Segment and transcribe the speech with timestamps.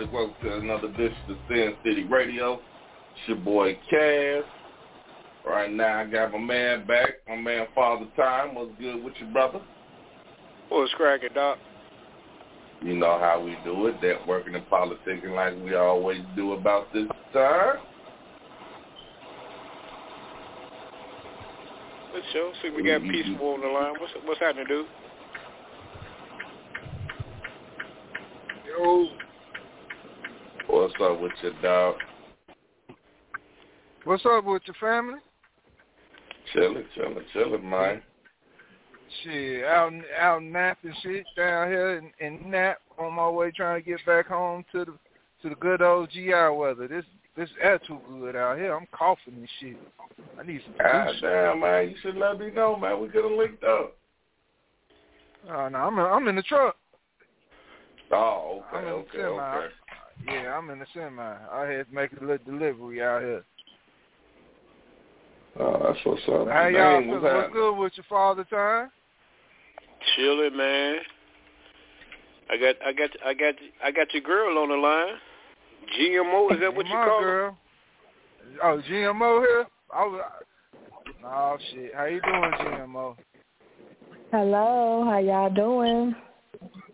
[0.00, 0.16] everybody?
[0.16, 2.54] Welcome to another edition of Sin City Radio.
[2.54, 4.44] It's your boy, Cass.
[5.46, 8.54] Right now, I got my man back, my man Father Time.
[8.54, 9.60] What's good with you, brother?
[10.68, 11.58] What's cracking, Doc?
[12.82, 17.06] You know how we do it, networking and politicking like we always do about this
[17.32, 17.76] time.
[22.14, 22.52] Let's show.
[22.62, 23.10] See, we got Mhm.
[23.10, 23.94] Peaceful on the line.
[24.00, 24.86] What's what's happening, dude?
[28.66, 29.08] Yo,
[30.70, 31.96] What's up with your dog?
[34.04, 35.18] what's up with your family?
[36.52, 38.00] Chilling, chilling, chilling, man.
[39.22, 43.88] Shit, out out napping shit down here and, in nap on my way trying to
[43.88, 44.92] get back home to the
[45.42, 46.86] to the good old GI weather.
[46.86, 47.04] This
[47.36, 48.72] this air too good out here.
[48.76, 49.76] I'm coughing and shit.
[50.38, 51.20] I need some ah, God juice.
[51.22, 51.88] damn, man.
[51.88, 53.00] You should let me know, man.
[53.00, 53.96] We could have linked up.
[55.48, 56.76] Uh, oh no, I'm in, I'm in the truck.
[58.12, 59.66] Oh, I'm okay, in okay, okay.
[60.26, 61.22] Yeah, I'm in the semi.
[61.22, 63.44] I had to make a little delivery out here.
[65.58, 66.48] Oh, that's what's up.
[66.48, 67.12] How y'all Dang, feel?
[67.12, 67.52] what's What's happening?
[67.52, 68.90] good with your father time?
[70.16, 70.96] Chilling, man.
[72.50, 73.54] I got, I got, I got,
[73.84, 75.14] I got your girl on the line.
[75.98, 77.26] GMO, is that what you My call her?
[77.26, 77.58] girl.
[78.62, 79.66] Oh, GMO here?
[79.94, 80.22] I was,
[81.24, 81.94] oh shit.
[81.94, 83.16] How you doing, GMO?
[84.30, 86.14] Hello, how y'all doing?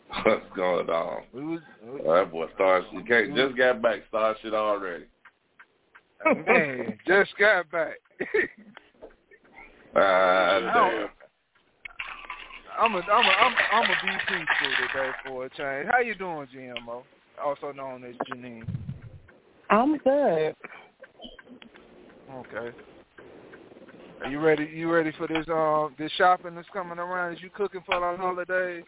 [0.25, 1.23] What's going on?
[1.33, 1.61] We was,
[2.05, 2.87] Oh, that boy starts.
[2.93, 4.01] You can't just got back.
[4.09, 5.05] Start shit already.
[6.25, 7.95] man, just got back.
[9.99, 11.09] Ah, damn.
[12.79, 15.89] I'm a, I'm a, I'm, I'm a be peaceful today for a change.
[15.91, 17.03] How you doing, GMO?
[17.43, 18.67] Also known as Janine.
[19.71, 20.55] I'm good.
[22.31, 22.77] Okay.
[24.23, 24.65] Are you ready?
[24.65, 27.35] You ready for this um this shopping that's coming around?
[27.35, 28.85] Is you cooking for the holidays?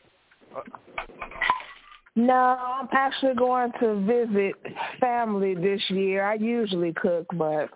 [2.16, 4.54] No, I'm actually going to visit
[4.98, 6.24] family this year.
[6.24, 7.70] I usually cook, but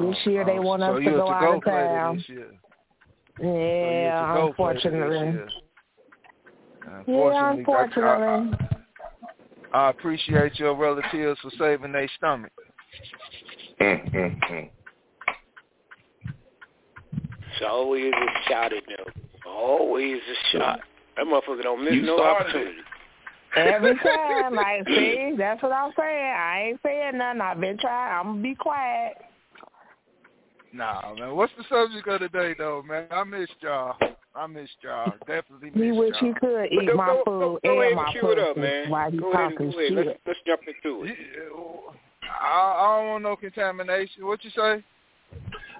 [0.00, 1.64] this year they oh, want Oh, so us to you a go out to-go of
[1.64, 2.16] town.
[2.16, 2.46] This year.
[3.38, 5.52] So you Yeah, to-go player this unfortunately.
[6.86, 8.58] Yeah, Unfortunately, I- I-
[9.74, 12.52] I appreciate your relatives for saving their stomach.
[13.80, 14.70] It's
[17.66, 19.06] always a shot at them.
[19.46, 20.80] Always a shot.
[21.16, 22.78] That motherfucker don't miss You no started opportunity.
[23.56, 25.34] Every time, I see.
[25.38, 26.34] That's what I'm saying.
[26.36, 27.40] I ain't saying nothing.
[27.40, 28.18] I've been trying.
[28.18, 29.14] I'm gonna be quiet.
[30.72, 31.36] Nah, man.
[31.36, 33.06] What's the subject of the day, though, man?
[33.12, 33.96] I missed y'all.
[34.34, 35.12] I missed y'all.
[35.28, 36.28] Definitely missed He wish y'all.
[36.32, 38.56] he could eat go, my food go, go ahead and and my cue it up,
[38.56, 38.90] pussy man.
[38.90, 39.88] while he Go ahead and talking go ahead.
[39.92, 40.06] shit.
[40.06, 41.16] Let's, let's jump into it.
[41.56, 41.94] Oh,
[42.24, 44.26] I, I don't want no contamination.
[44.26, 44.82] What you say?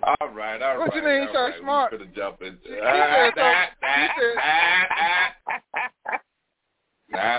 [0.04, 0.78] All right, all right.
[0.78, 1.54] What you mean, all so right.
[1.60, 1.92] smart?
[1.92, 2.58] We could jump into.
[2.64, 5.52] He Ah, said ah, so- he said- ah, ah,
[6.08, 6.20] ah.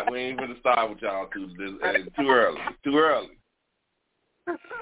[0.06, 2.62] Nah, we ain't gonna start with y'all too this, uh, too early.
[2.84, 3.38] Too early.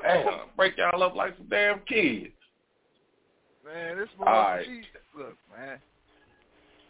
[0.03, 2.33] Damn, break y'all up like some damn kids.
[3.65, 4.67] Man, this boy, right.
[5.17, 5.79] look, man.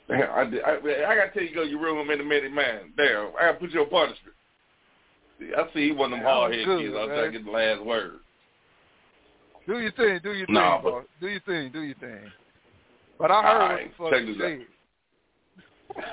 [0.10, 0.72] Damn, I, did- I,
[1.12, 2.92] I gotta tell you, go to your room in a minute, man.
[2.98, 4.36] Damn, I gotta put you on punishment.
[5.40, 6.94] See, I see he one of them hard good, kids.
[6.98, 7.18] I'm man.
[7.18, 8.19] trying to get the last word.
[9.68, 11.06] Do your thing, do your thing, but-.
[11.21, 12.31] Do your thing, do your thing.
[13.18, 14.50] But I heard All what the fuck check you this out.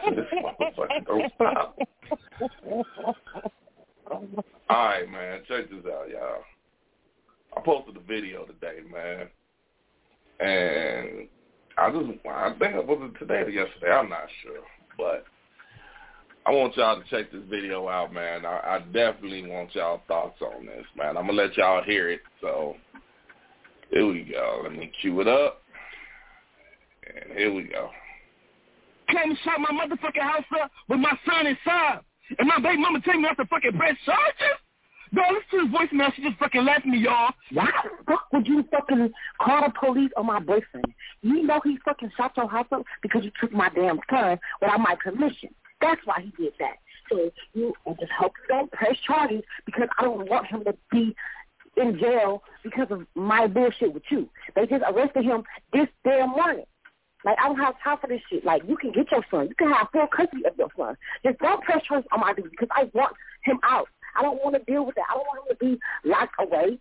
[0.06, 0.16] said.
[0.16, 1.78] this motherfucker don't stop.
[4.68, 5.40] All right, man.
[5.48, 6.44] Check this out, y'all.
[7.56, 9.28] I posted a video today, man,
[10.38, 11.28] and
[11.76, 13.90] I just I think it was today or yesterday.
[13.90, 14.62] I'm not sure,
[14.96, 15.24] but
[16.46, 18.46] I want y'all to check this video out, man.
[18.46, 21.16] I, I definitely want y'all thoughts on this, man.
[21.16, 22.20] I'm gonna let y'all hear it.
[22.40, 22.76] So
[23.90, 24.60] here we go.
[24.62, 25.62] Let me cue it up,
[27.06, 27.90] and here we go.
[29.08, 32.00] came and shot my motherfucking house up with my son inside.
[32.38, 34.58] And my baby mama tell me I have to fucking press charges?
[35.12, 36.14] Bro, listen to his voicemail.
[36.14, 37.32] She just fucking left me, y'all.
[37.52, 40.86] Why the fuck would you fucking call the police on my boyfriend?
[41.22, 44.78] You know he fucking shot your house up because you took my damn son without
[44.78, 45.50] my permission.
[45.80, 46.76] That's why he did that.
[47.10, 50.74] So you and just hope you don't press charges because I don't want him to
[50.92, 51.16] be
[51.80, 54.28] in jail because of my bullshit with you.
[54.54, 55.42] They just arrested him
[55.72, 56.64] this damn morning.
[57.24, 58.44] Like I don't have time for this shit.
[58.44, 59.48] Like you can get your son.
[59.48, 60.96] You can have full custody of your son.
[61.24, 63.88] Just don't press charges on my dude because I want him out.
[64.16, 65.04] I don't want to deal with that.
[65.10, 66.78] I don't want him to be locked away.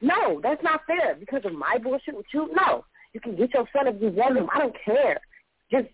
[0.00, 2.50] No, that's not fair because of my bullshit with you.
[2.54, 4.48] No, you can get your son if you want him.
[4.54, 5.18] I don't care.
[5.70, 5.88] Just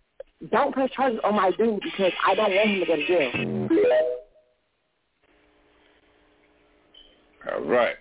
[0.50, 3.31] don't press charges on my dude because I don't want him to go to jail.
[7.53, 7.97] All right.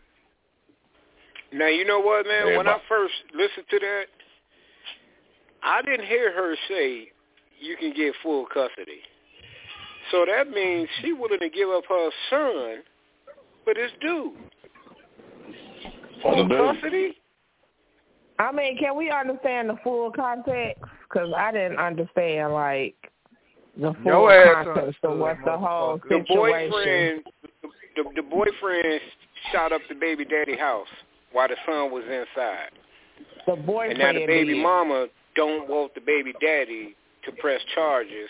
[1.53, 2.47] Now you know what, man.
[2.47, 4.03] Hey, when I first listened to that,
[5.61, 7.09] I didn't hear her say
[7.59, 9.01] you can get full custody.
[10.11, 12.83] So that means she willing to give up her son
[13.63, 14.33] for this dude.
[16.21, 17.17] For the Full custody?
[18.39, 20.83] I mean, can we understand the full context?
[21.03, 22.95] Because I didn't understand like
[23.77, 26.09] the full Your ass context of what the whole motherfucker.
[26.09, 27.23] The boyfriend,
[27.95, 29.01] the, the boyfriend
[29.51, 30.87] shot up the baby daddy house
[31.33, 32.71] while the son was inside,
[33.45, 34.63] The and now the baby did.
[34.63, 36.95] mama don't want the baby daddy
[37.25, 38.29] to press charges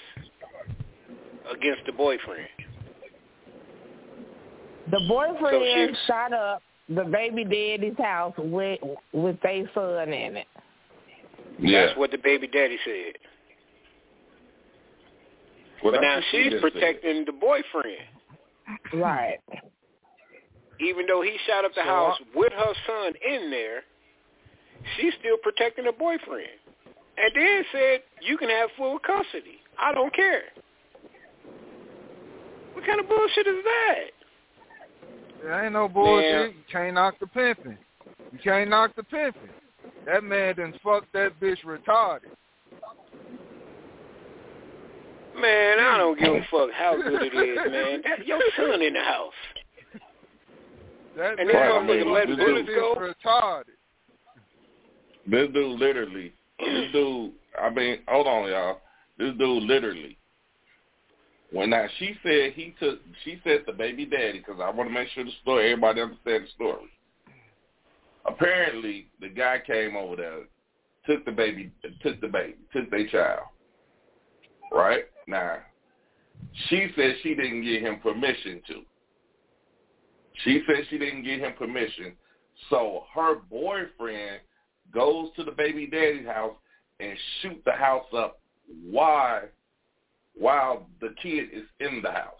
[1.51, 2.47] against the boyfriend.
[4.91, 8.79] The boyfriend she- shot up the baby daddy's house with
[9.13, 10.47] with their son in it.
[11.59, 11.85] Yeah.
[11.85, 13.13] That's what the baby daddy said.
[15.83, 16.71] Well, but now she's just said.
[16.71, 18.07] protecting the boyfriend,
[18.93, 19.39] Right.
[20.83, 23.83] Even though he shot up the So, house with her son in there.
[24.97, 26.49] She's still protecting her boyfriend,
[27.17, 29.59] and then said you can have full custody.
[29.79, 30.43] I don't care.
[32.73, 34.03] What kind of bullshit is that?
[35.41, 36.31] There ain't no bullshit.
[36.31, 36.49] Man.
[36.49, 37.77] You can't knock the pimping.
[38.31, 39.49] You can't knock the pimping.
[40.05, 42.31] That man done fucked that bitch retarded.
[45.35, 48.01] Man, I don't give a fuck how good it is, man.
[48.03, 49.33] That, your son in the house.
[51.17, 52.95] That And motherfucker done let bullets go?
[52.95, 53.63] retarded.
[55.25, 57.31] This dude literally, this dude,
[57.61, 58.81] I mean, hold on, y'all.
[59.17, 60.17] This dude literally,
[61.51, 64.93] when now she said he took, she said the baby daddy, because I want to
[64.93, 66.89] make sure the story, everybody understand the story.
[68.25, 70.39] Apparently, the guy came over there,
[71.05, 71.71] took the baby,
[72.01, 73.43] took the baby, took their child.
[74.71, 75.57] Right now,
[76.67, 78.81] she said she didn't give him permission to.
[80.43, 82.13] She said she didn't give him permission,
[82.69, 84.41] so her boyfriend
[84.93, 86.55] goes to the baby daddy's house
[86.99, 88.39] and shoot the house up
[88.89, 89.41] while
[90.35, 92.33] while the kid is in the house.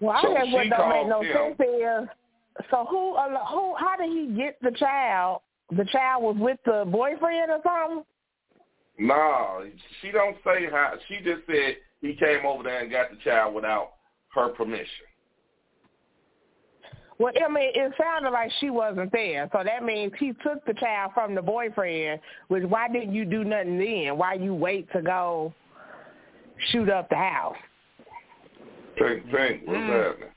[0.00, 1.56] Well, I so guess what don't make no him.
[1.58, 5.42] sense is, so who, uh, who, how did he get the child?
[5.76, 8.04] The child was with the boyfriend or something?
[8.98, 9.64] No,
[10.00, 10.94] she don't say how.
[11.08, 13.92] She just said he came over there and got the child without
[14.34, 15.06] her permission.
[17.18, 20.72] Well, I mean, it sounded like she wasn't there, so that means he took the
[20.72, 22.18] child from the boyfriend.
[22.48, 24.16] Which why didn't you do nothing then?
[24.16, 25.52] Why you wait to go
[26.70, 27.56] shoot up the house?
[28.98, 30.04] Think, think, what's Mm.
[30.04, 30.30] happening?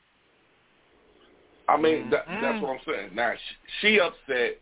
[1.70, 3.16] I mean, that, that's what I'm saying.
[3.16, 4.60] Now she, she upset.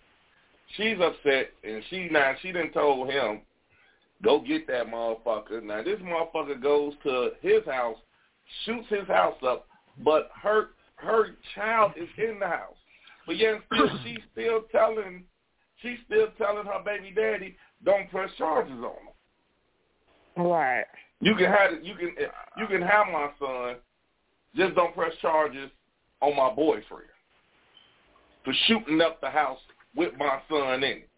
[0.77, 3.41] She's upset, and she now she didn't told him
[4.23, 5.63] go get that motherfucker.
[5.63, 7.97] Now this motherfucker goes to his house,
[8.65, 9.67] shoots his house up,
[10.03, 12.75] but her her child is in the house.
[13.25, 15.23] But yet still she's still telling
[15.81, 20.45] she's still telling her baby daddy don't press charges on him.
[20.45, 20.85] Right.
[21.19, 21.83] You can have.
[21.83, 22.15] You can
[22.57, 23.75] you can have my son.
[24.55, 25.69] Just don't press charges
[26.21, 27.09] on my boyfriend
[28.43, 29.59] for shooting up the house
[29.95, 31.09] with my son in it.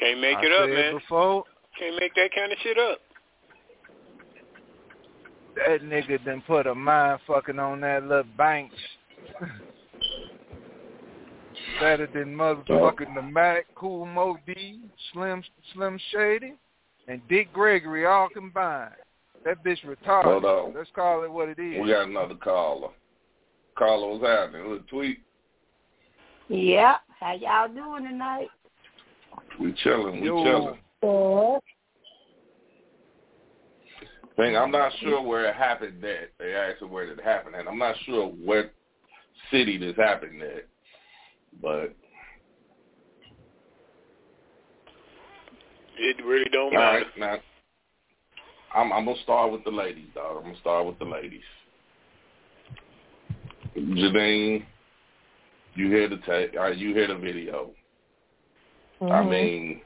[0.00, 0.94] Can't make I it up, said man.
[0.94, 1.44] Before,
[1.78, 2.98] Can't make that kind of shit up.
[5.56, 8.72] that nigga done put a mind fucking on that little bank.
[11.80, 14.80] Better than motherfucking the Mac, Kool Moe Dee,
[15.12, 15.42] Slim
[15.74, 16.54] Slim Shady,
[17.06, 18.94] and Dick Gregory all combined.
[19.44, 20.24] That bitch retarded.
[20.24, 20.74] Hold on.
[20.74, 21.80] Let's call it what it is.
[21.82, 22.88] We got another caller.
[23.76, 24.62] Caller, what's happening?
[24.62, 25.20] Little tweet.
[26.48, 26.96] Yeah.
[27.18, 28.48] How y'all doing tonight?
[29.58, 30.20] We chilling.
[30.20, 30.44] We Yo.
[30.44, 31.60] chilling.
[34.36, 36.30] Thing, I'm not sure where it happened at.
[36.38, 37.66] They asked where it happened at.
[37.68, 38.72] I'm not sure what
[39.50, 40.66] city this happened at.
[41.60, 41.94] but
[45.98, 46.98] It really don't matter.
[46.98, 47.36] right, now
[48.74, 50.36] I'm I'm gonna start with the ladies, dog.
[50.38, 51.42] I'm gonna start with the ladies.
[53.76, 54.64] Janine,
[55.74, 56.54] you hear the tape?
[56.58, 57.70] Uh, you hear the video?
[59.00, 59.28] I Mhm.
[59.30, 59.82] mean,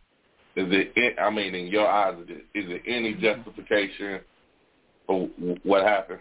[0.56, 1.18] is it?
[1.18, 4.20] I mean, in your eyes, is it, is it any justification
[5.06, 5.26] for
[5.62, 6.20] what happened?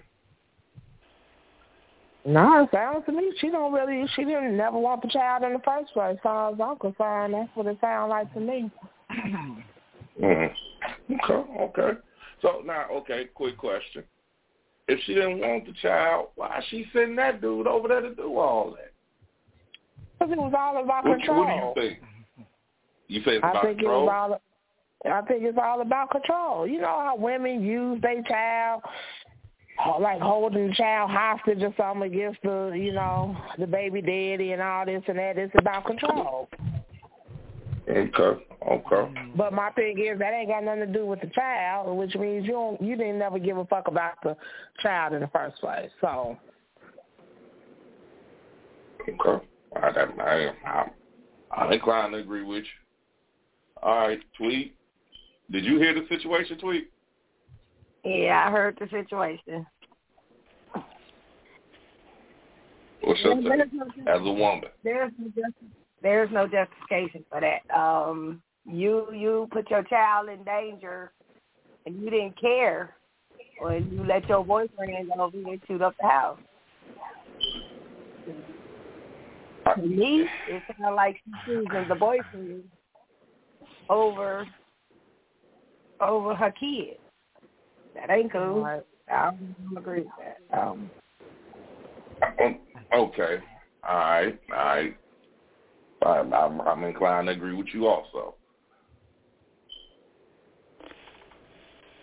[2.26, 5.54] No, it sounds to me she don't really she didn't never want the child in
[5.54, 6.16] the first place.
[6.16, 8.72] As far as I'm concerned, that's what it sounds like to me.
[10.22, 10.54] Mm.
[11.12, 12.00] Okay, okay.
[12.42, 14.04] So now, okay, quick question:
[14.88, 18.38] If she didn't want the child, why she sending that dude over there to do
[18.38, 18.94] all that?
[20.20, 21.40] Because it was all about What, control.
[21.40, 22.04] what do you think?
[23.14, 24.06] You say it's I about think it control?
[24.06, 24.40] was
[25.06, 25.12] all.
[25.12, 26.66] I think it's all about control.
[26.66, 28.82] You know how women use their child,
[30.00, 34.62] like holding the child hostage or something against the, you know, the baby daddy and
[34.62, 35.38] all this and that.
[35.38, 36.50] It's about control.
[37.88, 39.14] Okay, okay.
[39.36, 42.46] But my thing is that ain't got nothing to do with the child, which means
[42.46, 44.38] you don't, you didn't never give a fuck about the
[44.82, 45.92] child in the first place.
[46.00, 46.38] So
[49.10, 49.46] Okay.
[49.76, 50.90] I, I, I,
[51.52, 52.83] I'm inclined to agree with you.
[53.84, 54.76] All right, Tweet.
[55.52, 56.90] Did you hear the situation, Tweet?
[58.06, 59.66] Yeah, I heard the situation.
[63.02, 63.68] What's your take
[64.08, 64.70] as a woman?
[64.86, 65.44] there's no
[66.02, 67.78] there's no justification for that.
[67.78, 71.12] Um, you you put your child in danger,
[71.86, 72.96] and you didn't care,
[73.60, 76.40] or you let your boyfriend go over and shoot up the house.
[79.76, 82.64] To me, it sounds like she's choosing the boyfriend
[83.90, 84.48] over
[86.00, 87.00] over her kids.
[87.96, 88.64] That ain't cool.
[88.64, 88.84] Right.
[89.12, 90.58] I don't agree with that.
[90.58, 90.90] Um,
[92.42, 92.60] Um,
[92.94, 93.38] okay.
[93.88, 94.40] All right.
[94.52, 94.96] All right.
[96.06, 98.36] I'm, I'm, I'm inclined to agree with you also.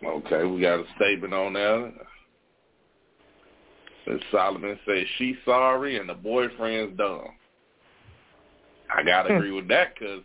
[0.03, 1.93] Okay, we got a statement on there.
[4.07, 7.27] Miss Solomon says she's sorry and the boyfriend's dumb.
[8.97, 10.23] I gotta agree with that because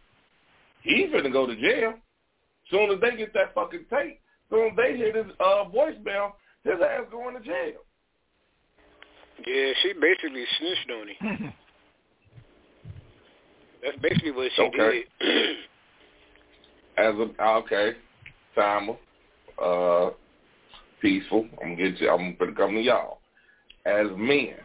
[0.85, 1.95] he's gonna go to jail.
[2.69, 6.75] Soon as they get that fucking tape, soon as they hear this uh, voicemail, his
[6.81, 7.81] ass going to jail.
[9.45, 11.53] Yeah, she basically snitched on him.
[13.83, 15.03] That's basically what she Okay.
[15.19, 15.55] did.
[16.97, 17.91] As a okay,
[18.55, 18.95] timer,
[19.61, 20.11] uh,
[21.01, 21.45] peaceful.
[21.61, 22.09] I'm gonna get you.
[22.09, 23.19] I'm gonna come to y'all.
[23.85, 24.55] As men,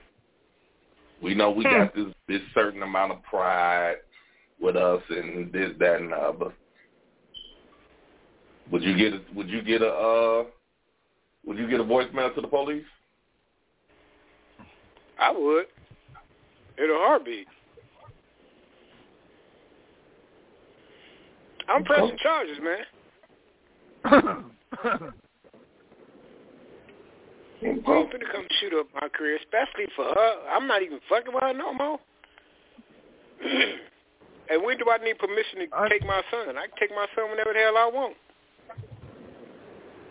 [1.20, 3.96] we know we got this this certain amount of pride
[4.60, 6.52] with us and this, that, and the other.
[8.70, 10.44] Would you get a Would you get a uh,
[11.44, 12.84] Would you get a voicemail to the police?
[15.18, 15.66] I would.
[16.78, 17.46] In a heartbeat.
[21.68, 22.84] I'm pressing charges, man.
[27.62, 30.34] I'm hoping to come shoot up my career, especially for her.
[30.50, 31.98] I'm not even fucking with her no more.
[34.50, 36.56] and when do I need permission to I- take my son?
[36.56, 38.16] I can take my son whenever the hell I want.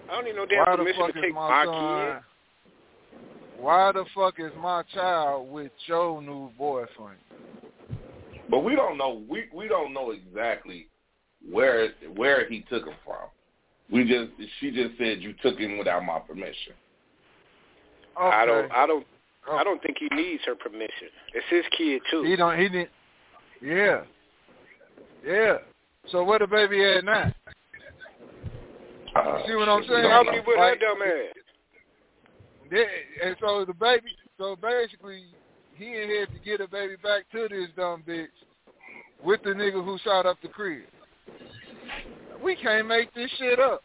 [0.10, 2.24] I don't need no damn permission to take my my kid.
[3.62, 7.20] Why the fuck is my child with your new boyfriend?
[8.50, 9.22] But we don't know.
[9.30, 10.88] We we don't know exactly
[11.52, 13.30] where where he took him from.
[13.92, 16.74] We just she just said you took him without my permission.
[18.20, 18.36] Okay.
[18.36, 18.72] I don't.
[18.72, 19.06] I don't.
[19.48, 19.58] Oh.
[19.58, 21.10] I don't think he needs her permission.
[21.34, 22.24] It's his kid too.
[22.24, 22.58] He don't.
[22.58, 22.90] He didn't.
[23.62, 24.02] Yeah.
[25.26, 25.58] Yeah.
[26.12, 27.32] So where the baby at now?
[29.16, 30.04] Uh, See what I'm saying?
[30.04, 30.44] don't Probably know.
[30.48, 31.36] with her Like- dumb ass.
[32.72, 34.10] Yeah, and so the baby.
[34.38, 35.24] So basically,
[35.76, 38.28] he in here to get a baby back to this dumb bitch
[39.24, 40.84] with the nigga who shot up the crib.
[42.44, 43.84] We can't make this shit up.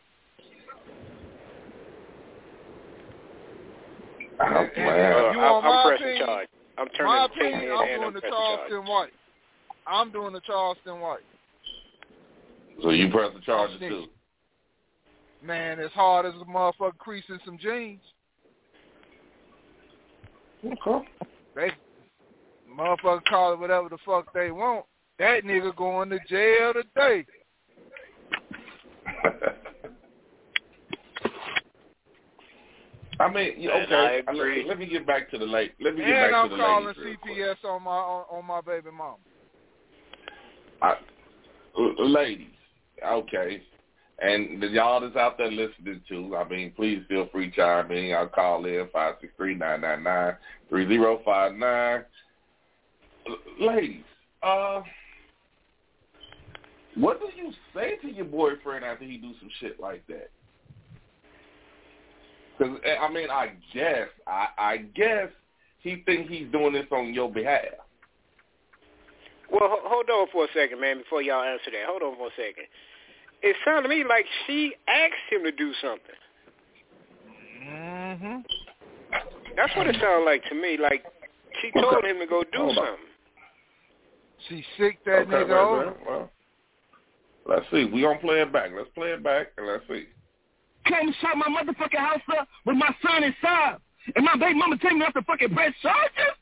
[4.41, 5.35] Oh, And- and man.
[5.35, 6.27] you Uh, I'm, my I'm pressing opinion?
[6.27, 6.49] charge.
[6.77, 8.33] I'm turning My the tape opinion, I'm and doing I'm the charge.
[8.33, 9.13] Charleston White.
[9.87, 11.21] I'm doing the Charleston White.
[12.83, 14.07] So you press the charges too.
[15.43, 18.01] Man, as hard as a motherfucker creasing some jeans.
[20.65, 21.07] Okay.
[21.55, 21.71] They
[22.71, 24.87] motherfucker call it whatever the fuck they want.
[25.19, 27.27] That nigga going to jail today.
[33.21, 34.63] I mean, yeah, And I okay.
[34.65, 35.73] Let, let me get back to the late.
[35.81, 37.37] Let me get And back I'm to the calling ladies real quick.
[37.37, 39.17] CPS on my on, on my baby mama.
[40.83, 40.95] I,
[41.99, 42.47] ladies,
[43.05, 43.63] okay,
[44.21, 47.91] and the y'all that's out there listening to, I mean, please feel free to chime
[47.91, 48.15] in.
[48.15, 50.37] I'll call in five six three nine nine nine
[50.69, 52.05] three zero five nine.
[53.61, 54.05] Ladies,
[54.43, 54.83] uh,
[56.95, 60.31] what do you say to your boyfriend after he do some shit like that?
[62.57, 65.29] Because I mean, I guess, I, I guess
[65.81, 67.84] he think he's doing this on your behalf.
[69.55, 71.87] Well, ho- hold on for a second, man, before y'all answer that.
[71.87, 72.67] Hold on for a second.
[73.43, 76.19] It sounded to me like she asked him to do something.
[77.63, 78.37] Mm-hmm.
[79.57, 80.77] That's what it sounded like to me.
[80.77, 81.05] Like
[81.63, 82.87] she told him to go do Hold on.
[82.87, 83.15] something.
[84.49, 85.87] She sick that okay, nigga right, over.
[85.87, 86.31] right, well,
[87.47, 87.85] let's see.
[87.85, 88.71] We gonna play it back.
[88.77, 90.07] Let's play it back and let's see.
[90.87, 93.77] Came and shot my motherfucking house up with my son inside.
[94.17, 96.37] And my baby mama taking me off the fucking press charges?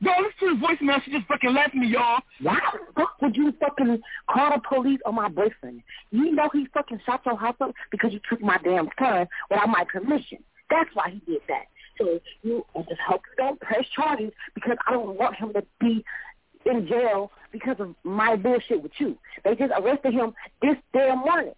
[0.00, 1.02] Yo, listen to the voicemail.
[1.04, 2.20] She just fucking left me, y'all.
[2.40, 4.00] Why the fuck would you fucking
[4.30, 5.82] call the police on my boyfriend?
[6.10, 9.68] You know he fucking shot your house up because you took my damn son without
[9.68, 10.38] my permission.
[10.68, 11.64] That's why he did that.
[11.98, 16.04] So you just hope you don't press charges because I don't want him to be
[16.66, 19.16] in jail because of my bullshit with you.
[19.44, 21.54] They just arrested him this damn morning.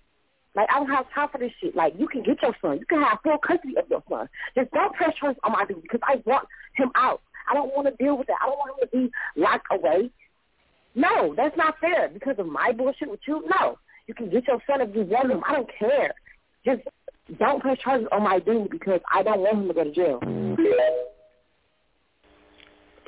[0.55, 1.75] Like I don't have time for this shit.
[1.75, 2.79] Like you can get your son.
[2.79, 4.29] You can have full custody of your son.
[4.57, 7.21] Just don't press charges on my dude because I want him out.
[7.51, 8.39] I don't want to deal with that.
[8.43, 10.11] I don't want him to be locked away.
[10.95, 13.45] No, that's not fair because of my bullshit with you.
[13.59, 15.43] No, you can get your son if you want him.
[15.47, 16.13] I don't care.
[16.65, 16.83] Just
[17.39, 20.21] don't press charges on my dude because I don't want him to go to jail.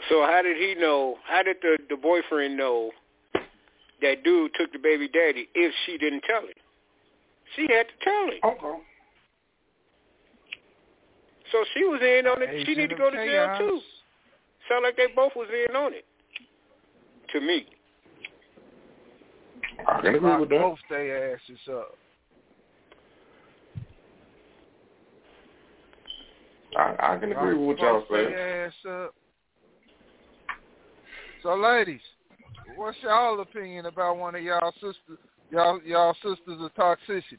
[0.09, 1.17] So how did he know?
[1.25, 2.91] How did the the boyfriend know
[4.03, 6.55] that dude took the baby daddy if she didn't tell him?
[7.57, 8.41] She had to tell him.
[8.45, 8.83] Okay.
[11.53, 12.51] So she was in on it.
[12.65, 13.59] she Agent need to go to jail chaos.
[13.59, 13.81] too.
[14.71, 16.05] Sound like they both was in on it.
[17.33, 17.67] To me.
[19.89, 20.61] I can agree Lock with that.
[20.61, 21.97] both their asses up.
[26.77, 28.65] I, I can agree with what y'all both say.
[28.67, 29.15] ass up.
[31.43, 32.01] So, ladies,
[32.77, 35.19] what's y'all opinion about one of y'all sisters,
[35.51, 37.39] y'all y'all sisters of toxicity?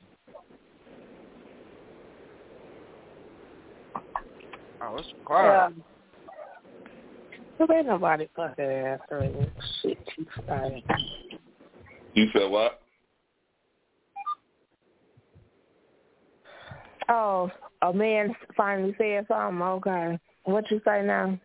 [4.82, 5.74] Oh, it's quiet.
[5.78, 5.84] Yeah.
[7.68, 9.48] There ain't nobody fucking answering
[9.82, 10.84] shit you started.
[12.14, 12.82] You said what?
[17.08, 19.62] Oh, a man finally said something.
[19.62, 20.20] Okay.
[20.46, 21.38] What you say now?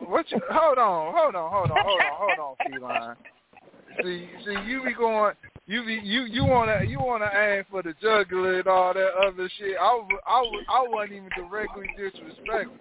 [0.00, 0.40] What you?
[0.50, 3.16] Hold on, hold on, hold on, hold on, hold on, Feline.
[4.02, 5.34] See, see, you be going,
[5.66, 9.50] you be, you, you wanna, you wanna aim for the jugular and all that other
[9.58, 9.76] shit.
[9.80, 12.76] I, w- I, w- I wasn't even directly disrespectful,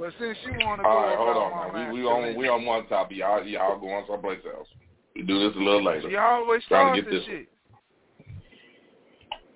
[0.00, 1.72] but since you wanna go All right, hold on.
[1.72, 1.92] my Now.
[1.92, 3.18] We we on we on one topic.
[3.18, 4.66] Y'all y'all go on someplace else.
[5.14, 6.08] We do this a little later.
[6.08, 7.48] Y'all always Trying to get this this- shit.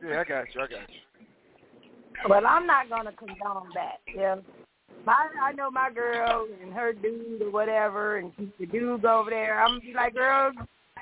[0.07, 0.61] Yeah, I got you.
[0.61, 1.26] I got you.
[2.28, 4.00] But I'm not gonna condone that.
[4.14, 4.37] Yeah.
[5.07, 9.30] My I know my girl and her dude or whatever and keep the dudes over
[9.30, 9.62] there.
[9.62, 10.52] I'm gonna be like, girl,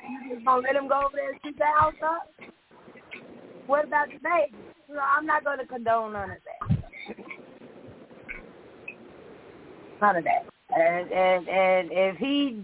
[0.08, 2.28] you just gonna let him go over there and shoot the house up?
[3.66, 4.54] What about the baby?
[4.88, 7.41] You know, I'm not gonna condone none of that.
[10.02, 10.44] None of that.
[10.76, 12.60] And and and if he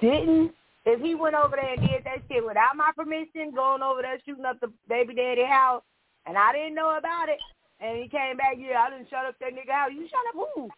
[0.00, 0.52] didn't
[0.86, 4.18] if he went over there and did that shit without my permission, going over there
[4.24, 5.82] shooting up the baby daddy house,
[6.24, 7.38] and I didn't know about it,
[7.80, 9.90] and he came back, yeah, I didn't shut up that nigga house.
[9.92, 10.70] You shut up who?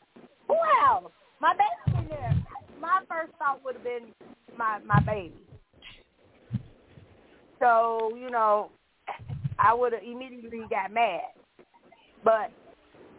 [0.49, 1.13] Who house?
[1.41, 2.35] My baby in there.
[2.81, 4.09] My first thought would have been
[4.59, 5.35] my my baby.
[7.61, 8.71] So you know,
[9.57, 11.21] I would have immediately got mad.
[12.25, 12.51] But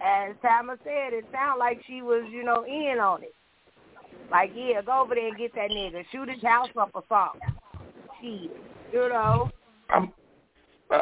[0.04, 3.34] as Tama said, it sounded like she was, you know, in on it.
[4.32, 6.04] Like, yeah, go over there and get that nigga.
[6.12, 7.42] Shoot his house up or something.
[8.22, 8.52] Shit.
[8.94, 9.50] You know?
[9.90, 10.14] I'm,
[10.94, 11.02] uh,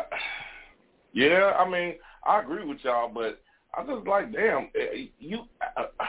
[1.13, 3.39] yeah, I mean, I agree with y'all, but
[3.73, 5.43] I just like, damn, eh, you,
[5.77, 5.83] uh,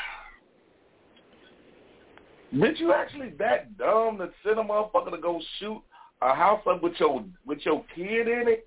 [2.55, 5.83] bitch, you actually that dumb to send a motherfucker to go shoot
[6.23, 8.67] a house up with your with your kid in it?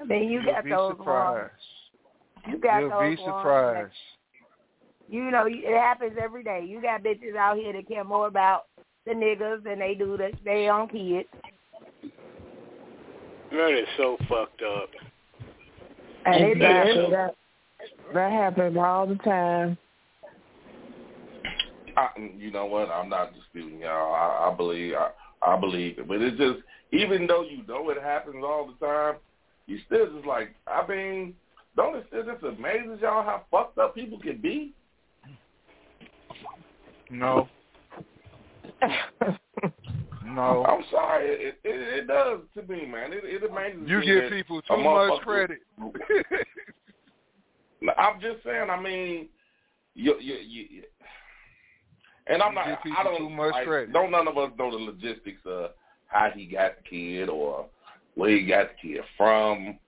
[0.00, 1.50] I mean, you You'll got be those ones.
[2.44, 2.50] Surprised.
[2.52, 3.92] You got You'll those be ones that- surprised.
[5.08, 6.64] you know, it happens every day.
[6.66, 8.64] You got bitches out here that care more about
[9.06, 11.28] the niggas than they do the, their own kids.
[13.50, 14.88] That is so fucked up.
[16.26, 17.10] And it Exactly.
[17.10, 17.34] That,
[18.14, 19.76] that happens all the time.
[21.96, 22.88] I, you know what?
[22.88, 24.14] I'm not disputing y'all.
[24.14, 25.10] I, I believe I,
[25.46, 26.60] I believe it, but it's just
[26.92, 29.16] even though you know it happens all the time,
[29.66, 31.34] you still just like I mean,
[31.76, 34.72] don't it still just amazes y'all how fucked up people can be?
[37.10, 37.48] No,
[40.24, 40.64] no.
[40.64, 43.12] I'm sorry, it, it, it does to me, man.
[43.12, 44.06] It, it amazes You me.
[44.06, 45.58] give people too much credit.
[47.98, 48.70] I'm just saying.
[48.70, 49.28] I mean,
[49.94, 50.82] you, you, you,
[52.26, 52.80] And I'm You not.
[52.98, 53.18] I don't.
[53.18, 53.92] too much like, credit.
[53.92, 55.70] Don't none of us know the logistics of
[56.06, 57.66] how he got the kid or
[58.14, 59.78] where he got the kid from.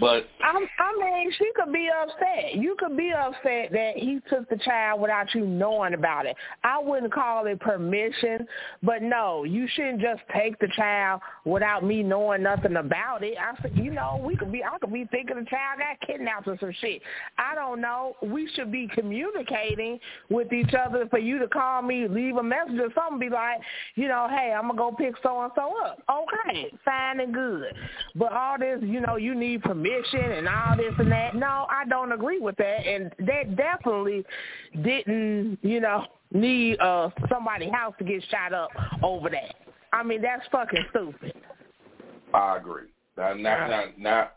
[0.00, 2.56] But I'm, I mean, she could be upset.
[2.56, 6.34] You could be upset that he took the child without you knowing about it.
[6.64, 8.48] I wouldn't call it permission,
[8.82, 13.38] but no, you shouldn't just take the child without me knowing nothing about it.
[13.38, 16.48] I said, you know, we could be, I could be thinking the child got kidnapped
[16.48, 17.00] or some shit.
[17.38, 18.16] I don't know.
[18.22, 21.06] We should be communicating with each other.
[21.08, 23.60] For you to call me, leave a message or something, be like,
[23.94, 26.02] you know, hey, I'm gonna go pick so and so up.
[26.10, 27.72] Okay, fine and good.
[28.16, 31.34] But all this, you know, you need permission and all this and that.
[31.34, 32.86] No, I don't agree with that.
[32.86, 34.24] And that definitely
[34.82, 38.70] didn't, you know, need uh somebody's house to get shot up
[39.02, 39.54] over that.
[39.92, 41.34] I mean, that's fucking stupid.
[42.34, 42.88] I agree.
[43.16, 44.30] Now, now, now, now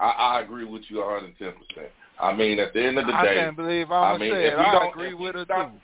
[0.00, 1.52] I, I agree with you 110.
[1.52, 4.32] percent I mean, at the end of the day, I can't believe I'm I mean,
[4.32, 4.58] say if it.
[4.58, 5.80] I don't- agree if with her he's not- too.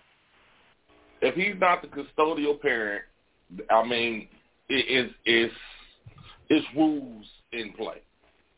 [1.22, 3.04] if he's not the custodial parent,
[3.70, 4.28] I mean,
[4.68, 5.52] it is is
[6.48, 8.00] it's rules in play.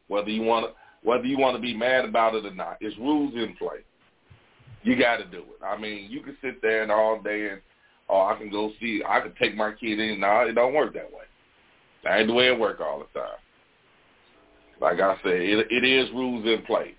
[0.08, 2.96] Whether you want to whether you want to be mad about it or not, it's
[2.98, 3.78] rules in play.
[4.82, 5.64] You got to do it.
[5.64, 7.60] I mean, you can sit there and all day and
[8.08, 10.20] oh, I can go see, I can take my kid in.
[10.20, 11.24] No, it don't work that way.
[12.04, 13.38] That ain't the way it work all the time.
[14.80, 16.94] Like I said, it, it is rules in play.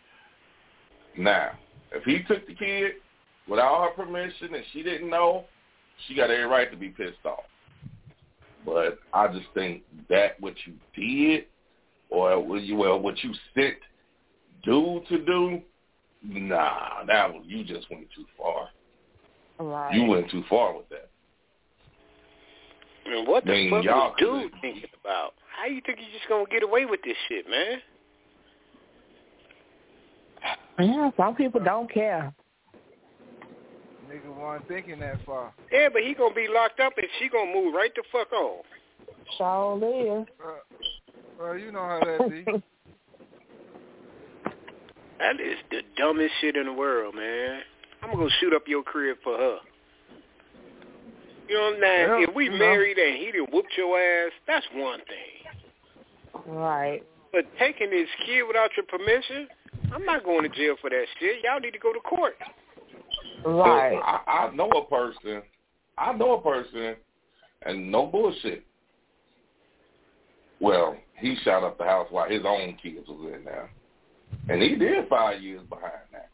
[1.18, 1.52] Now,
[1.92, 2.94] if he took the kid
[3.50, 5.46] without her permission and she didn't know,
[6.08, 7.46] she got every right to be pissed off.
[8.66, 11.46] But I just think that what you did
[12.10, 13.76] or what you well what you sent
[14.64, 15.62] dude to do,
[16.24, 18.70] nah, that was you just went too far.
[19.60, 19.94] Right.
[19.94, 21.10] You went too far with that.
[23.06, 25.34] And what the Man, fuck y'all was dude could've- thinking about?
[25.56, 27.82] How you think you just gonna get away with this shit, man?
[30.80, 32.34] Yeah, some people don't care.
[34.10, 35.54] Nigga wasn't thinking that far.
[35.72, 38.62] Yeah, but he gonna be locked up and she gonna move right the fuck on.
[39.38, 40.28] Sure is.
[40.44, 40.50] Uh,
[41.40, 42.46] Well, you know how that be.
[45.20, 47.62] That is the dumbest shit in the world, man.
[48.04, 49.58] I'm gonna go shoot up your crib for her.
[51.50, 52.08] You know what I'm saying?
[52.10, 52.58] Yeah, if we you know.
[52.58, 56.44] married and he done whooped your ass, that's one thing.
[56.46, 57.04] Right.
[57.32, 59.48] But taking this kid without your permission,
[59.94, 61.44] I'm not going to jail for that shit.
[61.44, 62.36] Y'all need to go to court.
[63.46, 63.98] Right.
[63.98, 65.42] I, I know a person.
[65.98, 66.96] I know a person,
[67.64, 68.66] and no bullshit.
[70.60, 73.70] Well, he shot up the house while his own kids was in there,
[74.50, 76.30] and he did five years behind that.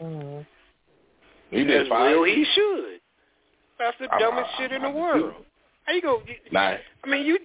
[0.00, 0.40] hmm
[1.50, 2.16] He did As five.
[2.16, 2.36] well years.
[2.46, 3.00] he should.
[3.78, 4.98] That's the I- dumbest I- shit in I the do.
[4.98, 5.34] world.
[5.84, 6.22] How you go?
[6.50, 7.38] Nah, I mean, you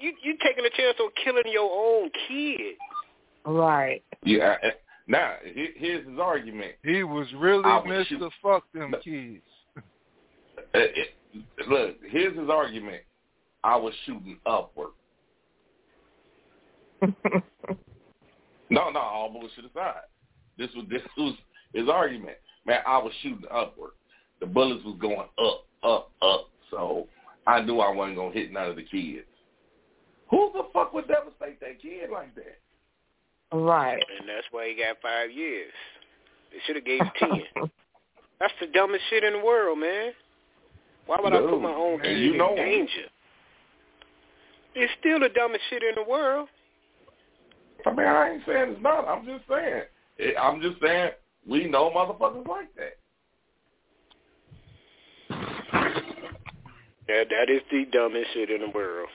[0.00, 2.76] you you taking a chance on killing your own kid.
[3.46, 4.02] Right.
[4.24, 4.56] yeah.
[4.64, 4.70] uh,
[5.06, 6.72] Now, here's his argument.
[6.82, 8.06] He was really Mr.
[8.06, 8.32] shoot.
[8.42, 8.98] Fuck them No.
[8.98, 9.42] kids.
[9.76, 9.80] Uh,
[10.74, 11.14] it-
[11.68, 13.02] look, here's his argument.
[13.62, 14.90] I was shooting upward.
[18.70, 20.02] No, no, all bullshit aside.
[20.58, 21.34] This was this was
[21.72, 22.36] his argument.
[22.66, 23.92] Man, I was shooting upward.
[24.40, 26.50] The bullets was going up, up, up.
[26.70, 27.06] So
[27.46, 29.26] I knew I wasn't gonna hit none of the kids.
[30.30, 32.58] Who the fuck would devastate that kid like that?
[33.52, 34.02] right.
[34.18, 35.72] And that's why he got five years.
[36.50, 37.42] They should have gave ten.
[38.40, 40.10] That's the dumbest shit in the world, man.
[41.06, 42.64] Why would I put my own and kid you know in him.
[42.64, 43.08] danger?
[44.74, 46.48] It's still the dumbest shit in the world.
[47.86, 49.06] I mean, I ain't saying it's not.
[49.06, 49.82] I'm just saying.
[50.18, 51.10] It, I'm just saying
[51.46, 52.96] we know motherfuckers like that.
[57.08, 59.08] Yeah, that is the dumbest shit in the world.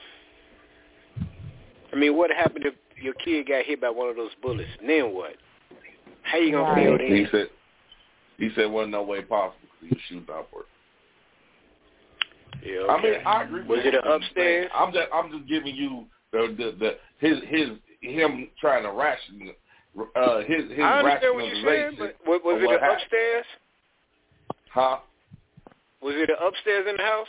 [1.92, 4.70] I mean, what happened if your kid got hit by one of those bullets?
[4.86, 5.34] Then what?
[6.22, 7.48] How you gonna feel He said.
[8.38, 9.68] He said, "Wasn't no way possible.
[9.82, 10.66] You was shooting upward."
[12.64, 13.14] Yeah, I mean.
[13.26, 13.60] I agree.
[13.62, 14.70] With Was it an upstairs?
[14.74, 19.50] I'm just, I'm just giving you the, the, the his, his, him trying to ration,
[20.16, 22.14] uh, his, his I understand what you're saying, rationalization.
[22.24, 23.02] but was, was it what an happened.
[23.02, 23.44] upstairs?
[24.72, 24.98] Huh?
[26.02, 27.26] Was it upstairs in the house?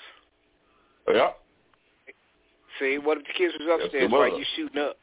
[1.13, 1.31] Yeah.
[2.79, 4.39] See, what if the kids was upstairs while was.
[4.39, 4.97] you shooting up?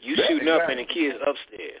[0.00, 1.80] You Yeah, shooting up and the kids upstairs.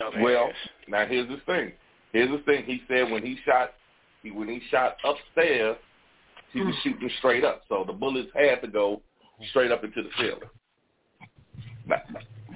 [0.00, 0.22] Dumbass.
[0.22, 0.50] Well,
[0.88, 1.72] now here's the thing.
[2.12, 2.64] Here's the thing.
[2.64, 3.74] He said when he shot,
[4.22, 5.76] he when he shot upstairs,
[6.52, 7.62] he was shooting straight up.
[7.68, 9.00] So the bullets had to go
[9.50, 10.40] straight up into the ceiling.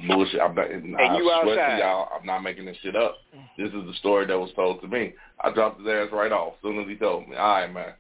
[0.09, 0.40] Bullshit.
[0.40, 0.70] I'm not.
[0.70, 3.16] And I you swear to y'all, I'm not making this shit up.
[3.57, 5.14] This is the story that was told to me.
[5.42, 7.37] I dropped his ass right off as soon as he told me.
[7.37, 7.92] All right, man.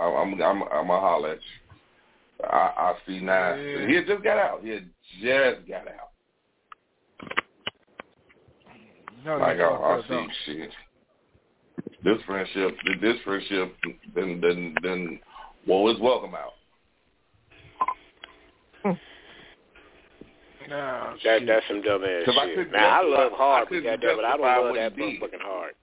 [0.00, 2.46] I'm I'm I'm I'm gonna holler at you.
[2.46, 3.54] I, I see now.
[3.54, 3.86] Yeah.
[3.86, 4.62] He had just got out.
[4.62, 4.88] He had
[5.20, 6.10] just got out.
[9.24, 10.70] Know Like I, I see don't shit.
[12.02, 13.74] this friendship, this friendship,
[14.14, 15.20] then then then
[15.66, 16.54] woe is welcome out.
[20.70, 21.46] Nah, That shit.
[21.46, 22.54] that's some dumb ass 'Cause I shit.
[22.56, 24.74] couldn't Now I justify- love I hard, but couldn't goddamn it, I don't love what
[24.74, 25.74] that motherfucking hard.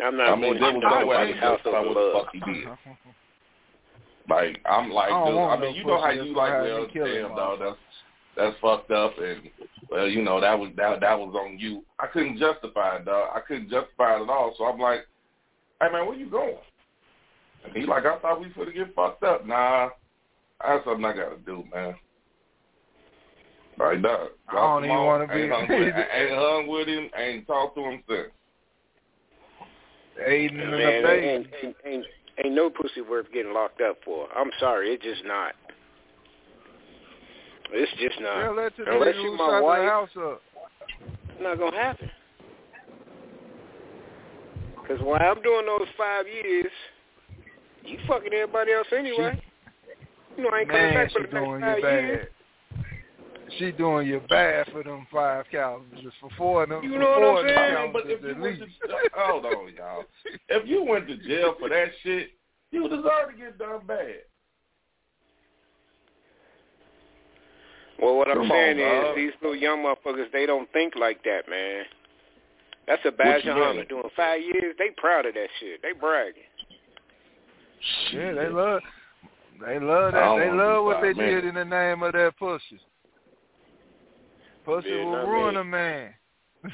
[0.00, 1.80] I'm not I mean, going there to was no way I nobody's could house justify
[1.80, 2.24] what the love.
[2.24, 2.68] fuck he did.
[4.30, 6.86] Like I'm like, I dude, I mean, no you know how you like, gonna well,
[6.92, 7.76] kill him, damn, dog, that's
[8.36, 9.50] that's fucked up, and
[9.90, 11.84] well, you know that was that that was on you.
[11.98, 13.30] I couldn't justify it, dog.
[13.34, 14.54] I couldn't justify it at all.
[14.56, 15.06] So I'm like,
[15.80, 16.56] hey man, where you going?
[17.64, 19.46] And he like, I thought we finna get fucked up.
[19.46, 19.90] Nah,
[20.66, 21.94] that's something I gotta do, man.
[23.78, 24.30] Like, dog.
[24.48, 27.10] I don't even wanna be- Ain't hung, with, ain't hung with him.
[27.16, 28.28] Ain't talked to him since.
[30.28, 31.26] Aiden and Man, the ain't, baby.
[31.26, 32.06] ain't, ain't, ain't,
[32.44, 34.26] ain't no pussy worth getting locked up for.
[34.36, 35.52] I'm sorry, it's just not.
[37.70, 38.42] It's just not.
[38.42, 40.42] Tell that to the Unless nigga you who my shot wife, the house up.
[41.28, 42.10] it's not gonna happen.
[44.88, 46.72] Cause while I'm doing those five years,
[47.84, 49.40] you fucking everybody else anyway.
[50.38, 52.26] You know I ain't coming Man, back she for the doing next you five years.
[52.26, 52.28] bad.
[53.58, 56.12] She doing you bad for them five calendars.
[56.20, 57.92] For four of them, You for know what four I'm saying?
[57.92, 58.66] But if you went to
[59.14, 60.04] hold on, y'all.
[60.48, 62.30] If you went to jail for that shit,
[62.70, 64.16] you deserve to get done bad.
[68.00, 69.16] Well, what I'm Come saying on, is dog.
[69.16, 71.84] these little young motherfuckers, they don't think like that, man.
[72.86, 73.84] That's a badge you of honor.
[73.84, 75.82] Doing five years, they proud of that shit.
[75.82, 76.42] They bragging.
[78.12, 78.80] Yeah, they love,
[79.64, 80.38] they love that.
[80.38, 82.80] They love what five they did in the name of that pussy.
[84.64, 85.60] Pussy will ruin me.
[85.60, 86.14] a man.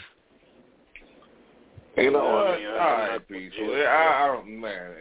[1.97, 2.47] You know No, what?
[2.49, 3.67] I mean, I- All I'm right, not peaceful.
[3.69, 3.87] jail.
[3.87, 4.95] I, uh, I don't, man.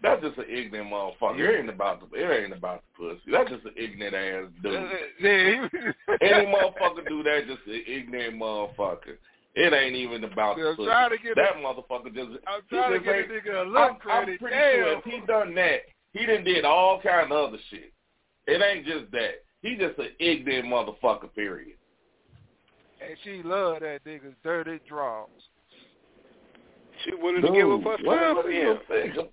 [0.00, 1.40] That's just an ignorant motherfucker.
[1.40, 2.16] It ain't about the.
[2.16, 3.30] It ain't about the pussy.
[3.30, 4.74] That's just an ignorant ass dude.
[6.22, 9.18] Any motherfucker do that, just an ignorant motherfucker.
[9.56, 10.86] It ain't even about the I'm pussy.
[10.86, 12.30] trying to get that motherfucker just.
[12.46, 14.40] I'm trying to get a ain't- nigga a I'm, look I'm credit.
[14.40, 14.72] pretty Damn.
[14.84, 15.80] sure if he done that,
[16.12, 17.92] he done did all kind of other shit.
[18.46, 19.42] It ain't just that.
[19.62, 21.34] He just an ignorant motherfucker.
[21.34, 21.76] Period.
[23.00, 25.28] And she love that nigga's dirty draws.
[27.04, 28.46] She willing to give up her Dude, what,
[28.86, 29.28] for him.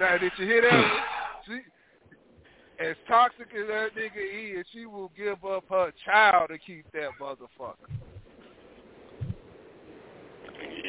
[0.00, 1.04] Now, did you hear that?
[1.46, 1.60] she,
[2.82, 7.10] as toxic as that nigga is, she will give up her child to keep that
[7.20, 7.90] motherfucker.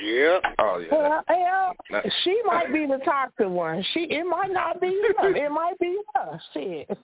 [0.03, 0.39] Yeah.
[0.59, 0.87] Oh yeah.
[0.91, 3.83] Well, hell, That- she might be the toxic one.
[3.93, 5.35] She it might not be him.
[5.35, 6.41] It might be her.
[6.53, 6.97] Shit.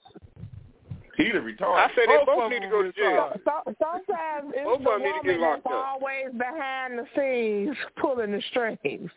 [1.18, 1.76] He the retarded.
[1.76, 3.32] I said they Both both need to go to jail.
[3.44, 5.86] So, sometimes it's Both the of them need to get woman locked that's up.
[6.00, 9.12] always behind the scenes pulling the strings.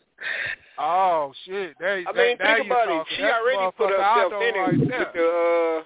[0.79, 1.75] Oh shit!
[1.79, 3.07] There, I that, mean, now think about it.
[3.17, 4.99] She already put motherfucker I herself in it there.
[4.99, 5.23] with the.
[5.23, 5.83] Uh,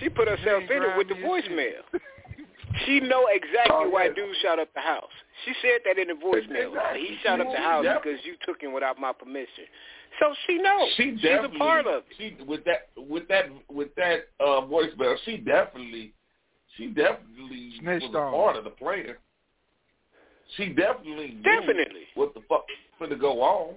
[0.00, 2.00] she put herself in it with the grimy as voicemail.
[2.86, 4.14] She know exactly Oh, why yeah.
[4.14, 5.10] dude shot up the house.
[5.44, 6.68] She said that in the voicemail.
[6.68, 7.00] Exactly.
[7.00, 9.64] He shot up the house def- because you took him without my permission.
[10.20, 10.88] So she knows.
[10.96, 12.14] She She's definitely, a part of it.
[12.38, 16.12] She with that with that with that uh voicemail, she definitely
[16.76, 19.14] she definitely Snitched was a on part of the plan.
[20.56, 22.02] She definitely knew Definitely.
[22.14, 22.64] what the fuck
[23.00, 23.74] was finna go on.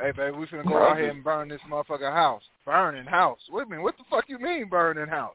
[0.00, 2.42] Hey, baby, we finna go out here and burn this motherfucker house.
[2.66, 3.38] Burning house.
[3.50, 5.34] Wait a minute, what the fuck you mean burning house?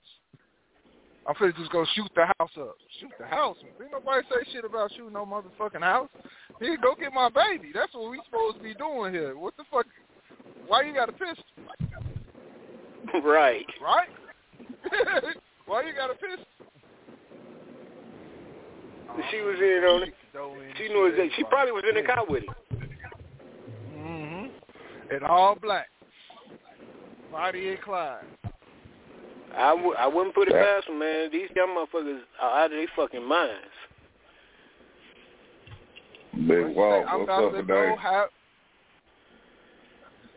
[1.28, 2.76] I'm finna just go shoot the house up.
[3.00, 3.58] Shoot the house?
[3.82, 6.10] Ain't nobody say shit about shooting no motherfucking house.
[6.60, 7.72] Here, go get my baby.
[7.74, 9.36] That's what we supposed to be doing here.
[9.36, 9.88] What the fuck?
[10.68, 11.44] Why you got a pistol?
[13.24, 13.66] right.
[13.82, 14.10] Right?
[15.66, 16.46] Why you got a pistol?
[19.30, 20.14] She was in on it.
[20.78, 21.32] She knew exactly.
[21.36, 22.54] She probably was in the car with him.
[25.12, 25.88] And all black.
[27.32, 28.24] Bonnie and Clyde.
[29.56, 31.30] I w- I wouldn't put it past them, man.
[31.32, 33.76] These young motherfuckers are out of their fucking minds.
[36.48, 37.68] Big Wall, I'm what's about up to today?
[37.90, 38.30] go have.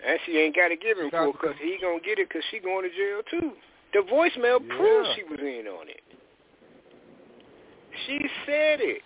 [0.07, 1.73] And she ain't got to give him full Got to- custody.
[1.73, 3.53] He gonna get it because she going to jail too.
[3.93, 4.77] The voicemail Yeah.
[4.77, 6.03] proves she was in on it.
[8.07, 9.03] She said it.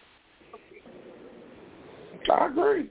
[2.30, 2.88] I agree.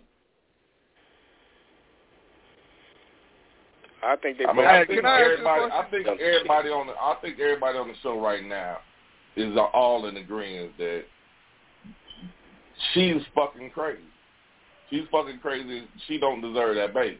[4.03, 4.65] I think they I mean, both.
[4.65, 5.71] I think can I ask you a everybody.
[5.71, 6.93] I think everybody on the.
[6.93, 8.77] I think everybody on the show right now
[9.35, 11.03] is all in agreement that
[12.93, 14.01] she's fucking crazy.
[14.89, 15.87] She's fucking crazy.
[16.07, 17.19] She don't deserve that baby.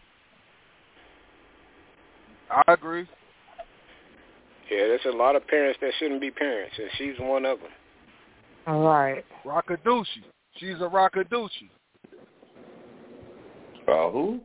[2.50, 3.08] I agree.
[4.72, 7.70] yeah, there's a lot of parents that shouldn't be parents, and she's one of them.
[8.68, 9.26] All right.
[9.46, 10.24] Rockadoochie.
[10.58, 11.70] She's a rockadoochie.
[13.88, 14.40] Uh, who?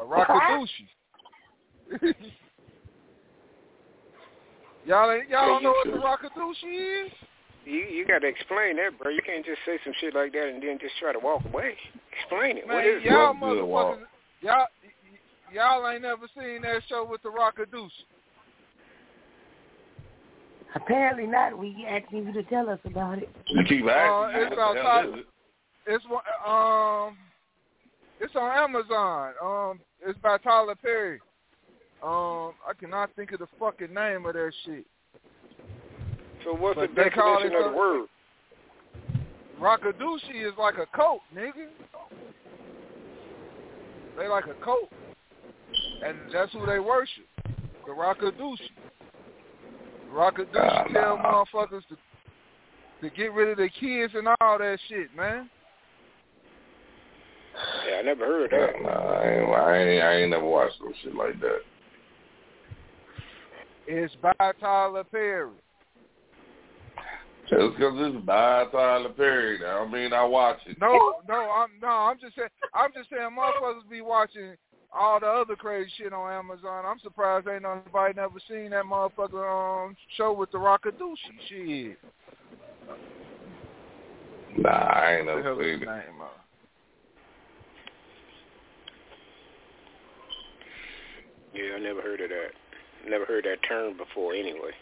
[0.00, 0.88] A rockadoochie.
[4.86, 6.00] Y'all ain't y'all don't know what the Sure.
[6.00, 7.12] rockadoochie is?
[7.66, 9.10] You you got to explain that, bro.
[9.10, 11.76] You can't just say some shit like that and then just try to walk away.
[12.18, 12.66] Explain it.
[12.66, 13.10] what Man, is it?
[13.10, 13.98] y'all Well, good, Walt.
[13.98, 14.06] motherfuckers,
[14.40, 14.66] y'all
[15.52, 17.90] y'all ain't never seen that show with the rockadoochie.
[20.74, 21.58] Apparently not.
[21.58, 23.28] We asking you to tell us about it.
[23.48, 24.40] You keep Uh, asking.
[24.42, 25.26] it's me, what the hell outside- is it?
[25.86, 26.04] It's
[26.46, 27.18] um,
[28.20, 29.34] it's on Amazon.
[29.42, 31.20] Um, it's by Tyler Perry.
[32.02, 34.86] Um, I cannot think of the fucking name of that shit.
[36.44, 38.06] So what's But the definition it of the word?
[39.60, 41.68] Rockadoochie is like a coat, nigga.
[44.18, 44.88] They like a coat,
[46.04, 47.24] and that's who they worship.
[47.86, 48.70] The Rockadoochie.
[50.12, 51.96] Rockadoochie Ah, tell motherfuckers to
[53.02, 55.48] to get rid of their kids and all that shit, man.
[57.88, 58.82] Yeah, I never heard of Yeah, that.
[58.82, 61.60] nah, I ain't, I ain't, I ain't never watched no shit like that.
[63.86, 65.50] It's by Tyler Perry.
[67.48, 70.80] Just because it's by Tyler Perry, that don't mean I watch it.
[70.80, 74.54] No, no, I'm no, I'm just saying, I'm just saying, motherfuckers be watching
[74.92, 76.84] all the other crazy shit on Amazon.
[76.86, 81.16] I'm surprised ain't nobody never seen that motherfucker um show with the Rockadoochie
[81.48, 81.98] shit.
[84.56, 85.86] Nah, I ain't What never seen it.
[85.86, 86.20] name?
[86.22, 86.26] Uh,
[91.54, 92.50] Yeah, I never heard of that.
[93.08, 94.34] Never heard that term before.
[94.34, 94.72] Anyway.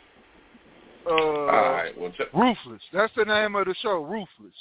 [1.06, 2.32] uh, All right, well, check.
[2.34, 2.82] Ruthless.
[2.92, 4.02] That's the name of the show.
[4.04, 4.54] Ruthless.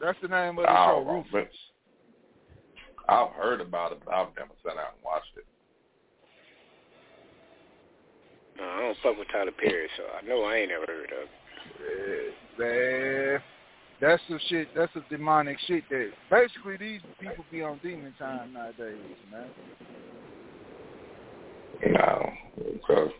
[0.00, 1.10] That's the name of the Oh, show.
[1.10, 1.54] Ruthless.
[3.08, 5.44] I've heard about it, but I've never sat out and watched it.
[8.56, 11.28] No, I don't fuck with Tyler Perry, so I know I ain't never heard of.
[11.80, 12.34] it.
[12.58, 13.42] Yeah, man.
[14.00, 14.68] That's some shit.
[14.74, 15.84] That's some demonic shit.
[15.90, 18.96] That basically these people be on demon time nowadays,
[19.30, 19.46] man.
[21.86, 23.10] No, because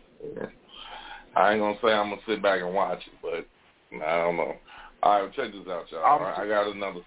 [1.35, 4.55] I ain't gonna say I'm gonna sit back and watch it, but I don't know.
[5.03, 6.03] All right, check this out, y'all.
[6.03, 7.01] All right, I got another,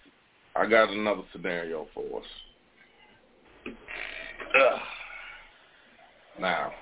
[0.54, 2.26] I got another scenario for us.
[3.66, 4.80] Ugh.
[6.40, 6.72] Now,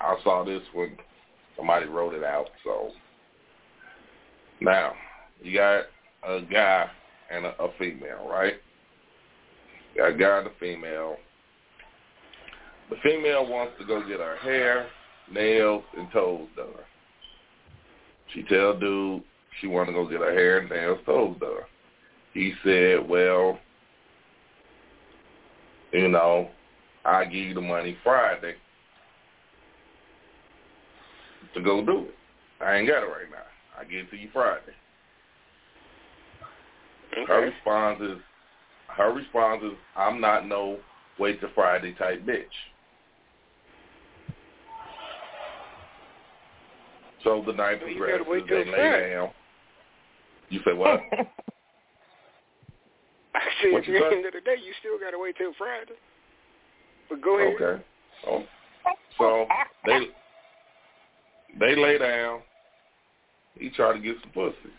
[0.00, 0.96] I saw this when
[1.56, 2.48] somebody wrote it out.
[2.64, 2.90] So
[4.60, 4.94] now
[5.42, 5.84] you got
[6.26, 6.90] a guy
[7.30, 8.54] and a, a female, right?
[9.96, 11.16] Got a guy and a female.
[12.90, 14.86] The female wants to go get her hair,
[15.32, 16.66] nails, and toes done.
[18.32, 19.22] She tell dude
[19.60, 21.50] she want to go get her hair, nails, toes done.
[22.34, 23.58] He said, well,
[25.92, 26.50] you know,
[27.04, 28.54] I give you the money Friday
[31.54, 32.14] to go do it.
[32.62, 33.78] I ain't got it right now.
[33.78, 34.72] I give it to you Friday.
[37.24, 38.18] Her response is,
[38.88, 40.78] her response is, I'm not no
[41.18, 42.44] wait till Friday type bitch.
[47.24, 49.30] So the night you progresses, they lay down.
[50.48, 51.00] You say what?
[53.34, 53.40] I
[53.72, 55.92] What at the end of the day, you still got to wait till Friday.
[57.10, 57.54] But go ahead.
[57.60, 57.84] Okay.
[58.26, 58.44] Oh.
[59.18, 59.46] So
[59.84, 60.08] they
[61.58, 62.40] they lay down.
[63.58, 64.72] He tried to get some pussy.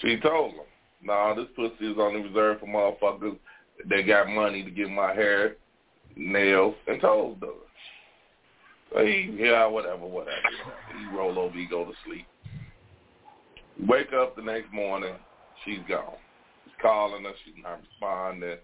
[0.00, 0.60] She told him,
[1.02, 3.38] "Nah, this pussy is only reserved for motherfuckers
[3.88, 5.56] that got money to get my hair,
[6.16, 7.50] nails, and toes done."
[8.92, 10.36] So he, yeah, whatever, whatever.
[10.98, 12.26] He roll over, he go to sleep.
[13.88, 15.14] Wake up the next morning,
[15.64, 16.16] she's gone.
[16.64, 18.58] He's calling her, she's not responding.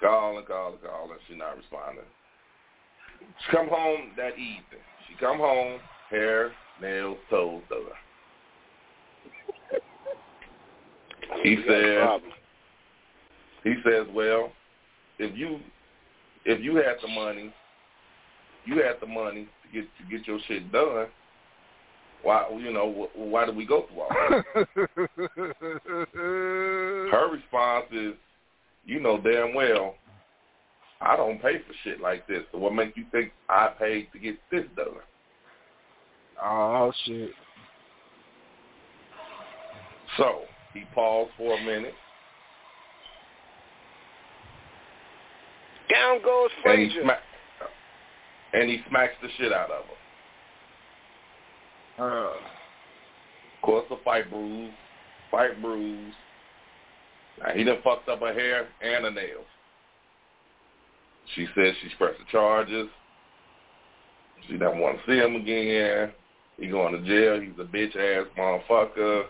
[0.00, 2.04] Calling, calling, calling, she's not responding.
[3.20, 4.84] She come home that evening.
[5.08, 5.80] She come home,
[6.10, 7.80] hair, nails, toes done.
[11.42, 12.32] He You got a said,
[13.64, 14.52] he says, well,
[15.18, 15.60] if you
[16.44, 17.52] if you had the money,
[18.64, 21.06] you had the money to get to get your shit done.
[22.22, 24.10] Why you know why did we go through all
[24.54, 24.88] this?
[27.10, 28.14] Her response is,
[28.84, 29.94] you know damn well,
[31.00, 32.42] I don't pay for shit like this.
[32.52, 34.86] So what makes you think I paid to get this done?
[36.42, 37.30] oh shit.
[40.16, 40.42] So
[40.78, 41.94] he paused for a minute
[45.90, 47.02] Down goes and Frazier.
[47.02, 47.20] smack,
[48.52, 49.84] and he smacks the shit out of
[51.98, 52.04] her.
[52.04, 54.70] Uh, Of course, the fight bruise,
[55.30, 56.14] fight bruise.
[57.40, 59.46] Now, he done fucked up her hair and her nails.
[61.34, 62.88] She says she's pressing charges.
[64.46, 66.12] She doesn't want to see him again.
[66.58, 67.40] He going to jail.
[67.40, 69.24] He's a bitch ass motherfucker.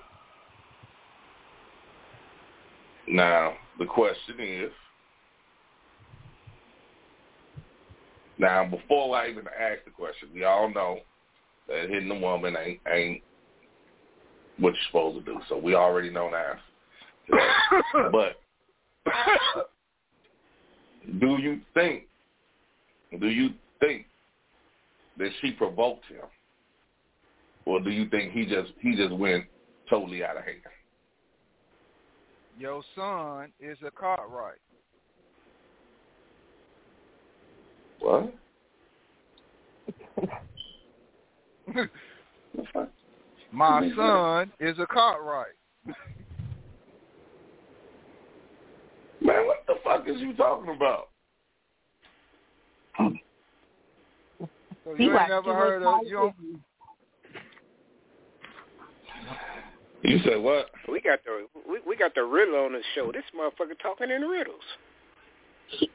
[3.11, 4.71] Now, the question is,
[8.39, 11.01] Now, before I even ask the question, we all know
[11.67, 13.23] that hitting a woman ain't ain't
[14.59, 15.41] what you're supposed to do.
[15.49, 16.59] So we already know that.
[18.13, 18.41] but
[21.21, 22.05] do you think
[23.19, 23.51] do you
[23.81, 24.07] think
[25.19, 26.25] that she provoked him?
[27.65, 29.45] Or do you think he just he just went
[29.91, 30.59] totally out of hand?
[32.59, 34.59] Your son is a Cartwright.
[38.01, 38.35] What?
[43.53, 45.55] My son is a Cartwright.
[49.21, 51.11] Man, what the fuck is you talking about?
[54.85, 56.35] So you ain't never heard of you don't,
[60.03, 60.71] You said what?
[60.91, 63.11] We got the we, we got the riddle on the show.
[63.13, 64.61] This motherfucker talking in riddles.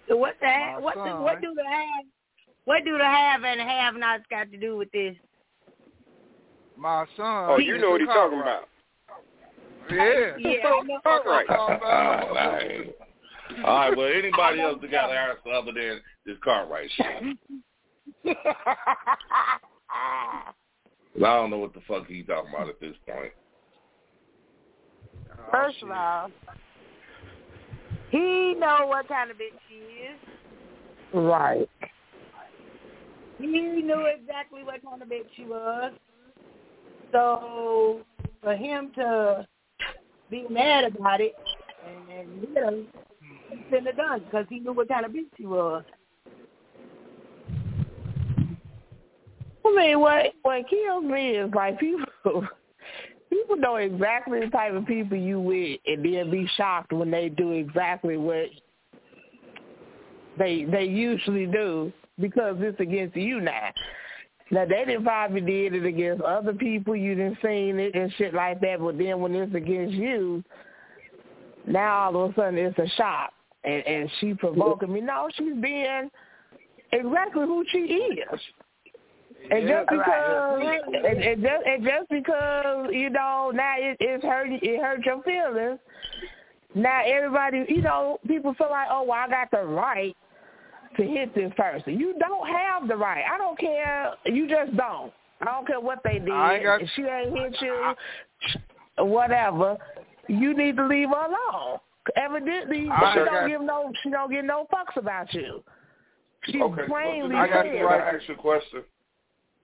[0.09, 2.05] What the My what the, what do the have
[2.65, 5.15] what do the have and have nots got to do with this?
[6.77, 7.49] my son.
[7.49, 8.63] Oh, you know what he's talking Cartwright.
[8.63, 8.69] about.
[9.91, 10.37] Yeah.
[10.39, 10.99] Yeah, I.
[11.05, 11.49] All right.
[11.49, 12.95] all right.
[13.63, 17.37] All right, well, anybody else that got an answer other than this Cartwright shit?
[19.95, 20.51] I
[21.17, 23.33] don't know what the fuck he talking about at this point.
[25.51, 26.31] First of all,
[28.09, 30.19] he know what kind of bitch she is.
[31.13, 31.69] Right.
[33.39, 35.91] He knew exactly what kind of bitch she was.
[37.11, 38.01] So
[38.41, 39.47] for him to
[40.29, 41.35] be mad about it
[41.87, 42.83] and, and you know,
[43.49, 45.83] he shouldn't have done because he knew what kind of bitch she was.
[49.65, 52.05] I mean, what what kills me is like people
[53.33, 57.29] people know exactly the type of people you with, and then be shocked when they
[57.29, 58.47] do exactly what
[60.37, 63.71] they they usually do because it's against you now.
[64.51, 66.95] Now they didn't probably did it against other people.
[66.95, 68.79] You didn't seen it and shit like that.
[68.79, 70.43] But then when it's against you,
[71.65, 75.01] now all of a sudden it's a shock, and and she provoking me.
[75.01, 76.09] No, she's being
[76.91, 78.39] exactly who she is.
[79.51, 84.47] And just because, and, and just and just because you know now it, it's hurt
[84.51, 85.79] it hurt your feelings.
[86.75, 90.15] Now everybody, you know, people feel like, oh, well, I got the right
[90.97, 91.99] to hit this person.
[91.99, 93.23] You don't have the right.
[93.31, 94.13] I don't care.
[94.25, 95.11] You just don't.
[95.41, 96.29] I don't care what they did.
[96.29, 97.93] Ain't got- if she ain't hit you,
[98.97, 99.77] whatever.
[100.27, 101.79] You need to leave her alone.
[102.15, 103.91] Evidently, I she don't give no.
[104.03, 105.63] She don't give no fucks about you.
[106.45, 108.83] She Okay, plainly well, I got right- ask you a question?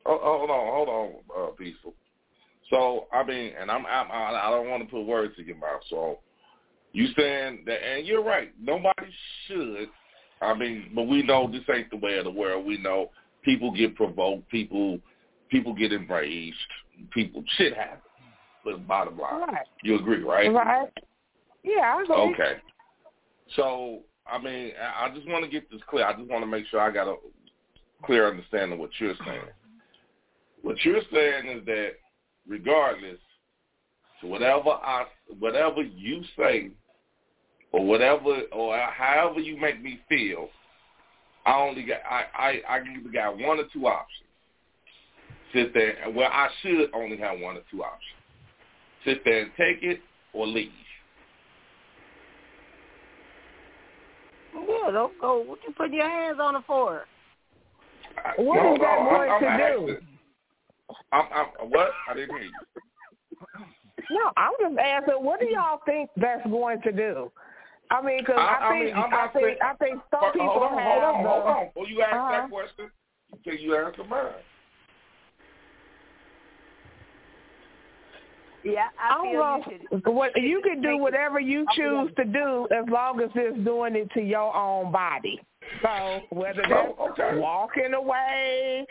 [0.09, 1.93] Oh, hold on, hold on, uh, peaceful.
[2.71, 5.81] So I mean, and I'm, I'm I don't want to put words in your mouth.
[5.89, 6.19] So
[6.93, 8.51] you saying that, and you're right.
[8.59, 9.07] Nobody
[9.47, 9.89] should.
[10.41, 12.65] I mean, but we know this ain't the way of the world.
[12.65, 13.11] We know
[13.43, 14.49] people get provoked.
[14.49, 14.99] People
[15.49, 16.55] people get enraged.
[17.11, 18.03] People shit happens.
[18.65, 19.67] But bottom line, Right.
[19.83, 20.51] you agree, right?
[20.51, 20.89] Right.
[21.63, 22.15] Yeah, I agree.
[22.15, 22.57] Okay.
[23.55, 26.05] So, I mean, I just want to get this clear.
[26.05, 27.15] I just want to make sure I got a
[28.03, 29.41] clear understanding of what you're saying.
[30.61, 31.91] What you're saying is that
[32.47, 33.19] regardless
[34.21, 35.05] to whatever I,
[35.39, 36.71] whatever you say,
[37.71, 40.49] or whatever, or however you make me feel,
[41.45, 44.25] I only got, I, I, I either got one or two options.
[45.53, 48.03] Sit there, well, I should only have one or two options.
[49.05, 49.99] Sit there and take it
[50.33, 50.71] or leave.
[54.53, 55.41] Yeah, don't go.
[55.41, 57.05] What you putting your hands on it for?
[58.17, 59.97] I- What no, is that no, going I'm, to I'm do?
[60.89, 61.37] Asking.
[61.37, 61.91] I'm, I'm, what?
[62.09, 62.51] I didn't hear you.
[64.11, 67.31] No, I'm just asking, what do y'all think that's going to do?
[67.91, 69.95] I mean, because I- I, I think mean, I'm I not think saying- I think
[70.11, 71.65] some Hold people on, have hold on, the, hold on.
[71.67, 72.31] Before you ask Uh-huh.
[72.31, 72.91] that question,
[73.43, 74.31] you you answer mine.
[78.63, 79.63] Yeah, I I don't feel know.
[79.91, 80.13] you should.
[80.13, 84.11] What you can do whatever you choose to do as long as it's doing it
[84.13, 85.39] to your own body.
[85.81, 87.39] So whether oh, that's Oh, okay.
[87.39, 88.85] walking away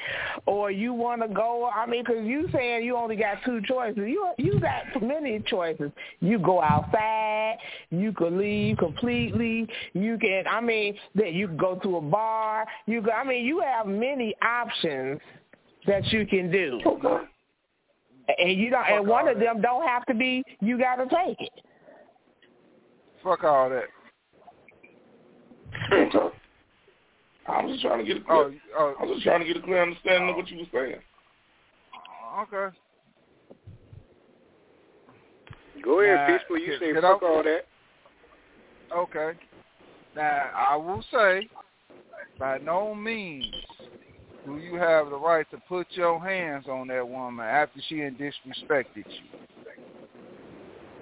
[0.46, 3.98] or you want to go, I mean, because you saying you only got two choices.
[3.98, 5.90] You you got many choices.
[6.20, 7.56] You go outside.
[7.90, 9.68] You could leave completely.
[9.92, 12.66] You can, I mean, that you can go to a bar.
[12.86, 15.20] You go, I mean, you have many options
[15.86, 16.80] that you can do.
[16.84, 17.24] Okay.
[18.38, 19.44] And you don't, and one of that.
[19.44, 21.62] them don't have to be you got to take it.
[23.22, 23.84] Fuck all that.
[27.48, 27.58] Okay.
[27.58, 28.60] I was just trying to get a oh, clear.
[28.76, 30.64] Oh, oh, I was just trying to get a clear understanding of what you were
[30.72, 31.00] saying.
[31.94, 32.76] Oh, okay.
[35.82, 36.58] Go ahead, Nah, peaceful.
[36.58, 37.66] You say fuck all that.
[38.94, 39.38] Okay.
[40.16, 41.48] Now I will say,
[42.38, 43.54] by no means
[44.48, 48.16] do you have the right to put your hands on that woman after she had
[48.18, 49.38] disrespected you?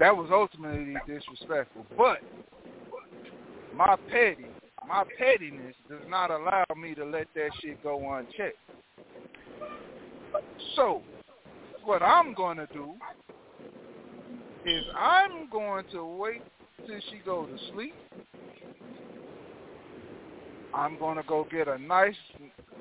[0.01, 1.87] That was ultimately disrespectful.
[1.97, 2.19] But
[3.75, 4.47] my petty,
[4.89, 8.57] my pettiness does not allow me to let that shit go unchecked.
[10.75, 11.03] So,
[11.85, 12.93] what I'm going to do
[14.65, 16.43] is I'm going to wait
[16.87, 17.95] till she go to sleep.
[20.75, 22.15] I'm going to go get a nice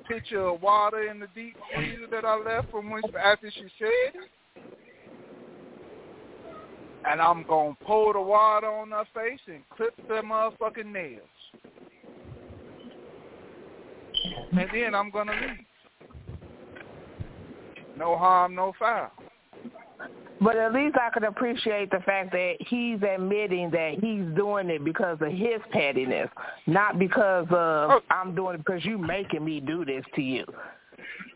[0.07, 4.21] pitcher of water in the deep freezer that I left from when after she said.
[7.07, 11.21] And I'm going to pour the water on her face and clip the motherfucking nails.
[14.51, 15.65] And then I'm going to leave.
[17.97, 19.11] No harm, no foul.
[20.41, 24.83] But at least I can appreciate the fact that he's admitting that he's doing it
[24.83, 26.29] because of his pettiness,
[26.67, 28.01] not because of oh.
[28.09, 30.45] I'm doing it because you making me do this to you.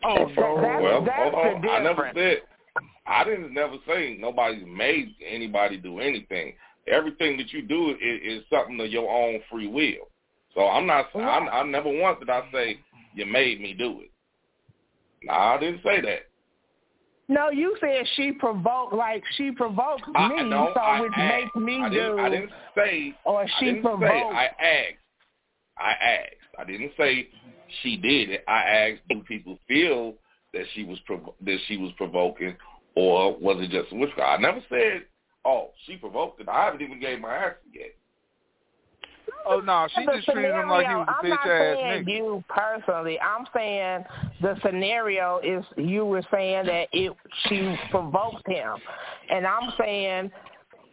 [0.04, 1.68] Oh, that's, that's, well, that's hold on.
[1.68, 2.18] I never difference.
[2.18, 6.54] said I didn't never say nobody made anybody do anything.
[6.86, 10.09] Everything that you do is, is something of your own free will.
[10.54, 11.06] So I'm not.
[11.14, 12.78] I, I never once did I say
[13.14, 14.10] you made me do it.
[15.22, 16.20] No, I didn't say that.
[17.28, 21.54] No, you said she provoked, like she provoked me, I, no, so I which asked.
[21.54, 22.18] makes me I do.
[22.18, 23.14] I didn't say.
[23.24, 24.02] Or I she didn't provoked.
[24.02, 24.22] say.
[24.22, 24.96] I asked.
[25.78, 26.34] I asked.
[26.58, 27.28] I didn't say
[27.82, 28.44] she did it.
[28.48, 30.14] I asked, do people feel
[30.52, 32.56] that she was provo- that she was provoking,
[32.96, 34.40] or was it just a witchcraft?
[34.40, 35.04] I never said,
[35.44, 36.48] oh, she provoked it.
[36.48, 37.94] I haven't even gave my answer yet.
[39.46, 42.04] Oh no, she just treated him like he was a I'm bitch not ass saying
[42.04, 42.08] nigga.
[42.08, 43.18] you personally.
[43.20, 44.04] I'm saying
[44.40, 47.12] the scenario is you were saying that it
[47.48, 48.76] she provoked him,
[49.30, 50.30] and I'm saying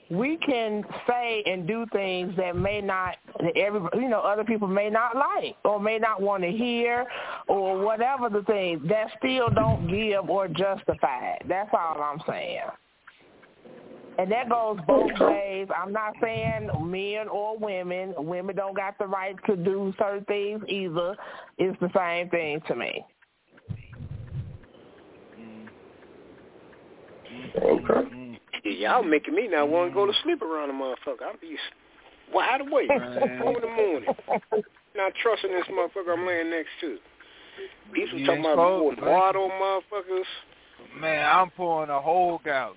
[0.10, 4.68] we can say and do things that may not that every you know other people
[4.68, 7.06] may not like or may not want to hear
[7.48, 11.42] or whatever the thing that still don't give or justify it.
[11.48, 12.62] That's all I'm saying.
[14.18, 15.68] And that goes both ways.
[15.76, 18.14] I'm not saying men or women.
[18.18, 21.16] Women don't got the right to do certain things either.
[21.58, 23.06] It's the same thing to me.
[27.62, 28.40] Okay.
[28.64, 31.24] Y'all making me not want to go to sleep around a motherfucker.
[31.26, 31.58] I'll be
[32.34, 34.16] wide awake four in the morning.
[34.96, 36.98] Not trusting this motherfucker I'm laying next to.
[37.94, 39.06] These was You talking about supposed pouring to.
[39.06, 41.00] water on motherfuckers.
[41.00, 42.76] Man, I'm pouring a whole gallon.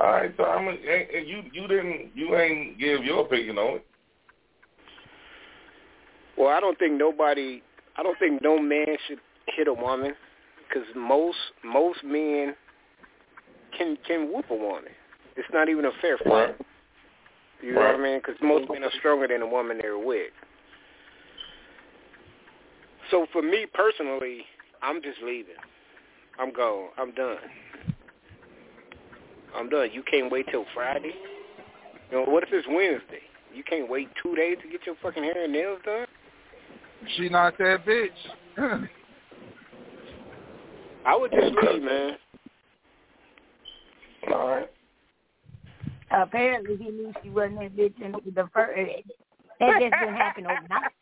[0.00, 0.68] All right, so I'm.
[0.68, 0.78] And
[1.26, 3.86] you you didn't you ain't give your opinion on it.
[6.36, 7.62] Well, I don't think nobody.
[7.96, 10.14] I don't think no man should hit a woman
[10.68, 12.54] because most most men
[13.76, 14.92] can can whoop a woman.
[15.36, 16.30] It's not even a fair fight.
[16.30, 16.56] Right.
[17.62, 18.18] You know what I mean?
[18.18, 20.30] Because most men are stronger than the woman they're with.
[23.10, 24.44] So for me personally,
[24.82, 25.54] I'm just leaving.
[26.38, 26.88] I'm gone.
[26.98, 27.36] I'm done.
[29.56, 29.88] I'm done.
[29.92, 31.12] You can't wait till Friday.
[32.10, 33.22] You know, what if it's Wednesday?
[33.54, 36.06] You can't wait two days to get your fucking hair and nails done?
[37.16, 38.08] She not that bitch.
[41.06, 42.16] I would just leave, man.
[44.32, 44.70] All right.
[46.10, 48.80] Apparently, he knew she wasn't that bitch in the first.
[49.60, 50.92] That just didn't happen overnight.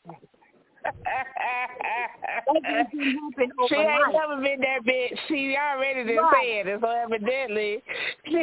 [0.85, 4.14] That just didn't happen She ain't overnight.
[4.14, 5.16] never been that bitch.
[5.28, 6.64] She already done Right.
[6.64, 7.83] said it, so evidently.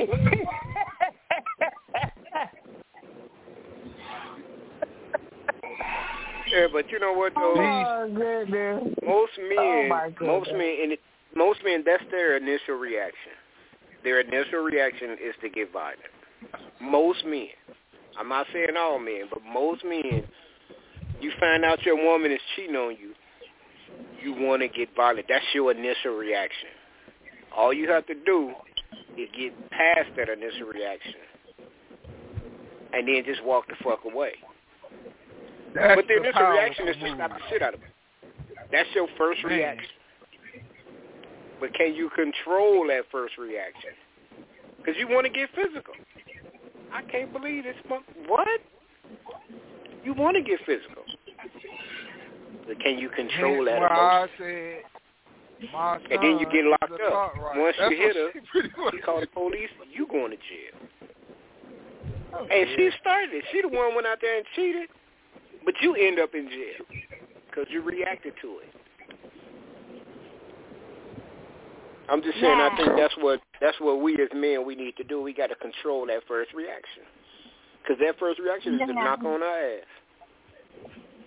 [6.52, 7.56] Yeah, but you know what though?
[7.56, 8.84] oh goodness.
[9.06, 10.28] Most Oh, men, my goodness.
[10.28, 11.00] most men, and it,
[11.36, 13.34] most men, that's their initial reaction.
[14.04, 16.00] Their initial reaction is to get violent.
[16.82, 17.50] Most men.
[18.18, 20.24] I'm not saying all men, but most men.
[21.22, 23.14] You find out your woman is cheating on you,
[24.22, 25.28] you want to get violent.
[25.28, 26.70] That's your initial reaction.
[27.56, 28.54] All you have to do
[29.18, 31.16] is get past that initial reaction,
[32.94, 34.32] and then just walk the fuck away.
[35.76, 37.90] That's but the initial reaction is to slap the shit out of him.
[38.72, 39.54] That's your first Man.
[39.54, 39.90] reaction.
[41.60, 43.92] But can you control that first reaction?
[44.78, 45.94] Because you want to get physical.
[46.94, 47.76] I can't believe this.
[48.28, 48.48] What?
[50.04, 51.04] You want to get physical.
[52.76, 54.30] Can you control that emotion?
[54.38, 54.84] Said
[56.12, 57.36] And then you get locked up.
[57.36, 57.58] right.
[57.58, 60.38] Once That's you hit her, she pretty much You call the police, you going to
[60.38, 60.76] jail.
[62.40, 63.44] And she started it.
[63.52, 64.90] She the one went out there and cheated,
[65.66, 66.86] but you end up in jail
[67.50, 68.70] because you reacted to it.
[72.10, 72.60] I'm just saying.
[72.60, 75.22] I think that's what that's what we as men we need to do.
[75.22, 77.04] We got to control that first reaction
[77.82, 79.99] because that first reaction is to knock on our ass.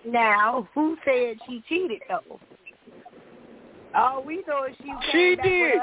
[0.04, 2.40] Now, who said she cheated though?
[3.94, 5.80] All we know is she She did.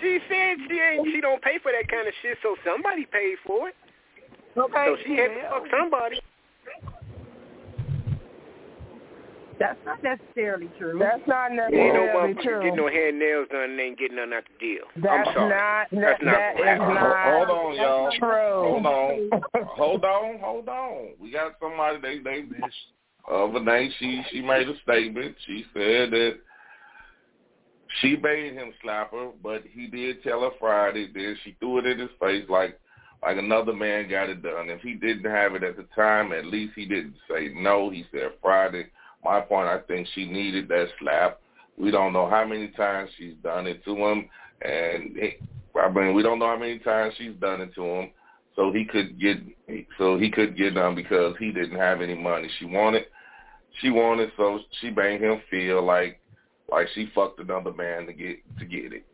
[0.00, 1.06] She said she ain't.
[1.12, 3.74] She don't pay for that kind of shit, so somebody paid for it.
[4.56, 6.20] Okay, So she had to fuck somebody.
[9.58, 10.98] That's not necessarily true.
[10.98, 12.62] That's not necessarily Ain't no necessarily motherfucker true.
[12.62, 14.84] getting no hair and nails done and ain't getting nothing out the deal.
[14.96, 15.50] That's I'm sorry.
[15.50, 15.86] not.
[15.92, 18.10] That's not that is not Hold on, y'all.
[18.18, 18.68] true.
[18.68, 19.64] Hold on.
[19.68, 21.08] hold on, hold on.
[21.18, 22.44] We got somebody they they
[23.32, 25.34] other day she she made a statement.
[25.46, 26.38] She said that
[28.00, 31.08] she made him slap her, but he did tell her Friday.
[31.12, 32.78] Then she threw it in his face like
[33.22, 34.68] like another man got it done.
[34.68, 37.90] If he didn't have it at the time, at least he didn't say no.
[37.90, 38.86] He said Friday.
[39.26, 41.40] My point, I think she needed that slap.
[41.76, 44.28] We don't know how many times she's done it to him,
[44.62, 45.32] and he,
[45.78, 48.10] I mean we don't know how many times she's done it to him.
[48.54, 49.38] So he could get
[49.98, 52.48] so he could get done because he didn't have any money.
[52.60, 53.06] She wanted
[53.80, 56.20] she wanted so she made him feel like
[56.70, 59.04] like she fucked another man to get to get it.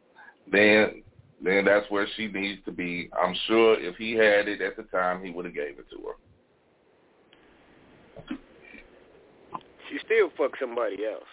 [0.52, 1.02] Then
[1.40, 3.08] then that's where she needs to be.
[3.18, 5.96] I'm sure if he had it at the time, he would have gave it to
[6.06, 6.14] her.
[9.92, 11.28] She still fuck somebody else.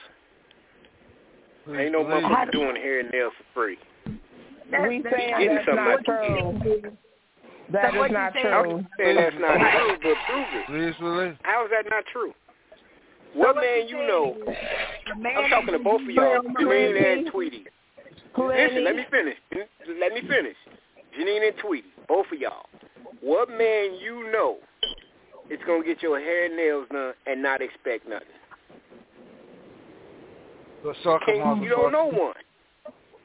[1.65, 2.51] Please Ain't no believe motherfucker it.
[2.51, 3.77] doing hair and nails for free.
[4.05, 5.03] We saying
[5.39, 6.91] Getting that's something not out true.
[7.71, 10.65] That So what is you not saying- I'm saying that's not true, but prove it.
[10.67, 11.35] Please believe.
[11.43, 12.33] How is that not true?
[13.33, 14.35] What what man you you know?
[15.17, 17.65] Man I'm talking to both of y'all, Janine and Tweety.
[18.37, 19.37] Listen, let me finish.
[19.99, 20.55] Let me finish.
[21.17, 22.65] Janine and Tweety, both of y'all.
[23.21, 24.57] What man you know
[25.49, 28.27] is gonna get your hair and nails done and not expect nothing?
[30.83, 32.33] The sucker Can, you don't know one.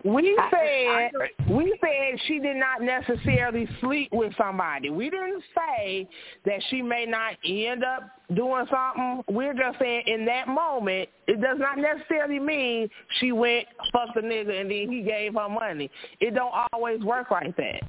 [0.04, 1.10] We said
[1.50, 4.90] we said she did not necessarily sleep with somebody.
[4.90, 6.06] We didn't say
[6.44, 9.22] that she may not end up doing something.
[9.34, 14.20] We're just saying in that moment, it does not necessarily mean she went fucked the
[14.20, 15.90] nigga and then he gave her money.
[16.20, 17.80] It don't always work like that.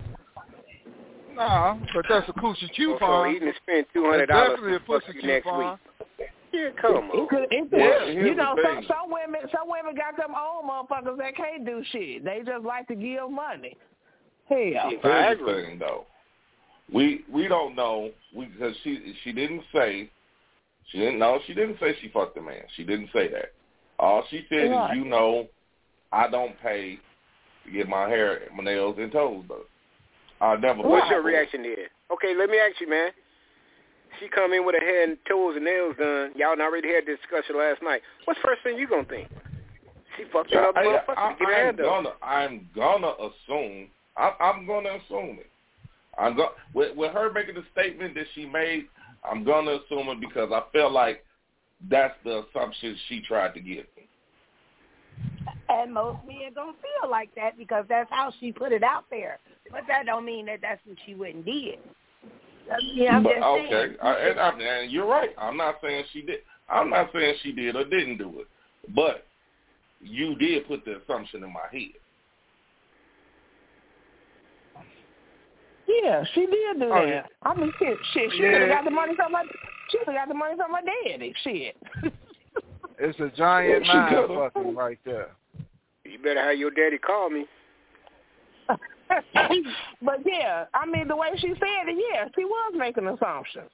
[1.35, 3.33] Nah, but that's a coochie So coupon.
[3.33, 5.71] he didn't spend two That's hundred dollars definitely a to fuck pussy you next coupon.
[5.71, 5.79] week.
[6.55, 7.27] Yeah, come on.
[7.27, 11.35] could, it could, you know, some, some women, some women got them old motherfuckers that
[11.35, 12.23] can't do shit.
[12.23, 13.75] They just like to give money.
[14.47, 16.05] Hell, Here's the thing, though.
[16.93, 20.09] We we don't know we because she she didn't say
[20.91, 22.61] she didn't know she didn't say she fucked the man.
[22.75, 23.53] She didn't say that.
[23.97, 24.91] All she said Right.
[24.91, 25.47] is, you know,
[26.11, 26.99] I don't pay
[27.65, 29.57] to get my hair, my nails, and toes done.
[30.41, 30.83] I never.
[30.83, 31.33] What's paid your for it.
[31.33, 31.89] reaction there?
[32.11, 33.09] Okay, let me ask you, man.
[34.19, 36.31] She come in with her hair and toes and nails done.
[36.35, 38.01] Y'all already had this discussion last night.
[38.25, 39.29] What's the first thing you gonna think?
[40.17, 41.85] She fucked Yeah, another I, motherfucker I, to get her hair I'm done.
[41.85, 43.87] gonna I'm gonna assume
[44.17, 45.49] I, I'm gonna assume it.
[46.17, 48.85] I'm go with, with her making the statement that she made.
[49.29, 51.25] I'm gonna assume it because I feel like
[51.89, 54.07] that's the assumption she tried to give me.
[55.67, 59.39] And most men gonna feel like that because that's how she put it out there.
[59.71, 61.79] But that don't mean that that's what she wouldn't did.
[62.71, 63.95] I but okay.
[64.01, 65.29] I, and, I, and you're right.
[65.37, 66.39] I'm not saying she did.
[66.69, 68.47] I'm not saying she did or didn't do it,
[68.95, 69.27] but
[70.01, 71.93] you did put the assumption in my head.
[75.87, 77.07] yeah, she did do Oh, that.
[77.07, 77.25] yeah.
[77.43, 78.51] I mean, shit, shit she Yeah.
[78.51, 79.43] could have got the money from her.
[79.89, 81.33] She could have got the money from her daddy.
[81.43, 81.77] Shit.
[82.97, 85.31] It's a giant She mind fucking right there.
[86.05, 87.45] You better have your daddy call me.
[90.01, 93.69] but yeah, I mean, the way she said it, yeah, she was making assumptions.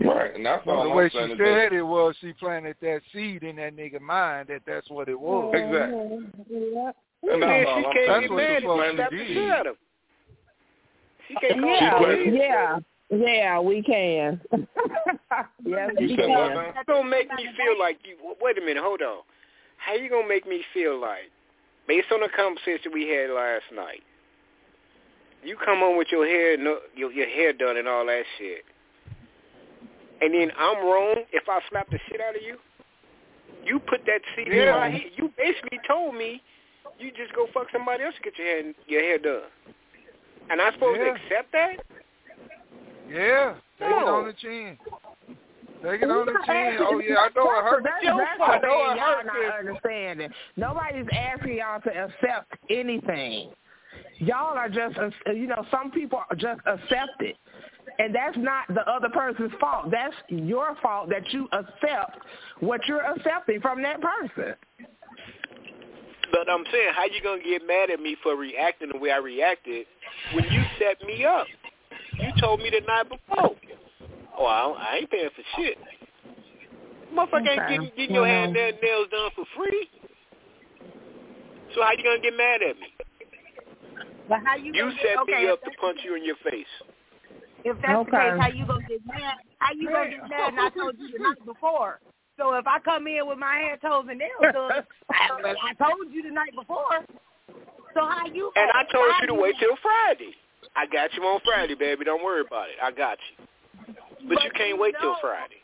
[0.00, 1.30] Right, and that's all the way she saying.
[1.30, 5.08] that- said it was she planted that seed in that nigga mind that that's what
[5.08, 5.54] it was.
[5.54, 5.98] Exactly.
[5.98, 6.74] Mm-hmm.
[6.74, 6.92] Yeah.
[7.32, 8.60] And Man, that's all she I'm can't saying.
[8.60, 9.26] get what mad if she slap the did.
[9.28, 9.76] shit out of him.
[11.28, 14.40] She can't Yeah, the yeah, yeah, we can.
[15.64, 16.72] yes, You we said what can.
[16.74, 18.16] That's gonna make me feel like you.
[18.40, 19.18] Wait a minute, hold on.
[19.76, 21.30] How you gonna make me feel like,
[21.88, 24.02] based on the conversation we had last night,
[25.44, 26.56] you come on with your hair,
[26.96, 28.64] your, your hair done and all that shit,
[30.20, 32.56] and then I'm wrong if I slap the shit out of you?
[33.64, 34.72] You put that seed in Yeah.
[34.72, 35.10] my head.
[35.16, 36.42] You basically told me
[36.98, 39.42] you just go fuck somebody else to get your hair your hair done,
[40.50, 41.06] and I'm supposed Yeah.
[41.06, 41.76] to accept that?
[43.08, 44.14] Yeah, No.
[44.16, 44.78] on the chin.
[45.82, 46.78] Take it on the chin.
[46.80, 47.82] Oh yeah, I know it hurt.
[47.82, 49.52] That's, Your that's I know thing it y'all hurt, not sis.
[49.58, 50.30] understanding.
[50.56, 53.50] Nobody's asking y'all to accept anything.
[54.18, 57.36] Y'all are just, uh, you know, some people just accept it.
[57.98, 59.90] And that's not the other person's fault.
[59.90, 62.18] That's your fault that you accept
[62.60, 64.54] what you're accepting from that person.
[66.30, 69.18] But I'm saying, how you gonna get mad at me for reacting the way I
[69.18, 69.86] reacted
[70.32, 71.46] when you set me up?
[72.18, 73.56] You told me the night before.
[74.38, 75.78] Oh, I, I ain't paying for shit.
[77.12, 77.68] Motherfucker ain't Okay.
[77.68, 79.88] getting, getting your hand and nails done for free.
[81.74, 82.88] So how you gonna get mad at me?
[84.28, 86.66] But how you You set get, okay, me up to punch you in your face.
[87.64, 89.36] If that's the case, how you gonna get mad?
[89.58, 90.48] How you gonna get mad?
[90.48, 92.00] And I told you the night before.
[92.38, 95.74] So if I come in with my hand, toes, and nails done, I, well, I
[95.74, 97.04] told you the night before.
[97.94, 98.50] So how you?
[98.56, 100.34] And I told you to wait till Friday.
[100.74, 102.04] I got you on Friday, baby.
[102.04, 102.76] Don't worry about it.
[102.82, 103.46] I got you.
[104.28, 105.62] But, you can't wait till Friday.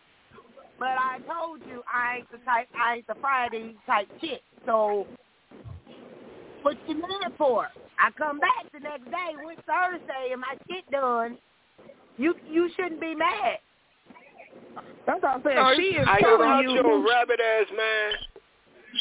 [0.79, 2.69] But I told you I ain't the type.
[2.81, 4.43] I ain't the Friday type chick.
[4.65, 5.07] So
[6.63, 7.67] what you mad for?
[7.99, 11.37] I come back the next day with Thursday and my shit done.
[12.17, 13.59] You you shouldn't be mad.
[15.07, 15.57] That's what I'm saying.
[15.57, 18.13] No, she is I telling you your who rabbit ass man.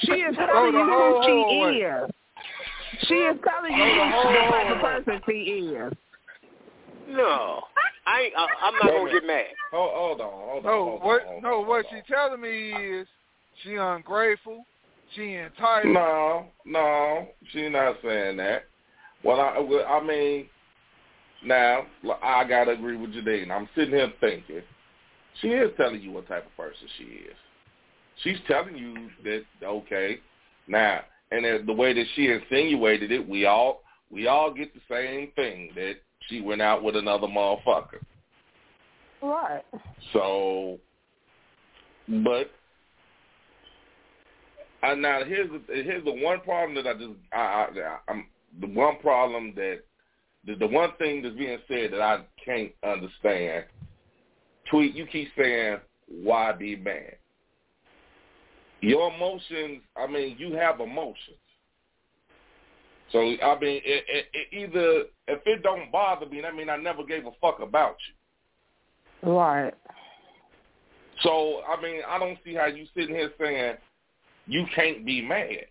[0.01, 2.09] she is telling you who she is.
[3.07, 5.93] She is telling you Hold on, who the type of person she is.
[7.09, 7.61] No,
[8.07, 8.33] I ain't.
[8.37, 9.45] I, I'm not gonna get mad.
[9.71, 10.71] Hold, hold on, hold on.
[10.71, 11.21] No, hold what?
[11.21, 13.07] on, hold No, on, what hold she telling me is
[13.63, 14.65] she ungrateful.
[15.15, 15.93] She entitled.
[15.93, 18.63] No, no, she not saying that.
[19.23, 20.47] Well, I, well, I mean,
[21.43, 21.85] now
[22.23, 23.51] I gotta agree with Jadine.
[23.51, 24.61] I'm sitting here thinking,
[25.41, 27.35] she is telling you what type of person she is.
[28.23, 30.19] She's telling you that okay,
[30.67, 31.01] now,
[31.31, 35.71] and the way that she insinuated it, we all we all get the same thing
[35.75, 35.95] that
[36.30, 37.99] she went out with another motherfucker.
[39.21, 39.63] Right.
[40.13, 40.80] So,
[42.07, 42.51] but
[44.84, 48.28] uh, now here's the, here's the one problem that I just I, I I'm
[48.61, 49.80] the one problem that
[50.45, 53.65] the, the one thing that's being said that I can't understand.
[54.69, 57.15] Tweet, you keep saying why be mad?
[58.82, 59.82] Your emotions.
[59.95, 61.38] I mean, you have emotions.
[63.11, 66.78] So I mean, it, it, it either if it don't bother me, that mean I
[66.78, 67.95] never gave a fuck about
[69.23, 69.32] you.
[69.32, 69.73] Right.
[71.21, 73.78] So I mean, I don't see how you sitting here saying
[74.45, 75.65] you can't be mad.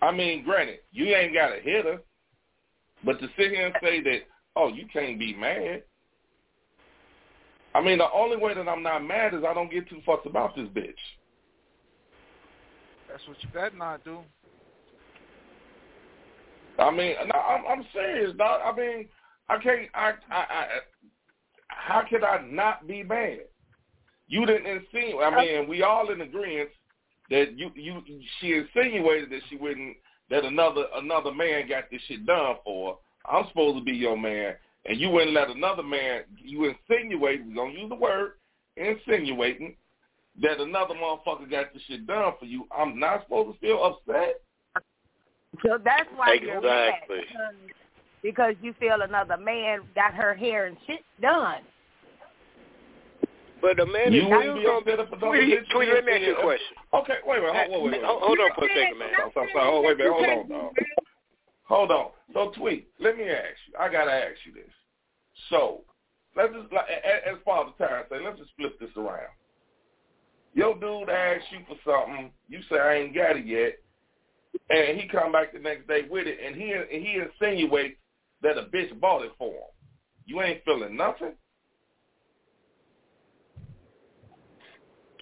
[0.00, 2.00] I mean, granted, you ain't got a hitter,
[3.04, 4.20] but to sit here and say that,
[4.56, 5.84] oh, you can't be mad.
[7.74, 10.26] I mean, the only way that I'm not mad is I don't get too fussed
[10.26, 10.94] about this bitch.
[13.08, 14.18] That's what you better not do.
[16.78, 18.60] I mean, no, I'm, I'm serious, dog.
[18.64, 19.08] I mean,
[19.48, 19.88] I can't.
[19.94, 20.66] I, I, I,
[21.68, 23.40] how could I not be mad?
[24.28, 25.24] You didn't insinuate.
[25.24, 26.70] I mean, we all in agreement
[27.30, 28.02] that you, you,
[28.40, 29.96] she insinuated that she wouldn't,
[30.30, 32.92] that another, another man got this shit done for.
[32.92, 33.36] her.
[33.36, 34.54] I'm supposed to be your man,
[34.86, 36.22] and you wouldn't let another man.
[36.36, 37.44] You insinuate.
[37.46, 38.32] We gonna use the word
[38.76, 39.76] insinuating
[40.40, 42.66] that another motherfucker got this shit done for you.
[42.76, 44.40] I'm not supposed to feel upset.
[45.60, 47.54] So that's why you're mad because,
[48.22, 51.60] because you feel another man got her hair and shit done.
[53.60, 56.04] But the man You is wouldn't still be upset gonna if another Tweety, Tweety, let
[56.04, 56.76] me ask you a question.
[56.94, 57.70] Okay, wait a minute.
[57.70, 58.04] Hold, wait, wait, wait.
[58.04, 59.08] Hold, hold on for a second, man.
[59.14, 59.62] Stop, stop, stop.
[59.62, 60.12] Hold, wait a minute.
[60.12, 60.72] Hold on, dog.
[61.64, 62.06] Hold on.
[62.34, 63.78] So, Tweet, let me ask you.
[63.78, 64.72] I gotta ask you this.
[65.48, 65.84] So,
[66.34, 69.30] let's just like as Father Terrence say, let's just flip this around.
[70.54, 73.78] Your dude asks you for something, you say I ain't got it yet,
[74.70, 77.96] and he come back the next day with it, and he and he insinuates
[78.42, 79.70] that a bitch bought it for him.
[80.26, 81.32] You ain't feeling nothing.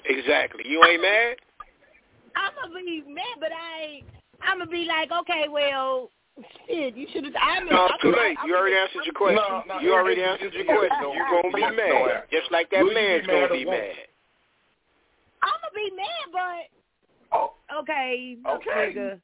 [0.05, 0.65] Exactly.
[0.67, 1.37] You ain't mad?
[2.37, 4.03] I'm gonna be mad, but I,
[4.43, 6.11] I'm gonna be like, okay, well,
[6.67, 7.35] shit, you should have.
[7.37, 8.39] I'm No, I'm- it's too late.
[8.47, 9.37] You already answered your question.
[9.37, 11.13] No, no, you already answered your it- it- question.
[11.13, 14.09] You're gonna be mad, just like that Will man's gonna be mad.
[15.43, 16.80] I'm gonna be mad, but
[17.33, 18.71] Oh, okay, Okay.
[18.95, 19.21] nigga.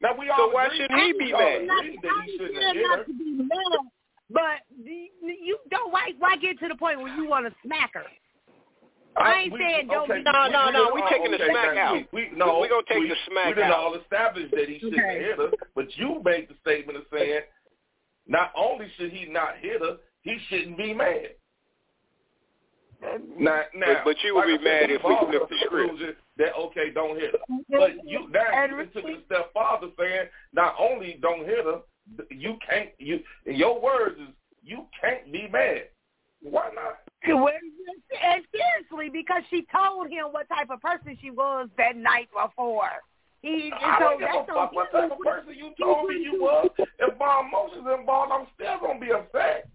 [0.00, 1.62] now we So all why agree- shouldn't he be mad?
[1.62, 2.96] agree he shouldn't have I'm hit her.
[2.96, 3.78] not to be mad,
[4.30, 5.90] but you don't.
[5.92, 6.12] Why?
[6.18, 8.04] Why get to the point where you want to smack her?
[9.16, 11.38] Uh, I ain't we- saying don't okay, be- No, no, no, we- we taking the
[11.38, 11.94] smack out.
[11.94, 13.48] We, we, no, We gonna take we, the smack out.
[13.48, 15.22] we didn't all establish that he shouldn't Okay.
[15.24, 17.40] hit her, but you made the statement of saying
[18.26, 21.34] not only should he not hit her, he shouldn't be mad.
[23.00, 25.88] Now, now, But- but you would like be mad if we followed flipped the script.
[25.88, 27.38] conclusion That okay, don't hit her.
[27.68, 31.64] But you now And you took it a step farther, saying not only don't hit
[31.64, 31.82] her,
[32.30, 32.90] you can't.
[32.98, 34.28] You in your words is
[34.62, 35.88] you can't be mad.
[36.40, 37.00] Why not?
[37.26, 37.52] Well,
[38.20, 42.90] And seriously, because she told him what type of person she was that night before.
[43.42, 46.16] He, and I so don't give a fuck what type of person you told me
[46.16, 46.70] you was.
[46.78, 49.68] If my emotions involved, I'm still gonna be upset.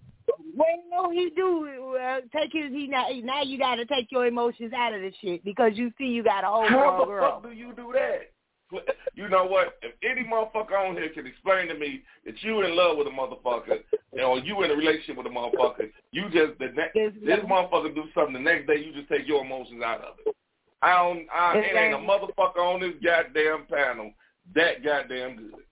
[0.56, 2.72] Well, no he do uh, take his.
[2.72, 5.92] He now, now you got to take your emotions out of the shit because you
[5.98, 7.42] see you got a whole How the girl.
[7.42, 8.32] fuck do you do that?
[9.16, 9.78] you know what?
[9.82, 13.12] If any motherfucker on here can explain to me that you in love with a
[13.12, 13.80] motherfucker,
[14.24, 18.04] or you in a relationship with a motherfucker, you just the next this motherfucker do
[18.16, 20.36] something the next day, you just take your emotions out of it.
[20.82, 21.28] I don't.
[21.34, 24.12] I it ain't a motherfucker on this goddamn panel
[24.56, 25.64] that goddamn good.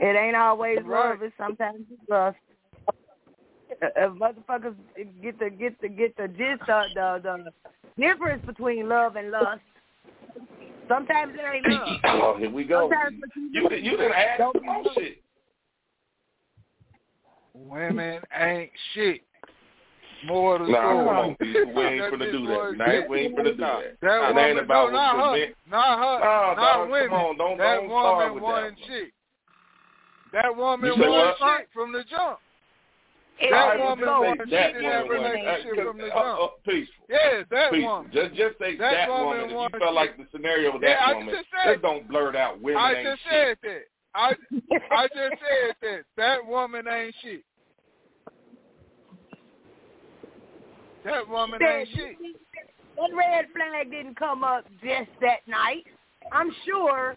[0.00, 1.22] It ain't always love.
[1.22, 2.36] It's sometimes it's lust.
[3.96, 4.74] If motherfuckers
[5.22, 7.52] get the get the get the gist of the the
[7.98, 9.60] difference between love and lust.
[10.88, 11.98] Sometimes it ain't love.
[12.04, 12.90] oh, here we go.
[12.90, 15.22] Sometimes you you, you didn't ask some shit.
[17.54, 19.22] Women ain't shit.
[20.26, 21.36] More to the nah, story.
[21.74, 22.74] we ain't finna do that.
[22.76, 23.96] Nah, we ain't finna do that.
[24.00, 25.46] That it ain't about no, not her.
[25.70, 26.20] Not her.
[26.20, 27.08] Nah, not women.
[27.08, 29.12] Come on, don't, that don't woman wasn't shit.
[30.32, 32.38] That woman wasn't shit from the jump.
[33.40, 36.22] It that is woman so was that cheating that woman relationship was, from the uh,
[36.22, 36.40] jump.
[36.40, 37.04] uh, peaceful.
[37.10, 37.92] Yes, that peaceful.
[37.92, 38.10] woman.
[38.14, 39.54] Just just say that, that, woman.
[39.54, 39.66] woman.
[39.66, 42.08] If you felt like the scenario with yeah, that I woman, just said, just don't
[42.08, 43.32] blurt out women I ain't just shit.
[43.32, 43.82] said that.
[44.14, 44.28] I
[44.94, 46.00] I just said that.
[46.16, 47.42] That woman ain't shit.
[51.04, 52.16] That woman ain't shit.
[52.96, 55.84] That red flag didn't come up just that night.
[56.32, 57.16] I'm sure.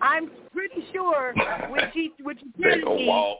[0.00, 1.34] I'm pretty sure
[1.70, 3.38] when she when she They telling go me walk.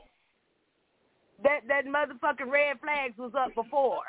[1.43, 4.01] That that motherfucking red flags was up before.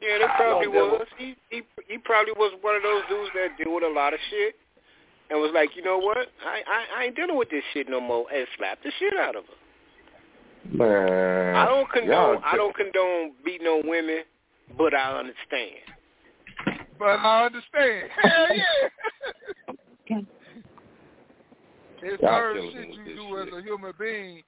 [0.00, 1.06] Yeah, that probably was.
[1.18, 4.20] He he he probably was one of those dudes that deal with a lot of
[4.30, 4.54] shit,
[5.30, 6.28] and was like, you know what?
[6.44, 9.36] I I, I ain't dealing with this shit no more, and slapped the shit out
[9.36, 9.54] of her.
[10.72, 14.22] Man, I don't condone I don't condone beating on women,
[14.76, 15.80] but I understand.
[16.98, 18.10] But I understand.
[18.22, 20.16] Hell yeah.
[22.02, 23.48] it's Y'all certain shit you do shit.
[23.48, 24.42] as a human being.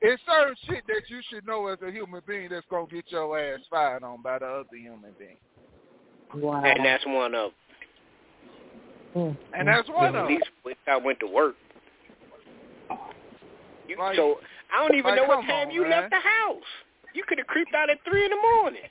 [0.00, 3.38] It's certain shit that you should know as a human being that's gonna get your
[3.38, 5.36] ass fired on by the other human being.
[6.34, 6.62] Wow.
[6.64, 7.52] And that's one of
[9.16, 9.36] Mm.
[9.54, 10.16] And that's one them.
[10.16, 11.56] of At least when I went to work.
[13.88, 14.38] You, Like- so
[14.70, 15.90] I don't even like, know what time on, you man.
[15.90, 16.62] left the house.
[17.14, 18.82] You could have creeped out at three in the morning.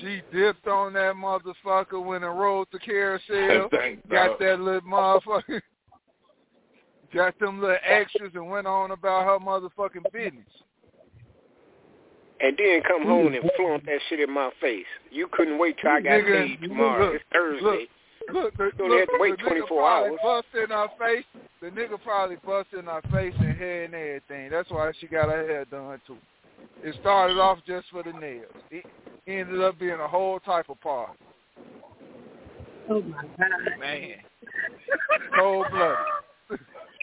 [0.00, 3.68] She dipped on that motherfucker when it rolled the carousel.
[4.08, 5.60] Got that little motherfucker.
[7.14, 10.44] Got them little extras and went on about her motherfucking business.
[12.40, 14.84] And then come home and flaunt that shit in my face.
[15.10, 17.06] You couldn't wait till I got Nigga, paid tomorrow.
[17.06, 17.86] look, it's Thursday.
[18.32, 20.18] Look, the, You only look, had to wait the nigga 24 probably hours.
[20.22, 21.24] bust in her face.
[21.62, 24.50] The nigga probably bust in her face and hair and everything.
[24.50, 26.16] That's why she got her hair done too.
[26.82, 28.44] It started off just for the nails.
[28.70, 28.84] It
[29.26, 31.12] ended up being a whole type of party.
[32.90, 33.78] Oh my God.
[33.80, 34.16] Man.
[35.38, 35.96] Cold blooded.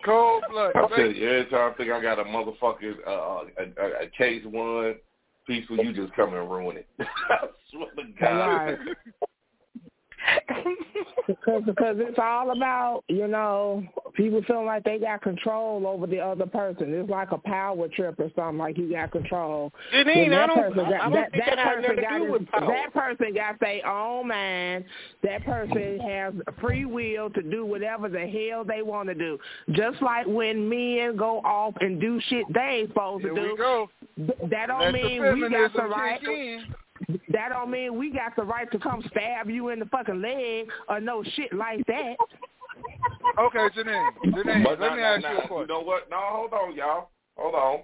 [0.05, 0.75] Cold blooded.
[0.75, 4.09] I tell you, every time I think I got a motherfucking uh, a, a, a
[4.17, 4.95] case one
[5.47, 6.87] peaceful, you just come and ruin it.
[6.99, 8.77] I swear to God.
[11.25, 13.81] Because because it's all about you know
[14.13, 16.93] people feeling like they got control over the other person.
[16.93, 18.57] It's like a power trip or something.
[18.57, 19.71] Like you got control.
[19.93, 22.21] Janine, Then I that don't, person got, I don't that, think that that person got
[22.21, 22.67] his- with power.
[22.67, 24.83] that person got their own mind.
[25.23, 29.39] That person has free will to do whatever the hell they want to do.
[29.71, 33.55] Just like when men go off and do shit they ain't supposed Here to do.
[33.57, 33.89] go.
[34.49, 36.19] That don't Let mean we got the right.
[36.19, 36.65] kick in.
[37.29, 40.69] That don't mean we got the right to come stab you in the fucking leg
[40.89, 42.15] or no shit like that.
[43.39, 44.11] Okay, Janine.
[44.25, 45.57] Janine, But let now, me now, ask you a question.
[45.59, 46.09] You know what?
[46.09, 47.09] No, hold on, y'all.
[47.37, 47.79] Hold on.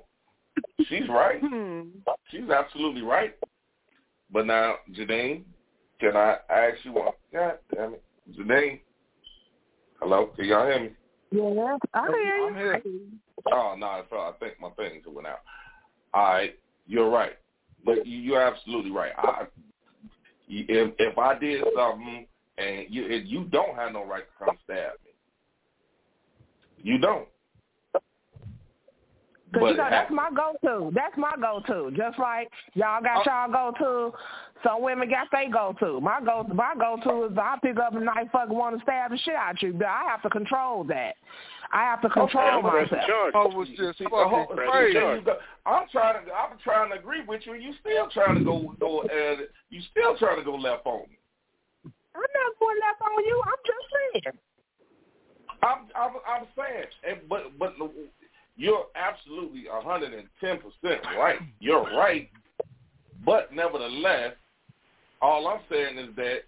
[0.87, 1.39] She's right.
[1.41, 1.81] Hmm.
[2.29, 3.35] She's absolutely right.
[4.31, 5.43] But now, Janine,
[5.99, 7.13] can I ask you one?
[7.33, 8.03] God damn it.
[8.37, 8.79] Janine.
[9.99, 10.27] Hello?
[10.35, 10.89] Can y'all hear me?
[11.31, 12.47] Yeah, I hear you.
[12.47, 12.81] I'm here.
[13.51, 15.39] Oh, no, I felt- I think my things went out.
[16.13, 16.57] All right.
[16.87, 17.37] You're right.
[17.85, 19.13] But you- you're absolutely right.
[19.17, 19.47] I,
[20.47, 22.25] if, if I did something
[22.57, 25.11] and you, and you don't have no right to come stab me.
[26.81, 27.27] You don't.
[29.51, 30.91] Cause But you know that's my go-to.
[30.93, 31.89] That's my go-to.
[31.97, 34.15] Just like y'all got y'all go-to,
[34.63, 35.99] some women got they go-to.
[36.01, 39.17] My go, my go-to is I pick up a knife, fucking want to stab the
[39.17, 41.15] shit out you, but I have to control that.
[41.73, 43.09] I have to control I'm pressing myself.
[43.09, 43.35] charges.
[43.35, 44.99] I was just See, fucking Press crazy.
[44.99, 45.19] charge.
[45.19, 46.31] you go- I'm trying to.
[46.31, 47.55] I'm trying to agree with you.
[47.55, 49.01] You still trying to go go.
[49.01, 51.17] Uh, you still trying to go left on me.
[52.13, 53.41] I'm not going left on you.
[53.45, 54.39] I'm just saying.
[55.61, 57.73] I'm I'm, I'm saying, and, but but
[58.59, 61.39] you're absolutely a hundred and ten percent right.
[61.61, 62.29] You're right,
[63.25, 64.33] but nevertheless,
[65.21, 66.39] all I'm saying is that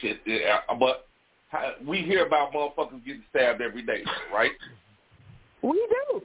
[0.00, 0.20] shit.
[0.24, 1.08] Yeah, but
[1.48, 4.52] how- we hear about motherfuckers getting stabbed every day, right?
[5.62, 6.22] We do.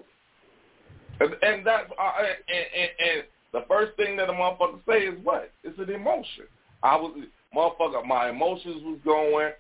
[1.20, 5.20] And, and that's uh, and, and, and the first thing that a motherfucker say is
[5.24, 5.52] what?
[5.64, 6.46] It's an emotion.
[6.84, 7.18] I was
[7.56, 9.52] motherfucker, my emotions was going.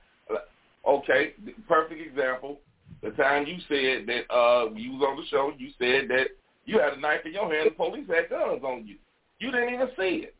[0.88, 1.33] Okay,
[1.67, 2.59] perfect example.
[3.05, 6.29] The time you said that uh you was on the show, you said that
[6.65, 8.95] you had a knife in your hand, the police had guns on you.
[9.37, 10.35] You didn't even see it.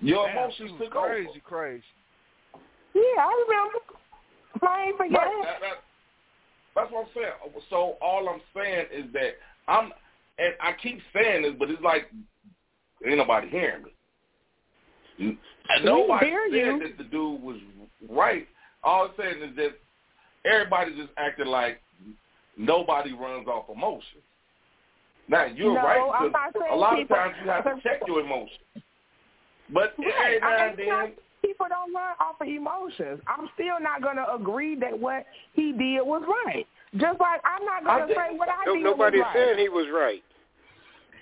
[0.00, 1.38] Your Damn, emotions she was took crazy, over.
[1.44, 1.84] crazy.
[2.94, 3.78] Yeah, I remember.
[4.66, 5.18] I ain't forget.
[5.18, 5.84] Right, that, that,
[6.74, 7.62] that's what I'm saying.
[7.70, 9.34] So all I'm saying is that
[9.68, 9.92] I'm,
[10.40, 12.10] and I keep saying this, but it's like
[13.06, 15.38] ain't nobody hearing me.
[15.68, 16.78] And nobody hear said you.
[16.80, 17.56] that the dude was
[18.08, 18.48] right.
[18.84, 19.78] All I'm saying is that
[20.50, 21.80] everybody just acting like
[22.56, 24.20] nobody runs off emotion.
[25.28, 26.00] Now you're No, right.
[26.00, 28.60] I'm 'cause not saying a lot people- of times you have to check your emotions.
[29.70, 30.40] But every Right.
[30.40, 31.12] now I and mean, then,
[31.42, 33.20] people don't run off of emotions.
[33.26, 36.66] I'm still not going to agree that what he did was right.
[36.96, 39.36] Just like I'm not going to did- say what I No, did nobody was right.
[39.36, 40.24] said he was right.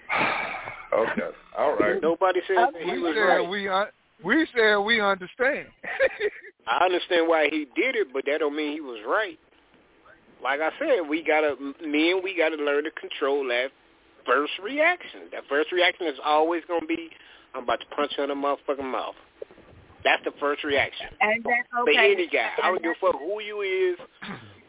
[0.92, 2.00] okay, all right.
[2.00, 3.48] Nobody said that he was said right.
[3.48, 3.88] we un-
[4.22, 5.66] we said we understand.
[6.66, 9.38] I understand why he did it, but that don't mean he was right.
[10.42, 13.68] Like I said, we gotta men, we gotta learn to control that
[14.26, 15.30] first reaction.
[15.32, 17.10] That first reaction is always gonna be,
[17.54, 19.14] I'm about to punch her in the motherfucking mouth.
[20.04, 21.06] That's the first reaction.
[21.20, 22.12] And that's For okay.
[22.12, 23.98] any guy, I don't give a fuck who you is,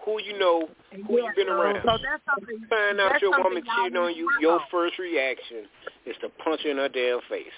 [0.06, 0.70] who you know,
[1.06, 1.82] who Yeah, you been around.
[1.84, 2.66] So that's something.
[2.70, 4.30] Find out your woman cheating on you.
[4.40, 5.66] Your first reaction
[6.06, 7.54] is to punch her in her damn face.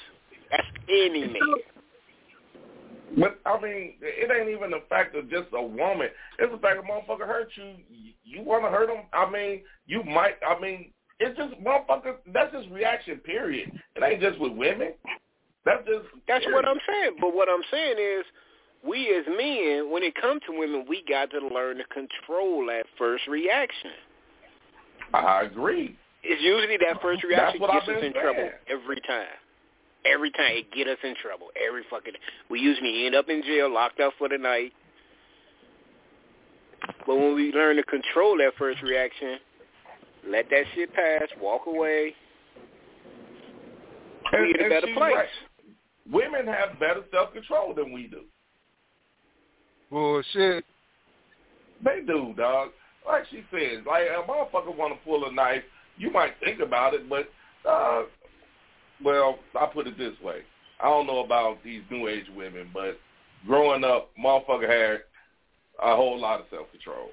[0.51, 1.35] That's any man.
[3.17, 6.09] But I mean, it ain't even the fact of just a woman.
[6.37, 7.75] It's the fact a motherfucker hurt you.
[8.23, 9.05] You want to hurt him?
[9.13, 10.35] I mean, you might.
[10.47, 12.15] I mean, it's just motherfucker.
[12.33, 13.17] That's just reaction.
[13.17, 13.71] Period.
[13.95, 14.93] It ain't just with women.
[15.65, 16.05] That's just.
[16.27, 16.55] That's period.
[16.55, 17.17] what I'm saying.
[17.19, 18.25] But what I'm saying is,
[18.87, 22.85] we as men, when it comes to women, we got to learn to control that
[22.97, 23.91] first reaction.
[25.13, 25.97] I agree.
[26.23, 29.39] It's usually that first reaction gets us in trouble every time.
[30.05, 31.47] Every time it get us in trouble.
[31.67, 32.13] Every fucking.
[32.49, 34.71] We usually end up in jail, locked up for the night.
[37.05, 39.37] But when we learn to control that first reaction,
[40.27, 42.15] let that shit pass, walk away,
[44.31, 45.15] we And- in a better place.
[45.15, 45.29] right.
[46.09, 48.25] Women have better self control than we do.
[49.89, 50.65] Bullshit.
[51.81, 52.71] They do, dog.
[53.05, 55.63] Like she says, like a motherfucker want to pull a knife,
[55.97, 57.31] you might think about it, but
[57.65, 58.03] uh,
[59.03, 60.41] well, I put it this way:
[60.79, 62.99] I don't know about these new age women, but
[63.45, 65.01] growing up, motherfucker had
[65.81, 67.09] a whole lot of self control.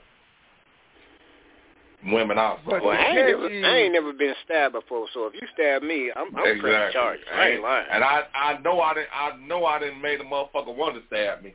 [2.05, 2.61] Women also.
[2.67, 5.83] But Well, I ain't, never, I ain't never been stabbed before, so if you stab
[5.83, 6.93] me, I'm, I'm pressing exactly.
[6.93, 7.25] charges.
[7.35, 7.87] I ain't lying.
[7.91, 11.03] And I, I know I didn't, I know I didn't make a motherfucker want to
[11.09, 11.55] stab me.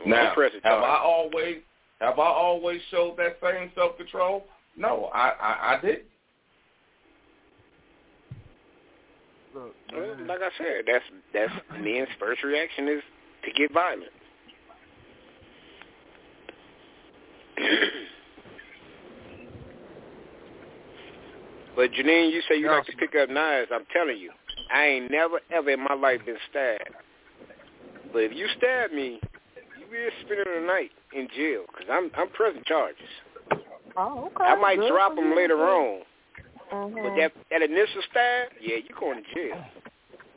[0.00, 1.58] Well, Now, have I always
[2.00, 4.44] have I always showed that same self control?
[4.76, 6.02] No, I, I I didn't.
[9.54, 10.26] Look, Well, mm-hmm.
[10.26, 13.02] like I said, that's that's men's first reaction is
[13.44, 14.10] to get violent.
[21.76, 23.70] but Janine, you say you like to pick up knives.
[23.72, 24.32] I'm telling you,
[24.74, 26.90] I ain't never ever in my life been stabbed.
[28.12, 29.20] But if you stab me,
[29.78, 33.06] you will spending the night in jail because I'm I'm pressing charges.
[33.96, 34.44] Oh, okay.
[34.44, 36.02] I might Good drop them later on,
[36.72, 37.02] Mhm.
[37.02, 39.64] but that that initial stab, yeah, you're going to jail.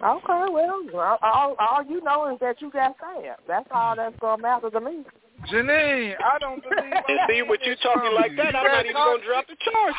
[0.04, 3.42] Okay, well, all, all you know is that you got stabbed.
[3.48, 5.04] That's all that's gonna matter to me.
[5.52, 6.94] Janine, I don't believe.
[7.10, 9.98] And see, what you're talking like that, I'm not even gonna drop the charges.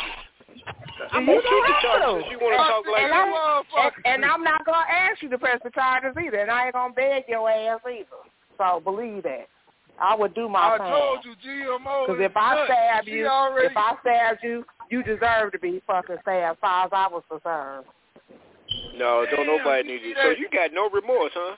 [1.10, 3.12] I'm You gonna keep the don't charges have since you want to talk like and,
[3.12, 3.26] that.
[3.26, 6.66] I'm, and, and I'm not gonna ask you to press the charges either, and I
[6.66, 8.22] ain't gonna beg your ass either.
[8.56, 9.48] So believe that.
[10.01, 10.88] I would do my I thing.
[10.90, 12.07] told you, GMO.
[12.07, 16.16] Because if I stab you, already, if I stab you, you deserve to be fucking
[16.22, 16.57] stabbed.
[16.57, 17.84] As far as I was concerned,
[18.96, 20.14] No, don't Damn, nobody need you.
[20.22, 21.57] So you got no remorse, huh?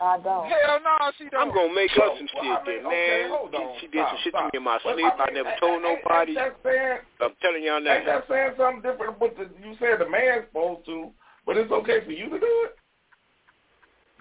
[0.00, 0.48] I don't.
[0.48, 1.48] hell no, she don't.
[1.48, 3.30] I'm gonna make So, up some well, shit I mean, then, okay, man.
[3.30, 3.76] hold on.
[3.80, 5.12] She did some Stop, shit to me in my Well, sleep.
[5.14, 6.34] I mean, never told ain't- ain't nobody.
[6.34, 8.18] that saying, I'm telling y'all ain't now.
[8.18, 9.18] that saying something different?
[9.20, 11.10] But the, you said the man's supposed to,
[11.46, 12.78] but it's okay for you to do it.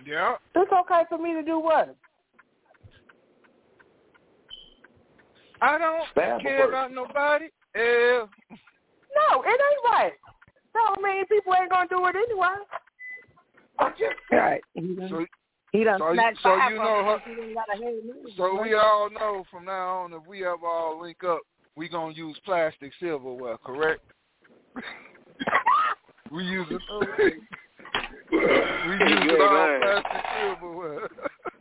[0.05, 0.35] Yeah.
[0.55, 1.95] It's okay for me to do what?
[5.61, 7.45] I don't Stab care about nobody.
[7.75, 8.25] Yeah.
[9.13, 10.13] No, it ain't right.
[10.73, 12.55] No, I mean people ain't gonna do it anyway.
[13.79, 14.61] I just Right.
[14.73, 15.25] He done, So,
[15.71, 18.35] he done so you- smacked so you know her- He done got a head movement.
[18.35, 21.41] so we all know from now on if we ever all link up,
[21.75, 24.01] we gonna use plastic silverware, correct?
[26.31, 26.81] we use it.
[28.31, 31.09] we use it all plastic silverware.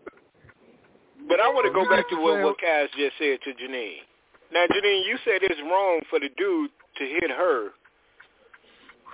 [1.31, 4.03] But I want to go back to to what, what Kaz just said to Janine.
[4.53, 7.69] Now, Janine, you said it's wrong for the dude to hit her,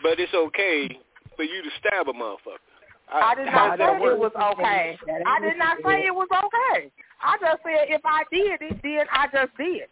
[0.03, 0.99] but it's okay
[1.37, 2.65] for you to stab a motherfucker.
[3.13, 4.99] I did not say it was okay.
[5.27, 6.91] I did not say it was okay.
[7.21, 9.85] I just said if I did it, then I just did.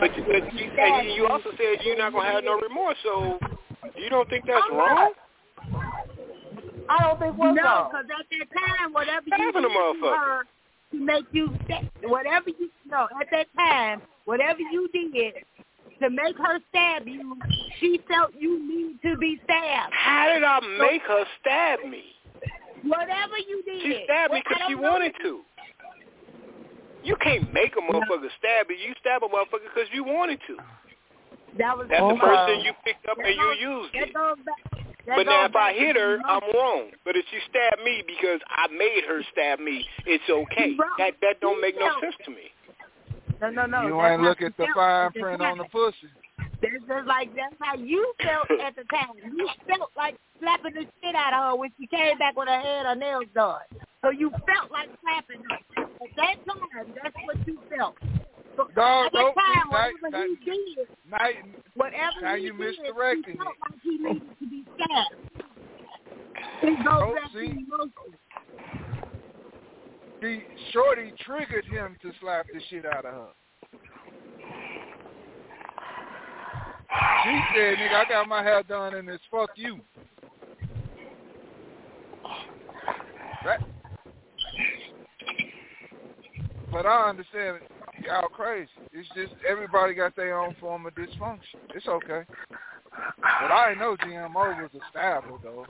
[0.00, 2.96] But you, but you, and you also said you're not gonna have no remorse.
[3.04, 3.38] So
[3.96, 5.12] you don't think that's I'm wrong?
[6.88, 10.16] I don't think what's no, because at that time, whatever you did to motherfucker.
[10.16, 10.42] her
[10.92, 11.56] to make you,
[12.02, 15.34] whatever you, no, at that time, whatever you did
[16.02, 17.36] to make her stab you,
[17.80, 19.92] she felt you need to be stabbed.
[19.92, 22.04] How did I make her stab me?
[22.82, 23.82] Whatever you did.
[23.82, 25.40] She stabbed me because she wanted to.
[27.02, 28.76] You can't make a motherfucker stab you.
[28.76, 30.56] You stab a motherfucker because you wanted to.
[31.58, 32.20] That was That's the Okay.
[32.20, 34.14] person you picked up That and you used that it.
[34.14, 34.73] goes back.
[35.06, 36.90] That But now if I hit her, I'm wrong.
[37.04, 40.76] But if she stabbed me because I made her stab me, it's okay.
[40.78, 40.90] Right.
[40.98, 42.52] That that don't make no sense to me.
[43.40, 43.86] No, no, no.
[43.86, 46.08] you ain't how look at the felt fine print on the pussy.
[46.38, 49.12] That's just like that's how you felt at the time.
[49.20, 52.60] You felt like slapping the shit out of her when she came back with her
[52.60, 53.60] head or nails done.
[54.02, 55.84] So you felt like slapping her.
[55.84, 57.96] At that time, that's what you felt.
[58.56, 61.18] No, no, time, whatever that- he did, Now,
[61.74, 65.14] whatever now he you did, misdirecting he felt like he needed to be stabbed.
[66.62, 67.38] It goes Oh, back see?
[67.38, 68.18] to emotion.
[70.20, 70.40] the
[70.72, 73.28] shorty triggered him to slap the shit out of her.
[77.24, 79.80] She said, nigga, I got my hair done and it's fuck you.
[83.44, 83.60] Right?
[86.72, 87.58] But I understand
[88.04, 88.70] y'all crazy.
[88.92, 91.58] It's just everybody got their own form of dysfunction.
[91.74, 92.22] It's okay.
[93.20, 95.66] But I know GMO was a stabber though.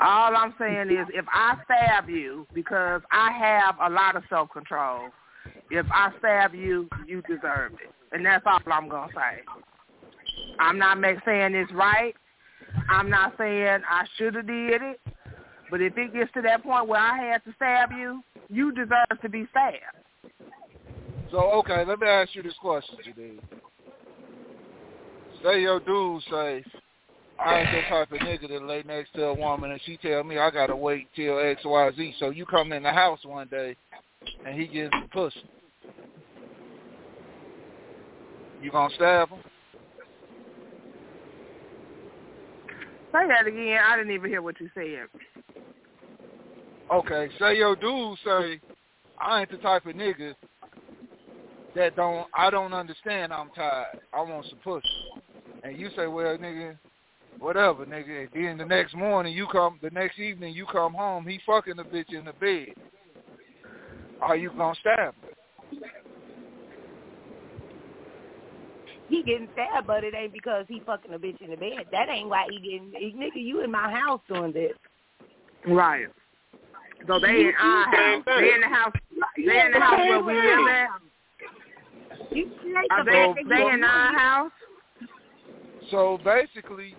[0.00, 4.50] All I'm saying is if I stab you because I have a lot of self
[4.50, 5.08] control,
[5.70, 7.92] if I stab you, you deserve it.
[8.12, 9.42] And that's all I'm gonna say.
[10.58, 12.14] I'm not saying it's right.
[12.88, 15.00] I'm not saying I should have did it.
[15.70, 19.20] But if it gets to that point where I had to stab you, you deserve
[19.22, 20.01] to be stabbed.
[21.32, 23.38] So okay, let me ask you this question, Jadid.
[25.42, 26.62] Say your dude say,
[27.42, 30.22] I ain't the type of nigga that lay next to a woman and she tell
[30.24, 32.14] me I gotta wait till X, Y, Z.
[32.20, 33.74] So you come in the house one day
[34.44, 35.42] and he gives the pussy.
[38.60, 39.38] You gonna stab him?
[43.10, 43.78] Say that again.
[43.82, 45.06] I didn't even hear what you said.
[46.92, 48.60] Okay, say your dude say,
[49.18, 50.34] I ain't the type of nigga
[51.74, 53.98] that don't I don't understand I'm tired.
[54.12, 54.86] I want some pussy.
[55.62, 56.78] And you say, Well nigga,
[57.38, 58.22] whatever, nigga.
[58.22, 61.76] And then the next morning you come the next evening you come home, he fucking
[61.76, 62.74] the bitch in the bed.
[64.20, 65.32] Are you gonna stab him?
[69.08, 71.86] He getting stabbed, but it ain't because he fucking a bitch in the bed.
[71.90, 72.92] That ain't why he getting.
[72.96, 74.72] He, nigga, you in my house doing this.
[75.66, 76.06] Right.
[77.06, 78.24] So they in uh, our house.
[78.26, 78.92] They in the house.
[79.36, 80.88] They in the house where we live at.
[82.34, 84.52] You straight Are the they, fact they you- in our house?
[85.90, 86.94] So basically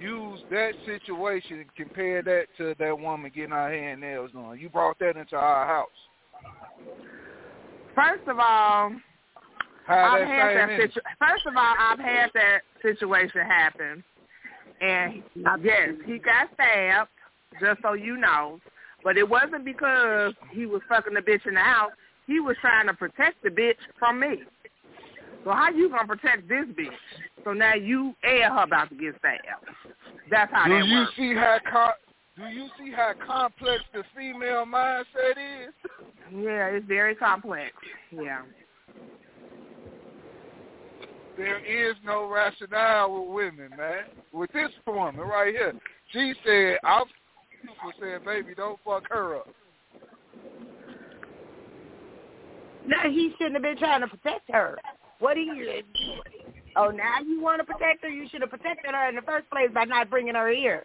[0.00, 4.58] use that situation and compare that to that woman getting her hair and nails done.
[4.58, 5.88] You brought that into our house.
[7.94, 8.92] First of all,
[9.86, 10.92] How I've that had that energy?
[10.92, 14.04] situ- First of all, I've had that situation happen,
[14.80, 15.22] and
[15.62, 17.10] yes, he got stabbed.
[17.60, 18.60] Just so you know,
[19.02, 21.92] but it wasn't because he was fucking the bitch in the house.
[22.28, 24.42] He was trying to protect the bitch from me.
[25.44, 26.92] So how you gonna protect this bitch?
[27.42, 29.64] So now you and her about to get stabbed.
[30.30, 31.12] That's how Do that you works.
[31.16, 31.92] see how co-
[32.36, 35.74] do you see how complex the female mindset is?
[36.30, 37.72] Yeah, it's very complex.
[38.12, 38.42] Yeah.
[41.38, 44.04] There is no rationale with women, man.
[44.32, 45.72] With this woman right here,
[46.12, 47.06] she said, "I'm
[47.98, 49.48] saying, baby, don't fuck her up."
[52.88, 54.78] No, he shouldn't have been trying to protect her.
[55.18, 55.84] What he did.
[56.74, 58.08] Oh, now you want to protect her?
[58.08, 60.84] You should have protected her in the first place by not bringing her here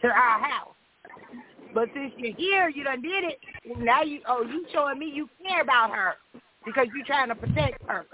[0.00, 0.74] to our house.
[1.74, 3.38] But since you're here, you done did it.
[3.78, 6.14] Now you, oh, you showing me you care about her
[6.64, 8.06] because you're trying to protect her.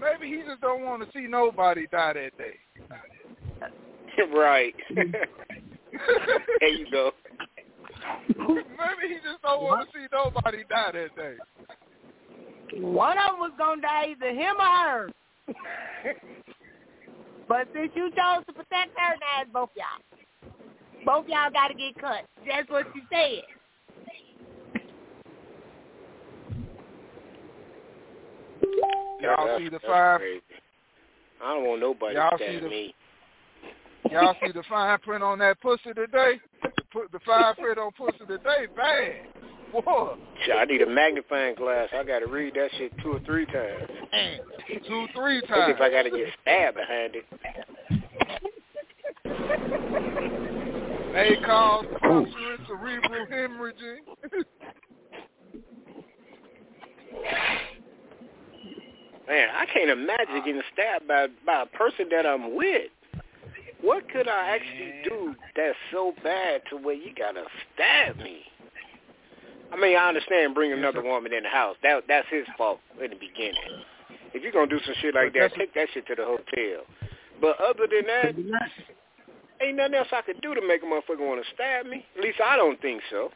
[0.00, 2.56] Maybe he just don't want to see nobody die that day.
[4.34, 4.74] right.
[4.96, 7.12] there you go.
[8.28, 11.36] Maybe he just don't want to see nobody die that day.
[12.80, 15.10] One of them was gonna die, either him or her.
[17.48, 20.00] but since you chose to protect her, now it's both y'all.
[21.04, 22.24] Both y'all got to get cut.
[22.46, 23.42] That's what she said.
[29.20, 30.42] Y'all That's- see the that's five crazy.
[31.42, 32.94] I don't want nobody Y'all to see the- me.
[34.10, 36.40] Y'all see the fine print on that pussy today?
[36.92, 38.66] The, pu- the five print on pussy today.
[39.72, 40.16] Whoa.
[40.44, 41.88] Shit, I need a magnifying glass.
[41.94, 43.88] I got to read that shit two or three times.
[44.86, 45.74] Two, three times.
[45.76, 47.24] if I got to get stabbed behind it.
[51.44, 53.98] Cause puncture cerebral hemorrhaging.
[59.28, 62.90] Man, I can't imagine getting stabbed by by a person that I'm with.
[63.82, 67.44] What could I actually do that's so bad to where you gotta
[67.74, 68.40] stab me?
[69.72, 71.76] I mean, I understand bringing another woman in the house.
[71.82, 73.84] That that's his fault in the beginning.
[74.34, 76.84] If you're gonna do some shit like that, take that shit to the hotel.
[77.40, 78.70] But other than that,
[79.62, 82.04] ain't nothing else I could do to make a motherfucker want to stab me.
[82.16, 83.30] At least I don't think so.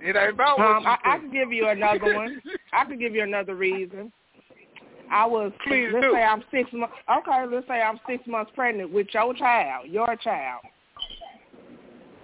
[0.00, 2.40] It ain't about what Um, you I, I can give you another one.
[2.72, 4.12] I can give you another reason.
[5.10, 6.12] I was Please let's do.
[6.12, 6.94] say I'm six months.
[7.10, 10.62] Okay, let's say I'm six months pregnant with your child, your child,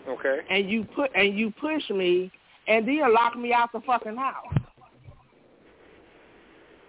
[0.08, 0.40] Okay.
[0.50, 2.30] and you put and you push me,
[2.68, 4.54] and then lock me out the fucking house.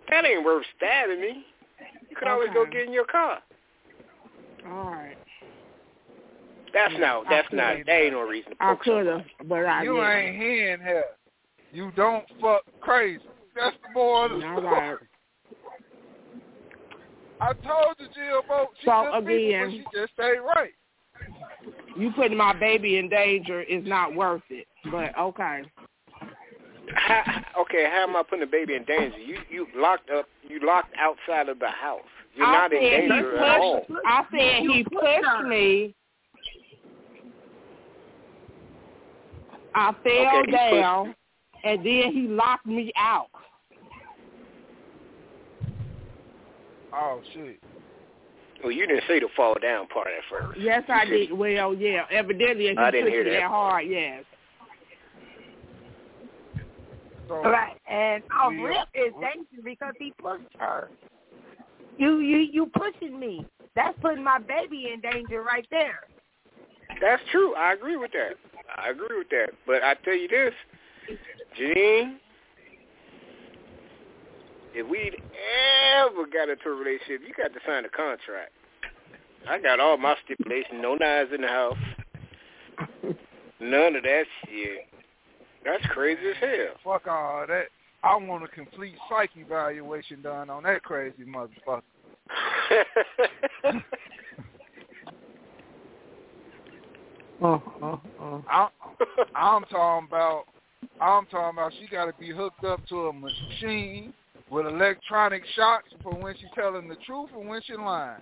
[0.10, 1.46] That ain't worth stabbing me.
[2.10, 3.40] You could always go get in your car.
[4.68, 5.18] All right,
[6.74, 7.26] That's not.
[7.30, 7.72] That's I not.
[7.74, 7.86] could've.
[7.86, 10.12] That ain't no reason to I poke could have, but I You didn't.
[10.12, 11.04] ain't hearing here.
[11.72, 13.22] You don't fuck crazy.
[13.56, 14.98] That's the more of the All right.
[17.42, 20.74] I told you, Jill Boat, she So, good people, but again- she just stayed right.
[21.98, 24.68] You putting my baby in danger is not worth it.
[24.92, 25.64] But okay.
[26.94, 29.18] How, okay, how am I putting the baby in danger?
[29.18, 30.28] You you locked up.
[30.48, 32.02] You locked outside of the house.
[32.36, 33.86] You're I not in said he danger at all.
[34.06, 35.96] I said he pushed me.
[39.74, 41.16] I fell Okay, he pushed down,
[41.64, 43.30] and then he locked me out.
[46.96, 47.60] Oh shit.
[48.64, 50.60] Well, you didn't say the fall down part at first.
[50.60, 51.32] Yes, I did.
[51.34, 53.30] Well, yeah, evidently he I didn't pushed hear that.
[53.32, 53.86] that hard.
[53.88, 54.24] Yes.
[57.28, 60.90] So Right, and oh, a We- rip is dangerous because he pushed her.
[61.98, 63.46] You you you pushing me.
[63.76, 66.02] That's putting my baby in danger right there.
[67.02, 67.56] That's true.
[67.56, 68.36] I agree with that.
[68.78, 69.50] I agree with that.
[69.66, 70.54] But I tell you this,
[71.60, 72.18] Janine,
[74.76, 75.16] if we'd
[75.96, 78.52] ever got into a relationship, you got to sign a contract.
[79.48, 80.82] I got all my stipulations.
[80.82, 81.78] No knives in the house.
[83.62, 84.88] None of that shit.
[85.64, 86.76] That's crazy as hell.
[86.84, 87.68] fuck all that.
[88.04, 91.82] I want a complete psych evaluation done on that crazy motherfucker.
[97.44, 98.42] Uh, uh, uh.
[98.50, 98.70] I'm,
[99.36, 100.46] I'm talking about.
[101.02, 101.74] I'm talking about.
[101.82, 104.14] She got to be hooked up to a machine
[104.50, 108.22] with electronic shocks for when she's telling the truth and when she's lying.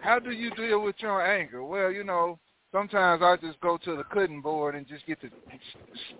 [0.00, 1.64] How do you deal with your anger?
[1.64, 2.38] Well, you know,
[2.72, 5.30] sometimes I just go to the cutting board and just get to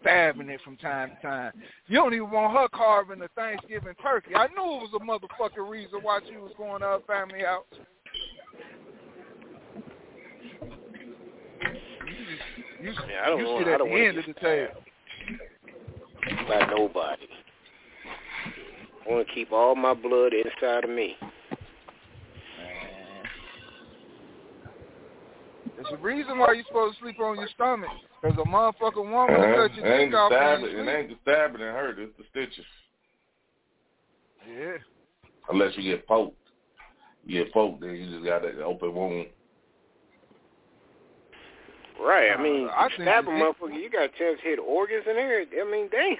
[0.01, 1.53] stabbing it from time to time.
[1.87, 4.35] You don't even want her carving the Thanksgiving turkey.
[4.35, 7.65] I knew it was a motherfucking reason why she was going to her family house.
[12.07, 14.35] You, you, Yeah, I don't you want- sit I at don't the end of the
[14.35, 14.73] table.
[16.49, 17.27] By nobody.
[19.07, 21.17] I want to keep all my blood inside of me.
[25.77, 27.91] There's a reason why you're supposed to sleep on your stomach.
[28.23, 30.65] Because a motherfucking woman will Uh, cut it your ain't dick the off when stabbing.
[30.65, 30.97] you It sleep.
[30.97, 31.99] ain't the stabbing that hurt.
[31.99, 32.65] It's the stitches.
[34.49, 34.77] Yeah.
[35.51, 36.37] Unless you get poked.
[37.27, 39.27] You get poked, then you just got an open wound.
[42.01, 42.31] Right.
[42.31, 45.17] I Uh, mean, I stab a motherfucker, you got a chance to hit organs in
[45.17, 45.41] there.
[45.43, 46.17] I mean, damn.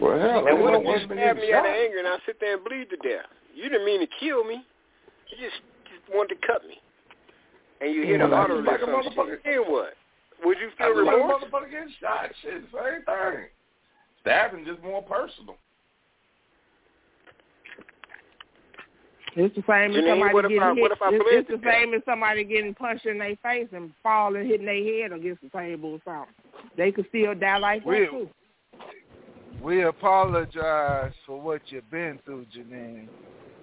[0.00, 2.54] Well, hell, And what if you stab me out of anger and I sit there
[2.56, 3.26] and bleed to death?
[3.54, 4.64] You didn't mean to kill me.
[5.28, 6.80] You just, just wanted to cut me.
[7.80, 9.38] And you hit Well, a that's artery like a or some motherfucker.
[9.44, 9.94] Then what?
[10.44, 12.30] Would you feel That's like a motherfucker getting shot.
[12.42, 13.46] Shit, same thing.
[14.22, 15.56] Stabbing just more personal.
[19.36, 20.80] It's the same as somebody what getting I- hit.
[20.82, 23.92] what if I it's, it's the same as somebody getting punched in their face and
[24.02, 26.34] falling, hitting their head against the table or something.
[26.76, 28.28] They could still die like that too.
[29.62, 33.08] We apologize for what you've been through, Janine.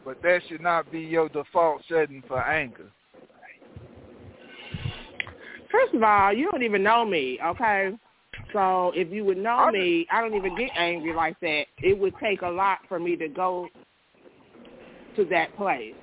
[0.06, 2.90] But that should not be your default setting for anger.
[5.70, 7.92] First of all, you don't even know me, okay?
[8.54, 11.66] So if you would know me, I don't even get angry like that.
[11.80, 13.68] It would take a lot for me to go
[15.18, 15.94] to that place.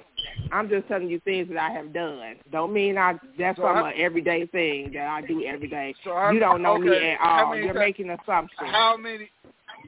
[0.52, 2.36] I'm just telling you things that I have done.
[2.52, 5.94] Don't mean I that's So some I- uh, everyday thing that I do every day.
[6.04, 7.50] So I, you don't know me at all.
[7.50, 8.70] many You're ti- making assumptions.
[8.70, 9.30] How many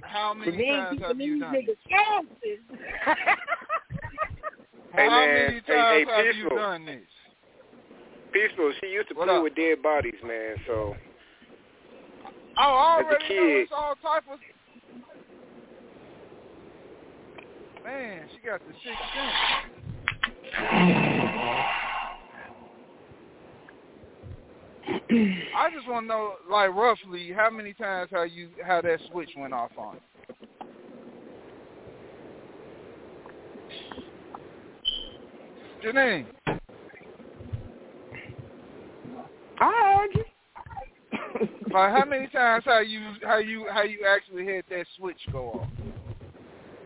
[0.02, 2.60] how many Then times keeping have you these done niggas chances.
[4.92, 5.34] Hey, how man.
[5.34, 7.02] many times hey, have you done this?
[8.32, 8.72] Peaceful.
[8.80, 9.42] She used to What play up?
[9.42, 10.56] with dead bodies, man.
[10.66, 10.96] So
[12.58, 14.38] Oh, I As a already know it's all type of.
[17.86, 19.32] Man, she got the sixth sense.
[25.56, 29.30] I just want to know, like roughly, how many times how you how that switch
[29.36, 29.98] went off on?
[35.80, 35.92] you?
[35.92, 36.26] Janine,
[39.60, 40.24] I heard you.
[41.72, 45.50] like how many times how you how you how you actually had that switch go
[45.50, 45.68] off?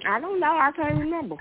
[0.07, 0.57] I don't know.
[0.59, 1.37] I can't remember.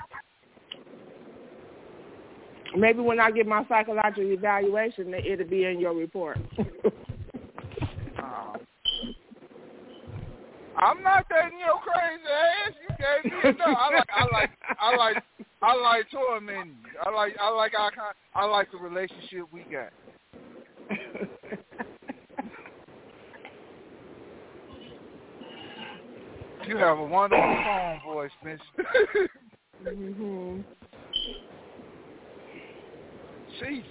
[2.78, 6.38] Maybe when I get my psychological evaluation, it'll be in your report.
[10.82, 12.74] I'm not dating your crazy ass.
[12.82, 13.78] You gave me enough.
[13.78, 14.50] I like, I like,
[14.80, 15.24] I like,
[15.62, 17.00] I like tormenting you.
[17.06, 19.92] I like, I like our, con- I like the relationship we got.
[26.70, 28.60] You have a wonderful phone voice, Miss.
[29.84, 30.62] hmm
[33.60, 33.88] Jesus.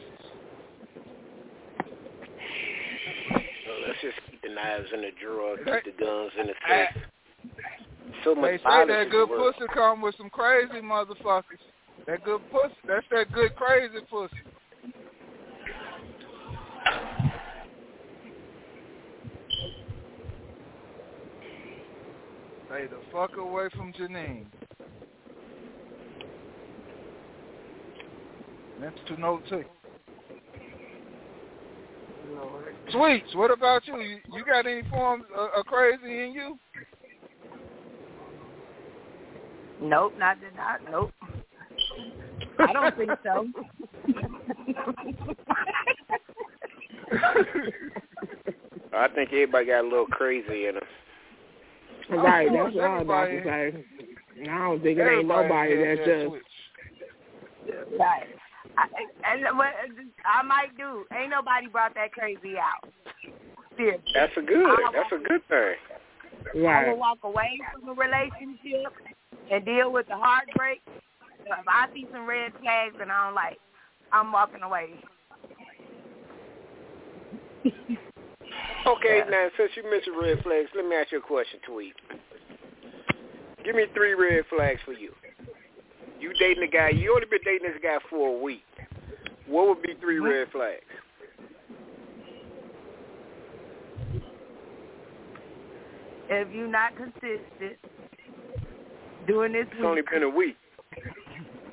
[3.66, 7.02] so let's just keep the knives in the drawer, keep the guns in the safe.
[8.22, 11.58] So much They say that good pussy come with some crazy motherfuckers.
[12.06, 14.36] That good pussy, that's that good crazy pussy.
[22.68, 24.44] Stay the fuck away from Janine.
[28.80, 29.64] That's to note too.
[32.92, 33.98] Sweets, what about you?
[33.98, 36.58] You, you got any forms of, of crazy in you?
[39.80, 41.10] Nope, not did not nope.
[42.58, 43.46] I don't think so.
[48.92, 50.84] I think everybody got a little crazy in them.
[52.10, 53.84] Right, that's what I was about to say.
[54.48, 56.32] I don't think it ain't nobody that's just
[57.98, 58.26] right.
[58.76, 58.86] I,
[59.32, 59.74] and what
[60.24, 62.88] I might do, ain't nobody brought that crazy out.
[63.76, 64.12] Seriously.
[64.14, 64.78] That's a good.
[64.94, 66.62] That's a good thing.
[66.64, 66.86] Right.
[66.86, 68.92] I will walk away from a relationship
[69.50, 70.80] and deal with the heartbreak.
[71.44, 73.58] If I see some red flags and I don't like,
[74.12, 74.94] I'm walking away.
[78.88, 79.24] Okay, Yeah.
[79.28, 81.94] now since you mentioned red flags, let me ask you a question, Tweet.
[83.64, 85.14] Give me three red flags for you.
[86.18, 88.64] You dating a guy, you only been dating this guy for a week.
[89.46, 90.84] What would be three red flags?
[96.30, 97.78] If you're not consistent
[99.26, 100.56] doing this It's only been a week.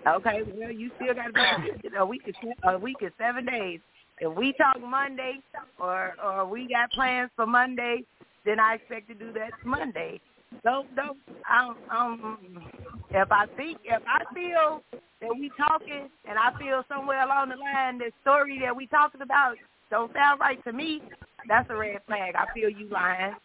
[0.07, 1.59] okay, well you still got about
[1.97, 3.79] a week is a week is seven days.
[4.19, 5.39] If we talk Monday
[5.79, 8.03] or or we got plans for Monday,
[8.45, 10.21] then I expect to do that Monday.
[10.63, 11.17] Don't don't
[11.49, 12.65] don't, um
[13.11, 14.81] if I think if I feel
[15.21, 19.21] that we talking and I feel somewhere along the line the story that we talking
[19.21, 19.55] about
[19.91, 21.01] don't sound right to me,
[21.47, 22.35] that's a red flag.
[22.35, 23.35] I feel you lying.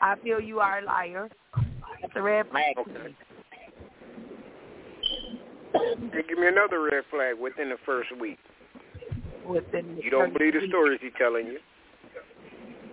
[0.00, 1.28] I feel you are a liar.
[2.00, 2.92] That's a red flag to Okay.
[3.04, 3.16] me.
[6.12, 8.38] Hey, give me another red flag within the first week.
[9.48, 11.58] Within the You don't believe the stories he's telling you.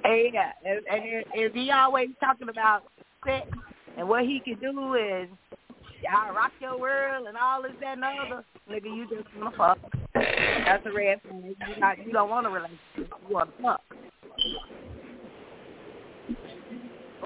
[0.03, 2.83] And yeah, and, and if he always talking about
[3.25, 3.47] sex
[3.97, 5.27] and what he can do is
[6.03, 9.55] y'all rock your world and all this that and the other, nigga, you just wanna
[9.57, 9.79] fuck.
[10.13, 11.43] That's a red flag.
[11.43, 12.79] You not you don't want a relationship.
[13.27, 13.81] You want to fuck.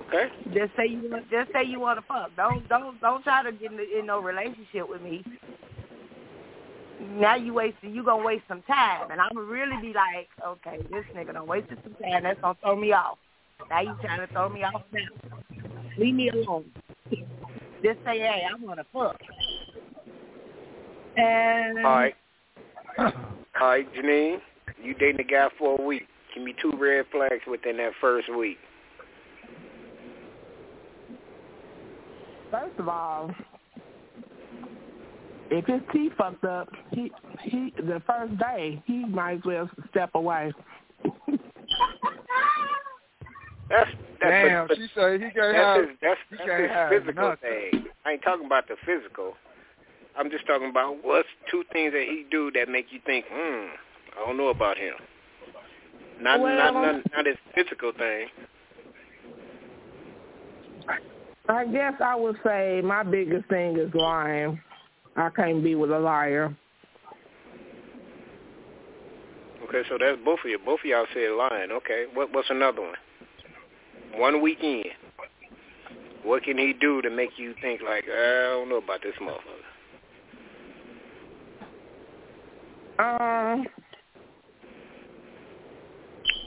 [0.08, 0.28] Okay?
[0.54, 1.30] Just say you want.
[1.30, 2.32] Just say you want to fuck.
[2.36, 5.24] Don't don't don't try to get in, in no relationship with me.
[7.00, 7.96] Now you wasting.
[7.96, 11.48] You gonna waste some time, and I'm gonna really be like, okay, this nigga done
[11.48, 12.24] wasted some time.
[12.24, 13.18] That's gonna throw me off.
[13.70, 15.00] Now you trying to throw me off now.
[15.98, 16.66] Leave me alone.
[17.84, 19.20] Just say, hey, I want to fuck.
[21.16, 22.16] And All right.
[22.98, 23.14] All
[23.62, 24.40] right, Janine,
[24.82, 26.08] you dating a guy for a week.
[26.34, 28.58] Give me two red flags within that first week.
[32.52, 33.32] First of all,
[35.52, 37.12] if his teeth fucked up, he
[37.44, 40.52] he the first day he might as well step away.
[43.70, 43.90] That's
[44.20, 45.88] that's Damn, but, she said he can't that's have.
[45.90, 47.50] his, that's, he that's can't his have physical nothing.
[47.72, 47.86] thing.
[48.06, 49.34] I ain't talking about the physical.
[50.18, 53.68] I'm just talking about what's two things that he do that make you think, hmm,
[54.20, 54.96] I don't know about him.
[56.20, 58.28] Not Well, not not not his physical thing.
[61.48, 64.60] I guess I would say my biggest thing is lying.
[65.20, 66.56] I can't be with a liar.
[69.68, 70.58] Okay, so that's both of you.
[70.66, 71.72] Both of y'all said lying.
[71.72, 72.96] Okay, what what's another one?
[74.16, 74.86] One weekend.
[76.24, 79.66] What can he do to make you think like I don't know about this motherfucker?
[83.00, 83.66] Um,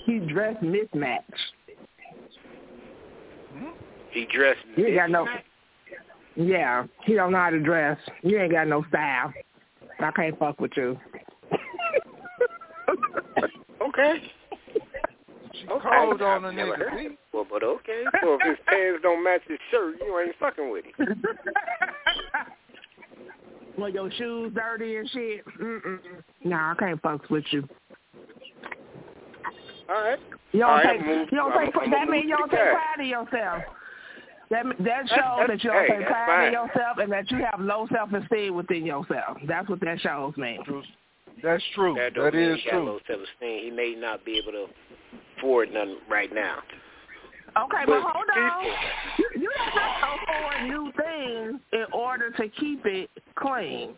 [0.07, 1.27] he dressed mismatched.
[4.11, 4.61] He dressed.
[4.77, 5.27] You got no.
[6.37, 7.99] Yeah, he don't know how to dress.
[8.23, 9.33] You ain't got no style.
[10.01, 10.99] I can't fuck with you.
[13.83, 14.23] Okay.
[15.55, 15.89] She Okay.
[15.91, 16.97] cold on the nigga.
[16.97, 17.09] see?
[17.35, 18.05] Well, but okay.
[18.23, 21.23] So if his pants don't match his shirt, you ain't fucking with him.
[23.77, 25.45] when your shoes dirty and shit.
[25.61, 25.99] Mm-mm.
[26.45, 27.69] Nah, I can't fuck with you.
[29.91, 30.19] All right.
[30.53, 31.01] You don't All right, take.
[31.03, 31.77] I'm you don't I'm- take.
[31.83, 33.63] I'm that gonna means you don't take pride in yourself.
[34.53, 36.47] That that shows that's- that you don't hey, take that's pride fine.
[36.49, 39.39] in yourself and that you have low self esteem within yourself.
[39.49, 40.59] That's what that shows me.
[40.65, 40.83] True.
[41.43, 41.95] That's true.
[41.95, 42.85] That, don't That he got true.
[42.85, 43.65] low self-esteem.
[43.65, 44.67] He may not be able to
[45.39, 46.59] afford nothing right now.
[47.57, 48.65] Okay, But but hold on.
[49.19, 53.95] You, you don't have to afford new things in order to keep it clean.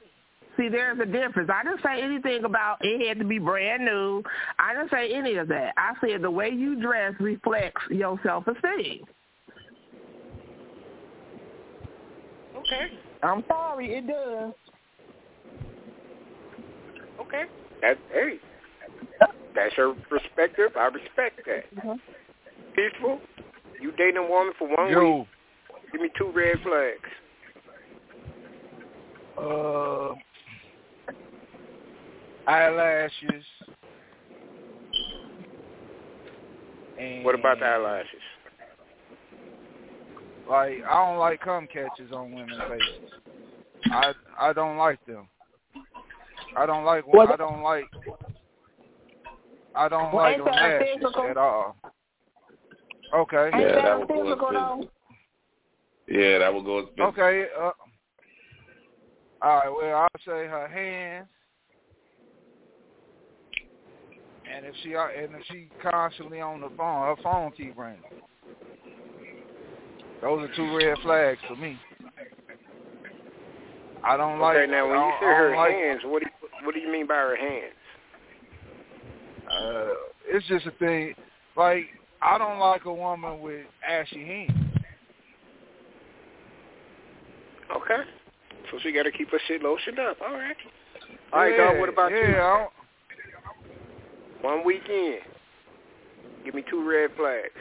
[0.57, 1.51] See, there's a difference.
[1.53, 4.23] I didn't say anything about it had to be brand new.
[4.59, 5.75] I didn't say any of that.
[5.77, 9.05] I said the way you dress reflects your self-esteem.
[12.67, 12.87] Okay.
[13.23, 14.53] I'm sorry, it does.
[17.21, 17.45] Okay.
[17.83, 18.37] That hey,
[19.55, 20.71] that's your perspective.
[20.77, 21.75] I respect that.
[21.75, 22.01] Mhm.
[22.75, 23.21] Peaceful.
[23.81, 25.27] You dating a woman for one week.
[25.93, 27.11] Give me two red flags.
[29.37, 30.15] uh,
[32.47, 33.45] eyelashes.
[36.99, 38.23] And What about the eyelashes?
[40.49, 42.89] Like I don't like cum catches on women's faces.
[43.91, 45.29] I I don't like them.
[46.57, 47.85] I don't like Well, I don't like
[49.75, 51.27] I don't Well, like them that a lashes physical?
[51.31, 51.77] at all.
[53.15, 53.51] Okay.
[53.53, 54.89] Ain't Yeah, that, that a would go physical as?
[56.09, 57.07] Yeah, that would go as business.
[57.09, 57.47] Okay.
[57.59, 57.71] Uh,
[59.43, 59.69] all right.
[59.69, 61.29] Well, I'll say her hands,
[64.53, 68.01] and if she uh, and if she constantly on the phone, her phone keep ringing.
[70.25, 71.79] Those are two red flags for me.
[74.03, 74.57] I don't like.
[74.57, 77.07] okay, now when you say her like, hands, what do you, what do you mean
[77.07, 77.75] by her hands?
[79.47, 79.89] Uh,
[80.27, 81.15] it's just a thing.
[81.59, 81.85] Like
[82.23, 84.81] I don't like a woman with ashy hands.
[87.77, 88.03] Okay.
[88.71, 90.17] So she got to keep her shit lotioned up.
[90.23, 90.57] All right.
[91.35, 91.81] All right, yeah, dog.
[91.81, 92.35] What about yeah, you?
[92.35, 92.71] Don't,
[94.41, 95.19] One weekend.
[96.47, 97.53] Give me two red flags.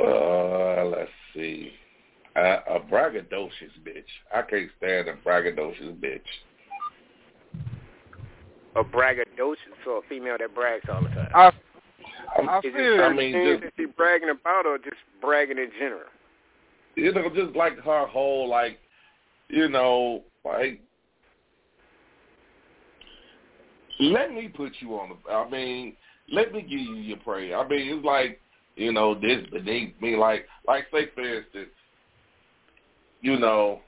[0.00, 1.72] Uh, let's see.
[2.34, 4.04] Uh, a braggadocious bitch.
[4.34, 6.20] I can't stand a braggadocious bitch.
[8.76, 11.30] A braggadocious, so a female that brags all the time.
[11.34, 11.44] I
[12.36, 14.96] I'm- I Is feel it I certain mean, just- that she bragging about, or just
[15.20, 16.08] bragging in general?
[16.94, 18.78] you know, just like her whole like,
[19.48, 20.80] you know, like.
[23.98, 25.32] Let me put you on the.
[25.32, 25.96] I mean,
[26.30, 27.54] let me give you your praise.
[27.54, 28.40] I mean, it's like
[28.76, 30.16] you know this beneath me.
[30.16, 31.70] Like, like say for instance,
[33.20, 33.80] you know,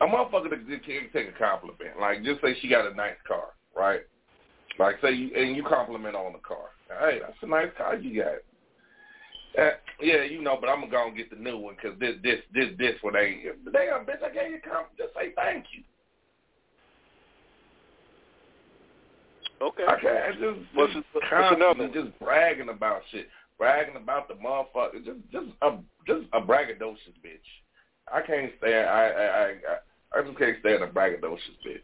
[0.00, 2.00] a motherfucker that can't take a compliment.
[2.00, 4.00] Like, just say she got a nice car, right?
[4.78, 6.70] Like, say you and you compliment on the car.
[6.88, 8.34] Hey, that's a nice car you got.
[9.56, 9.70] Uh,
[10.00, 12.40] yeah, you know, but I'm gonna go and get the new one because this, this,
[12.52, 13.44] this, this one ain't.
[13.72, 14.98] Damn, bitch, I gave you a compliment.
[14.98, 15.84] Just say thank you.
[19.64, 19.84] Okay.
[19.88, 21.88] I can't just, What's- just what's constantly another?
[22.04, 23.28] just bragging about shit,
[23.58, 27.48] bragging about the motherfucker, just, just a, just a braggadocious bitch.
[28.12, 28.90] I can't stand.
[28.90, 31.80] I, I, I, I, I just can't stand a braggadocious bitch.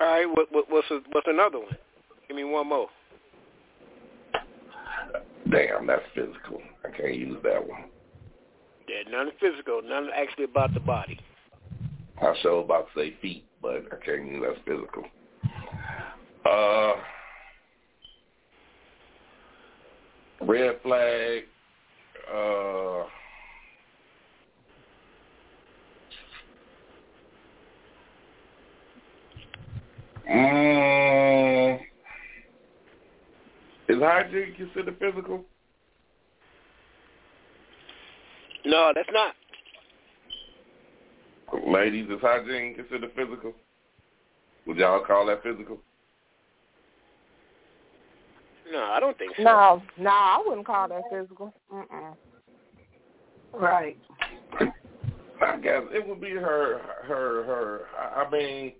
[0.00, 0.26] All right.
[0.26, 1.76] What, what, what's a, what's another one?
[2.26, 2.88] Give me one more.
[5.50, 6.60] Damn, that's physical.
[6.84, 7.84] I can't use that one.
[8.88, 11.18] Yeah, none physical, none actually about the body.
[12.20, 15.04] I sure about to say feet, but I can't use that's physical.
[16.44, 16.94] Uh,
[20.44, 21.44] red flag.
[22.28, 23.04] Uh,
[30.28, 31.80] mm,
[33.88, 35.44] is hygiene considered physical?
[38.64, 39.34] No, that's not.
[41.66, 43.54] Ladies, is hygiene considered physical?
[44.66, 45.78] Would y'all call that physical?
[48.70, 49.42] No, I don't think so.
[49.42, 51.54] No, no, I wouldn't call that physical.
[51.72, 52.14] Mm-mm.
[53.54, 53.96] Right.
[55.40, 57.80] I guess it would be her, her, her.
[57.98, 58.72] I I mean,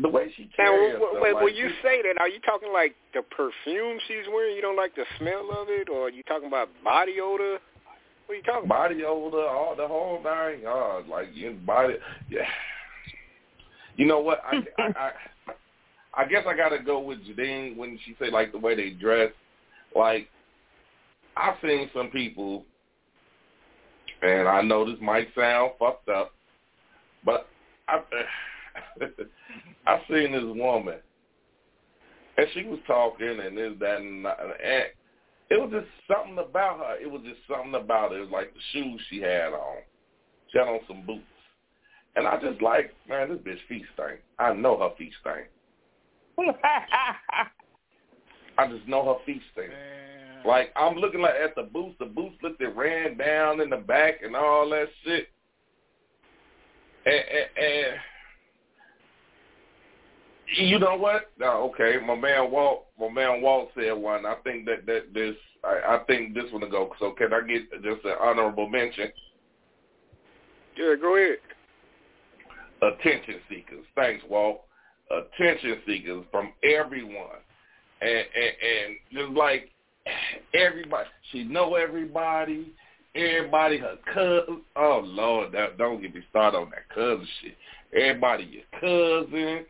[0.00, 1.14] the way she carries w- herself.
[1.14, 4.56] w- like, when you say that, are you talking like the perfume she's wearing?
[4.56, 7.58] You don't like the smell of it, or are you talking about body odor?
[8.32, 11.96] What you talking body odor, all the whole nine yards, uh, like your body.
[12.30, 12.46] Yeah.
[13.96, 14.40] You know what?
[14.42, 15.10] I, I, I,
[16.14, 19.32] I guess I gotta go with Jadine when she say like the way they dress.
[19.94, 20.30] Like
[21.36, 22.64] I've seen some people,
[24.22, 26.32] and I know this might sound fucked up,
[27.26, 27.48] but
[27.86, 28.00] I,
[29.86, 31.00] I seen this woman,
[32.38, 34.84] and she was talking and this, that, and, that, and
[35.52, 36.96] it was just something about her.
[36.98, 38.16] It was just something about it.
[38.16, 39.78] It was like the shoes she had on.
[40.50, 41.24] She had on some boots.
[42.16, 44.20] And I just like, man, this bitch feet stink.
[44.38, 45.48] I know her feet stink.
[48.58, 49.72] I just know her feet stink.
[50.46, 51.96] Like I'm looking like at the boots.
[51.98, 55.28] The boots looked it ran down in the back and all that shit.
[57.04, 57.96] And, and, and
[60.56, 61.30] you know what?
[61.38, 64.26] No, okay, my man Walt, my man Walt said one.
[64.26, 66.90] I think that that this, I, I think this one to go.
[66.98, 69.12] So can I get just an honorable mention?
[70.76, 71.38] Yeah, go ahead.
[72.82, 73.84] Attention seekers.
[73.94, 74.62] Thanks, Walt.
[75.10, 77.38] Attention seekers from everyone,
[78.00, 79.70] and and, and just like
[80.54, 82.72] everybody, she know everybody.
[83.14, 84.62] Everybody, her cousin.
[84.74, 87.56] Oh Lord, that, don't get me started on that cousin shit.
[87.94, 89.66] Everybody, your cousin.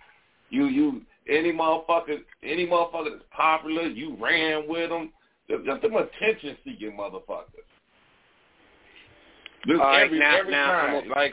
[0.53, 5.11] You you any motherfucker any motherfucker that's popular, you ran with them.
[5.49, 7.65] Just, just them attention seeking motherfuckers.
[9.67, 11.33] This All right, every now- every now time, I'm like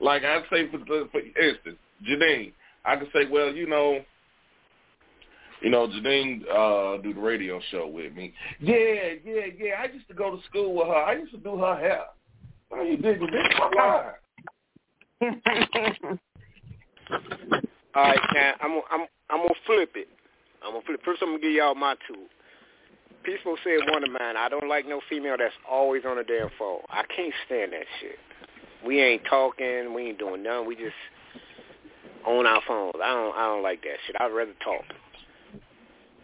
[0.00, 1.76] like I say for for instance,
[2.08, 2.52] Janine,
[2.84, 4.00] I can say, well, you know,
[5.60, 8.32] you know, Janine uh do the radio show with me.
[8.60, 8.76] Yeah,
[9.24, 9.74] yeah, yeah.
[9.80, 10.94] I used to go to school with her.
[10.94, 12.04] I used to do her hair.
[12.70, 13.42] Oh, you did, you did.
[17.94, 20.08] All right, now I'm I'm I'm gonna flip it.
[20.64, 21.00] I'm gonna flip.
[21.04, 22.26] First, I'm gonna give y'all my two.
[23.22, 24.36] Peaceful said one of mine.
[24.36, 26.80] I don't like no female that's always on the damn phone.
[26.88, 28.16] I can't stand that shit.
[28.86, 29.92] We ain't talking.
[29.94, 30.66] We ain't doing nothing.
[30.66, 30.94] We just
[32.26, 32.94] on our phones.
[33.02, 34.16] I don't I don't like that shit.
[34.20, 34.84] I'd rather talk.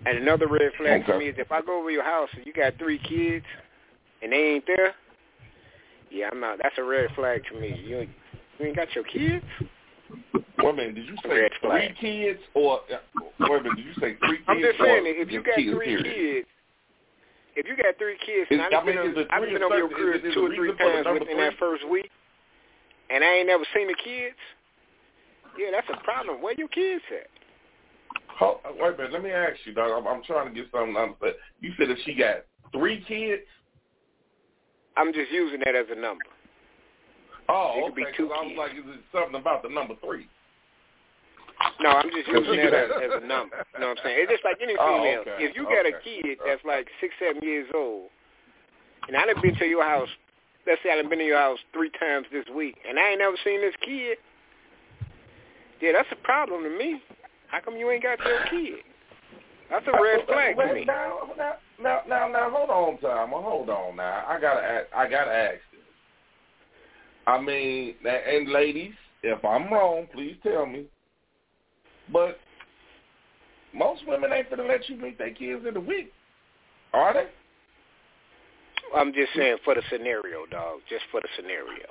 [0.07, 2.53] And another red flag for me is if I go over your house and you
[2.53, 3.45] got three kids
[4.23, 4.95] and they ain't there,
[6.11, 6.61] yeah, I'm not.
[6.63, 7.81] That's a red flag to me.
[7.85, 8.07] You
[8.59, 9.45] you ain't got your kids.
[10.59, 12.97] Wait a minute, did you say three kids or uh,
[13.41, 14.49] wait a minute, did you say three kids?
[14.49, 16.15] I'm just saying if you got kids, three period?
[16.15, 16.49] kids,
[17.57, 19.77] if you got three kids, and I I done been, mean, is I've been over
[19.77, 22.11] your crib Is it- is two or three times within that first week,
[23.11, 24.37] and I ain't never seen the kids.
[25.59, 26.43] Yeah, that's a problem.
[26.43, 27.29] Where your kids at?
[28.39, 29.91] Hold, wait a minute, let me ask you, dog.
[29.93, 31.37] I'm, I'm trying to get something understood.
[31.61, 33.43] You said if she got three kids?
[34.97, 36.25] I'm just using that as a number.
[37.49, 38.11] Oh, It be okay.
[38.13, 40.29] 'cause two I was like, is it something about the number three?
[41.81, 43.57] No, I'm just using that as, as a number.
[43.75, 44.17] You know what I'm saying?
[44.21, 45.21] It's just like any Oh, female.
[45.21, 48.09] okay, If you got a kid that's like six, seven years old,
[49.09, 50.09] and I done been to your house,
[50.67, 53.21] let's say I done been to your house three times this week, and I ain't
[53.21, 54.19] never seen this kid,
[55.81, 57.01] yeah, that's a problem to me.
[57.49, 58.81] How come you ain't got your kid?
[59.71, 60.85] That's a red flag to me.
[60.85, 63.31] Now, now, now, now, now, hold on, time.
[63.31, 64.25] Hold on, now.
[64.27, 65.81] I gotta, ask, I gotta ask this.
[67.27, 70.87] I mean, and ladies, if I'm wrong, please tell me.
[72.13, 72.39] But
[73.75, 76.13] most women ain't gonna let you meet their kids in a week,
[76.93, 77.27] are they?
[78.95, 80.81] I'm just saying for the scenario, dog.
[80.89, 81.87] Just for the scenario.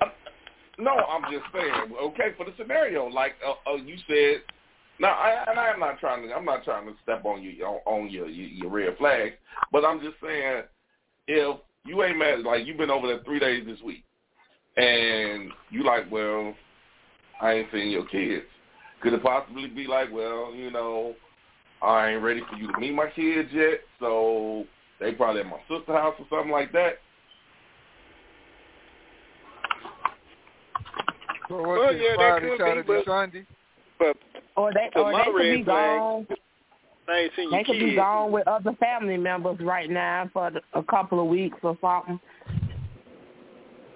[0.78, 1.94] No, I'm just saying.
[2.02, 4.42] Okay, for the scenario, like uh, uh, you said.
[4.98, 6.34] Now, I, and I'm not trying to.
[6.34, 9.34] I'm not trying to step on you on, on your, your your red flag,
[9.72, 10.64] but I'm just saying,
[11.28, 14.04] if you ain't mad, like you've been over there three days this week,
[14.78, 16.56] and you like, well,
[17.42, 18.46] I ain't seen your kids.
[19.02, 21.14] Could it possibly be like, well, you know,
[21.82, 24.66] I ain't ready for you to meet my kids yet, so
[25.00, 26.94] they probably at my sister's house or something like that.
[31.50, 33.46] So Well, what's this, yeah, that Friday, could be, Saturday, but- Sunday?
[34.00, 34.18] But
[34.58, 36.28] or they So or my they could be gone.
[37.08, 37.86] I ain't seen They could kids.
[37.92, 42.20] be gone with other family members right now for a couple of weeks or something.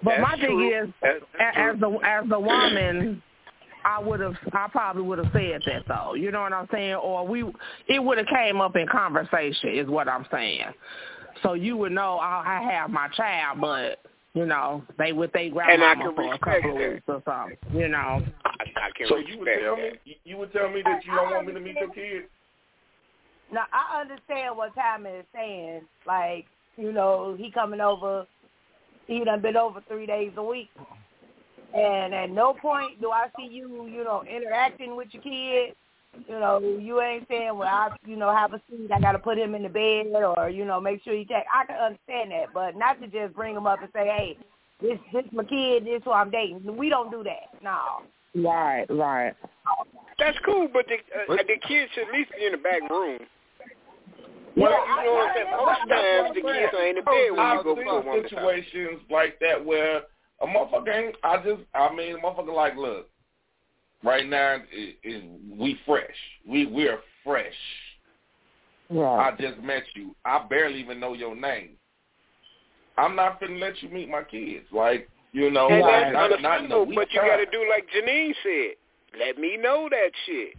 [0.02, 0.82] But That's my thing true.
[0.84, 1.70] is, That's a- true.
[1.74, 3.22] as the as the woman,
[3.84, 6.14] I would have, I probably would have said that though.
[6.14, 6.94] You know what I'm saying?
[6.94, 7.44] Or we,
[7.88, 10.66] it would have came up in conversation, is what I'm saying.
[11.42, 14.00] So you would know I, I have my child, but
[14.34, 16.90] you know they with their And I can for a respect couple of that.
[16.92, 17.80] weeks or something.
[17.80, 17.98] You know.
[18.44, 19.92] I, I can So respect you would tell that.
[20.04, 22.26] me, you would tell me that you don't want me to meet your kids?
[23.52, 25.82] Now I understand what Tammy is saying.
[26.06, 26.46] Like,
[26.76, 28.26] you know, he coming over.
[29.06, 30.68] He done been over three days a week,
[31.74, 35.74] and at no point do I see you, you know, interacting with your kid.
[36.28, 38.90] You know, you ain't saying, well, I, you know, have a seat.
[38.92, 41.44] I got to put him in the bed, or you know, make sure you take.
[41.54, 44.36] I can understand that, but not to just bring him up and say, hey,
[44.82, 45.84] this, this my kid.
[45.84, 46.76] This who I'm dating.
[46.76, 47.62] We don't do that.
[47.62, 48.02] No.
[48.34, 49.34] Right, right.
[50.18, 50.96] That's cool, but the
[51.32, 53.18] uh, the kids should at least be in the back room.
[54.56, 55.50] Well, you know what I'm saying?
[55.56, 58.22] Most times the kids are in the bed when you go seen for a woman
[58.22, 58.28] time.
[58.28, 60.02] situations like that where
[60.42, 63.08] a motherfucker ain't, I just, I mean, a motherfucker like, look,
[64.02, 65.24] right now, it, it,
[65.58, 66.06] we fresh.
[66.48, 67.52] We, we're fresh.
[68.88, 69.02] Yeah.
[69.02, 70.14] I just met you.
[70.24, 71.70] I barely even know your name.
[72.98, 74.64] I'm not finna let you meet my kids.
[74.72, 77.36] Like, you know, And like, that's not, not in a understandable, week but you got
[77.36, 78.74] to do like Janine said.
[79.18, 80.54] Let me know that shit.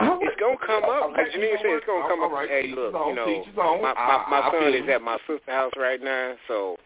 [0.00, 1.10] It's gonna come up.
[1.12, 2.32] Okay, Like you Janine know said, it's gonna come up.
[2.32, 3.80] right, Hey, look, you know, teach his own.
[3.82, 6.76] my my, my son is at my sister's house right now, so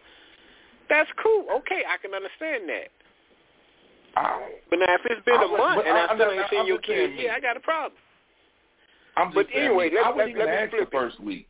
[0.89, 1.47] that's cool.
[1.59, 2.89] Okay, I can understand that.
[4.17, 6.39] I- But now if it's been I a would- month and I- I still just-
[6.41, 8.01] ain't seen your just saying kids, yeah, I got a problem.
[9.17, 11.49] I'm But saying, anyway, I let's- wouldn't let's- even let's ask the first week.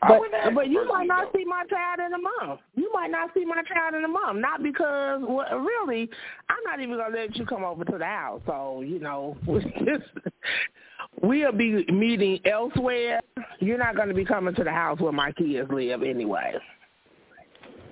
[0.00, 1.38] But but you might not though.
[1.40, 2.60] see my child in a month.
[2.76, 4.38] You might not see my child in a month.
[4.38, 6.08] Not because well, really,
[6.48, 8.40] I'm not even gonna let you come over to the house.
[8.46, 9.36] So you know,
[11.20, 13.20] we'll be meeting elsewhere.
[13.58, 16.54] You're not gonna be coming to the house where my kids live anyway.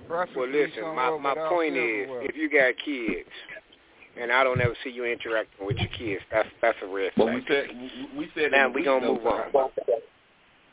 [0.09, 2.21] Well, listen, my my point is, silverware.
[2.23, 3.29] if you got kids,
[4.19, 7.23] and I don't ever see you interacting with your kids, that's that's a red But
[7.25, 7.35] flag.
[7.35, 9.51] we said we- we said Now we gonna move on.
[9.51, 9.69] Tom.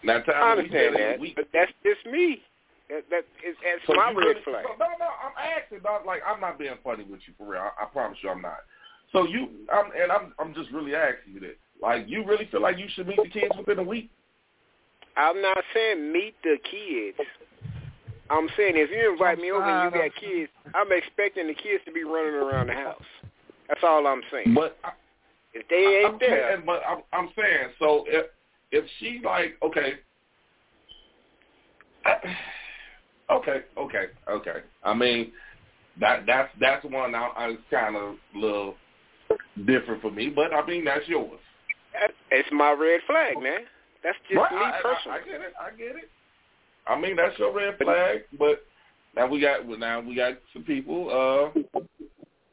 [0.03, 1.37] Now, Tom, I we understand said in that, week.
[1.37, 2.43] but that's just me.
[2.91, 4.65] That that is that's So my you red really, flag.
[4.79, 6.05] No, no, I'm asking, dog.
[6.07, 7.61] Like I'm not being funny with you for real.
[7.63, 8.59] I, I promise you, I'm not.
[9.13, 11.55] So you, I'm, and I'm, I'm just really asking you this.
[11.81, 14.11] Like, you really feel like you should meet the kids within a week?
[15.17, 17.17] I'm not saying meet the kids.
[18.31, 21.85] I'm saying if you invite me over and you got kids, I'm expecting the kids
[21.87, 22.97] to be running around the house.
[23.69, 24.55] That's all I'm saying.
[24.55, 24.91] But I,
[25.53, 28.27] If they ain't I'm there, saying, but I'm, I'm saying, so if
[28.73, 29.95] if she's like, okay,
[33.31, 34.61] okay, okay, okay.
[34.83, 35.33] I mean,
[36.01, 38.75] that that's that's one I, I kind of a little
[39.67, 41.41] different for me, but I mean that's yours.
[41.93, 43.61] that, it's my red flag, man.
[44.03, 45.19] That's just Right, me I, I, personally.
[45.21, 45.55] I get it.
[45.59, 46.11] I get it.
[46.87, 48.65] I mean that's your red flag, but
[49.17, 51.09] now we got now we got some people.
[51.11, 51.81] Uh,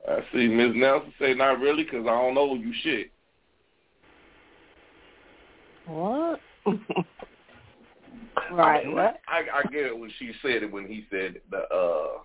[0.09, 0.73] I see Ms.
[0.75, 3.11] Nelson say not really because I don't know you shit.
[5.85, 6.39] What?
[8.51, 8.81] Right.
[8.81, 9.19] I mean, What?
[9.27, 12.21] I, I get it when she said it when he said the uh,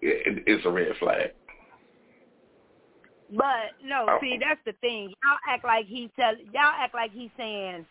[0.00, 1.30] it, it's a red flag.
[3.30, 4.18] But no, Oh.
[4.20, 5.08] see, that's the thing.
[5.08, 6.34] Y'all act like he's tell.
[6.36, 7.86] Y'all act like he's saying,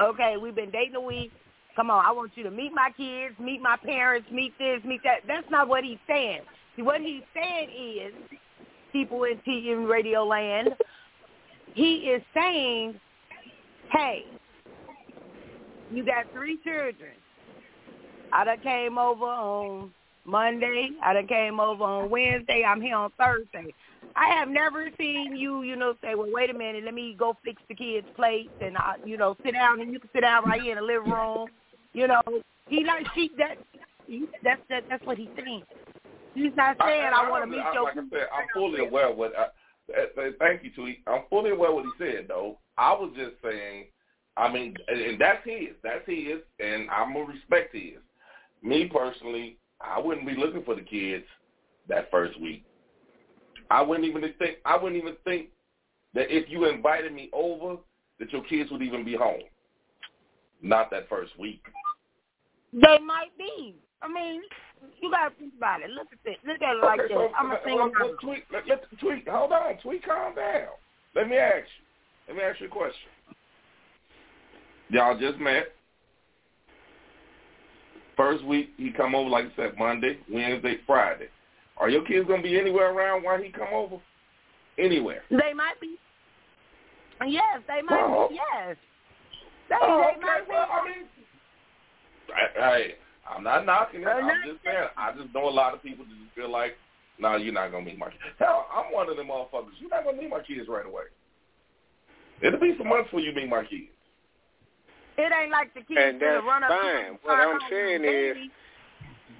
[0.00, 1.30] "Okay, we've been dating a week.
[1.80, 5.02] Come on, I want you to meet my kids, meet my parents, meet this, meet
[5.02, 6.42] that." That's not what he's saying.
[6.76, 8.12] What he's saying is,
[8.92, 10.76] people in and radio land,
[11.72, 13.00] he is saying,
[13.90, 14.26] "Hey,
[15.90, 17.14] you got three children.
[18.30, 19.90] I done came over on
[20.26, 20.90] Monday.
[21.02, 22.62] I done came over on Wednesday.
[22.62, 23.72] I'm here on Thursday.
[24.16, 27.38] I have never seen you, you know, say, well, wait a minute, let me go
[27.42, 30.44] fix the kids' plates and, I, you know, sit down and you can sit down
[30.44, 31.48] right here in the living room.
[31.92, 32.22] You know,
[32.68, 33.56] he like she that.
[34.06, 34.84] He, that's that.
[34.88, 35.62] That's what he's saying.
[36.34, 37.84] He's not saying I, want to meet I, your.
[37.84, 39.32] Like I said, I'm fully aware what.
[39.36, 41.00] I, uh, uh, thank you, Tweet.
[41.06, 42.58] I'm fully aware what he said, though.
[42.78, 43.86] I was just saying.
[44.36, 45.70] I mean, and that's his.
[45.82, 47.98] That's his, and I'm gonna respect his.
[48.62, 51.24] Me personally, I wouldn't be looking for the kids
[51.88, 52.64] that first week.
[53.70, 54.58] I wouldn't even think.
[54.64, 55.48] I wouldn't even think
[56.14, 57.76] that if you invited me over,
[58.18, 59.42] that your kids would even be home.
[60.62, 61.62] Not that first week.
[62.72, 63.74] They might be.
[64.02, 64.42] I mean,
[65.00, 65.90] you gotta think about it.
[65.90, 66.36] Look at this.
[66.46, 67.16] Look at it like okay, this.
[67.16, 69.76] so I'm a uh, uh, let- single let- let tweet, let, let, tweet, hold on,
[69.82, 70.68] tweet, calm down.
[71.14, 71.84] Let me ask you.
[72.28, 73.10] Let me ask you a question.
[74.90, 75.72] Y'all just met.
[78.16, 81.28] First week, he come over, like I said, Monday, Wednesday, Friday.
[81.78, 83.96] Are your kids going to be anywhere around while he come over?
[84.78, 85.22] Anywhere.
[85.30, 85.96] They might be.
[87.26, 88.36] Yes, they might be.
[88.36, 88.76] Yes.
[89.70, 90.20] They, Oh, they okay.
[90.20, 90.48] might.
[90.48, 91.06] Well, I mean,
[92.34, 92.74] I, I,
[93.30, 94.08] I'm not knocking it.
[94.08, 94.88] I'm not just saying.
[94.96, 96.76] I just know a lot of people just feel like,
[97.18, 98.20] no, you're not gonna meet my kids.
[98.38, 99.78] Hell, I'm one of them motherfuckers.
[99.80, 101.04] You're not gonna meet my kids right away.
[102.42, 103.92] It'll be some months before you meet my kids.
[105.18, 106.96] It ain't like the kids And gonna that's run up to fine.
[106.96, 108.50] him and What start I'm calling saying him is- daddy.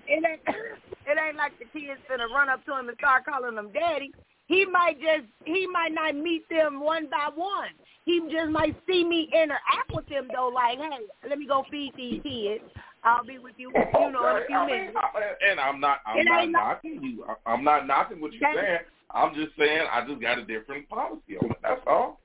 [0.06, 0.40] It ain't.
[1.10, 4.12] It ain't like the kids gonna run up to him and start calling him daddy.
[4.50, 7.68] He might just he might not meet them one by one.
[8.04, 11.92] He just might see me interact with them though, like, hey, let me go feed
[11.96, 12.64] these kids.
[13.04, 14.96] I'll be with you, you oh, know, in a few I mean, minutes.
[15.00, 17.24] I, and I'm not, I'm It not ain't no- knocking you.
[17.24, 18.78] I- I'm not knocking what you're saying.
[19.12, 21.56] I'm just saying I just got a different policy on it.
[21.62, 22.20] That's all.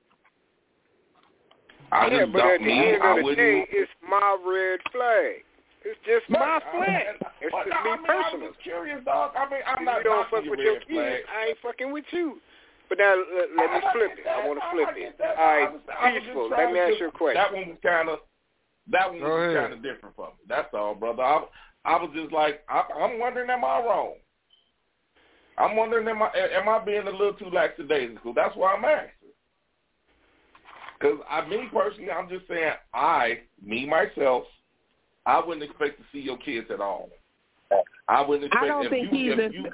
[1.92, 4.80] I yeah, just but don't at the end I of the day, it's my red
[4.90, 5.45] flag.
[5.86, 7.16] It's just my Right, I- flag.
[7.40, 8.46] It's but just no, me I mean, personal.
[8.48, 9.36] I'm just curious, dog.
[9.36, 11.22] I mean, I'm If not you don't fuck with your kids, flag.
[11.30, 12.40] I ain't fucking with you.
[12.88, 14.24] But now let, let me I- I flip it.
[14.24, 14.36] that.
[14.38, 15.18] I want to flip it.
[15.18, 15.36] that.
[15.38, 16.48] All right, I was- I was peaceful.
[16.50, 17.42] Let me ask just- you a question.
[17.42, 18.18] That one was kind of
[18.88, 20.34] that one was kind of different for me.
[20.46, 21.22] That's all, brother.
[21.22, 21.44] I,
[21.84, 24.14] I was just like, I, I'm wondering, am I wrong?
[25.58, 28.00] I'm wondering, am I am I being a little too lax today?
[28.06, 28.34] lackadaisical?
[28.34, 29.30] That's why I'm asking.
[30.98, 34.44] Because I, me personally, I'm just saying, I, me myself,
[35.26, 37.10] I wouldn't expect to see your kids at all.
[38.08, 38.64] I wouldn't expect.
[38.64, 39.38] I don't think you, he's.
[39.38, 39.70] if you,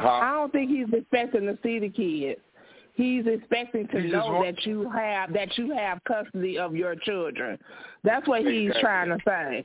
[0.00, 2.40] I don't think he's expecting to see the kids.
[2.94, 6.94] He's expecting to He know want- that you have that you have custody of your
[6.96, 7.58] children.
[8.04, 8.80] That's what he's Exactly.
[8.82, 9.64] trying to say.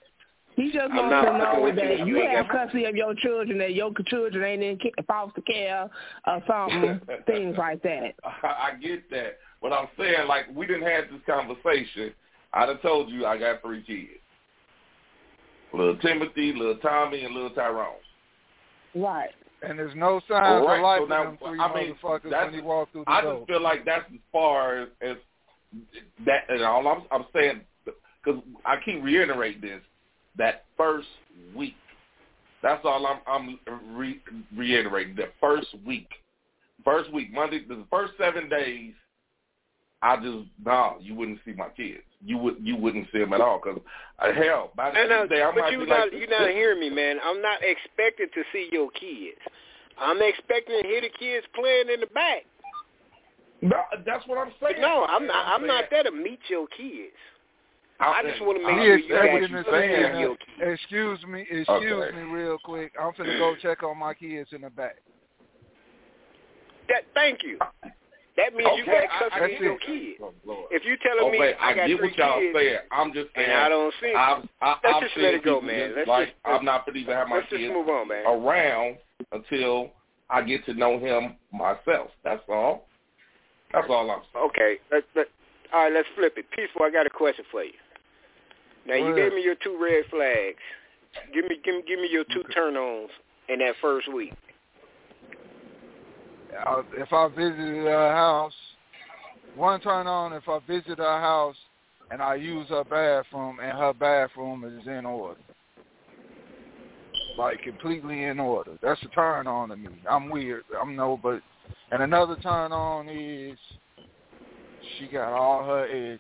[0.57, 2.35] He just wants to know you, that you nigga.
[2.35, 5.89] have custody of your children, that your children ain't in foster care
[6.27, 8.13] or something, things like that.
[8.23, 9.37] I, I get that.
[9.61, 12.13] But I'm saying, like, we didn't have this conversation.
[12.53, 14.19] I'd have told you I got three kids.
[15.73, 17.95] Little Timothy, little Tommy, and little Tyrone.
[18.93, 19.29] Right.
[19.61, 22.45] And there's no signs right, of life so in now, them three I mean, motherfuckers
[22.45, 23.37] when he walked through the I door.
[23.37, 25.17] just feel like that's as far as, as
[26.25, 26.45] that.
[26.49, 29.81] And all I'm, I'm saying, because I keep reiterating this,
[30.37, 31.07] that first
[31.55, 31.75] week.
[32.63, 34.19] That's all I'm, I'm re,
[34.55, 35.15] reiterating.
[35.15, 36.09] The first week,
[36.83, 38.93] first week, Monday, the first seven days.
[40.03, 42.01] I just no, you wouldn't see my kids.
[42.23, 43.81] You would you wouldn't see them at all because
[44.19, 46.27] uh, hell by the And, uh, day I but might you be not like you
[46.27, 47.17] not hearing me, man.
[47.23, 49.39] I'm not expecting to see your kids.
[49.99, 52.43] I'm expecting to hear the kids playing in the back.
[53.61, 54.81] No, that's what I'm saying.
[54.81, 55.47] No, I'm not.
[55.47, 57.13] I'm not saying- there to meet your kids.
[57.99, 59.81] I'm I just want to make sure you saying got what expecting you to you're
[59.81, 60.19] see saying.
[60.19, 60.81] your kids.
[60.81, 62.15] Excuse me, excuse Okay.
[62.17, 62.93] me real quick.
[62.99, 64.97] I'm gonna go check on my kids in the back.
[66.89, 67.59] That thank you.
[68.37, 69.81] That means you Okay, got I- I custody of your it.
[69.81, 70.19] kids.
[70.23, 70.67] Oh, Lord.
[70.71, 72.79] If you telling me Okay, I got get three what y'all kids saying.
[72.91, 73.49] I'm just saying.
[73.49, 75.89] and I don't see, I've, I, Let's I've just let it go, man.
[75.89, 78.25] just Let's like just- I'm not going to even have my kids move on, man.
[78.25, 78.97] around
[79.33, 79.91] until
[80.29, 82.11] I get to know him myself.
[82.23, 82.87] That's all.
[83.73, 84.45] That's all I'm saying.
[84.47, 85.27] Okay, let, let,
[85.73, 86.45] all right, let's flip it.
[86.51, 87.73] Peaceful, I got a question for you.
[88.87, 90.57] Now you gave me your two red flags.
[91.33, 92.53] Give me, give me, give me your two Okay.
[92.53, 93.11] turn-ons
[93.49, 94.33] in that first week.
[96.67, 98.53] Uh, if I visited her house,
[99.55, 101.55] one turn on if I visit her house
[102.09, 105.39] and I use her bathroom and her bathroom is in order.
[107.37, 108.77] Like completely in order.
[108.81, 109.89] That's a turn on to me.
[110.09, 110.63] I'm weird.
[110.79, 111.41] I'm no but
[111.91, 113.57] and another turn on is
[114.97, 116.19] she got all her edges.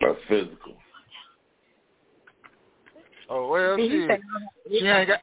[0.00, 0.74] That's physical.
[3.28, 4.08] Oh well she
[4.68, 5.20] she ain't got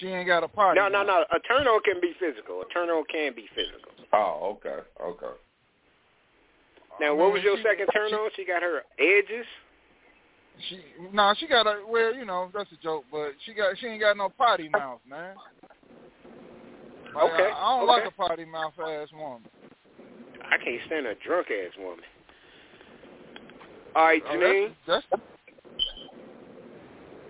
[0.00, 0.80] she ain't got a party.
[0.80, 1.24] No, no, no.
[1.30, 2.62] A turn-on can be physical.
[2.62, 3.92] A turn-on can be physical.
[4.12, 5.34] Oh, okay, okay.
[7.00, 8.30] Now, what was your second turn-on?
[8.36, 9.46] She got her edges.
[10.68, 10.80] She
[11.12, 14.00] no, she got a well, you know, that's a joke, but she got she ain't
[14.00, 15.34] got no potty mouth, man.
[17.14, 18.02] Like, Okay, I, I don't okay.
[18.02, 19.48] like a potty mouth ass woman.
[20.50, 22.04] I can't stand a drunk-ass woman.
[23.94, 24.72] All right, Oh, Janine.
[24.86, 25.22] that's, that's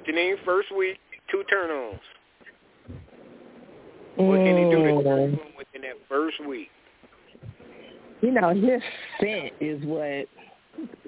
[0.09, 0.99] Janine, first week,
[1.31, 2.01] two turn-ons.
[4.17, 6.69] What can he do to turn you within that first week?
[8.23, 8.81] You know, his
[9.21, 10.27] scent is what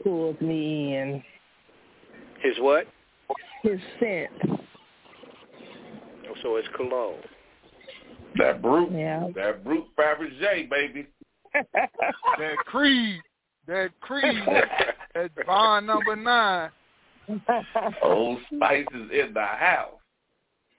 [0.02, 1.22] pulls me in.
[2.42, 2.86] His what?
[3.62, 4.30] His scent.
[6.28, 7.16] Oh, so it's cologne.
[8.36, 9.28] That Brut, Yeah.
[9.34, 11.06] that Brut Fabergé, baby.
[11.54, 13.20] that Creed,
[13.66, 14.42] that Creed,
[15.14, 16.70] that Bond number nine.
[18.02, 19.97] Old Spice is in the house.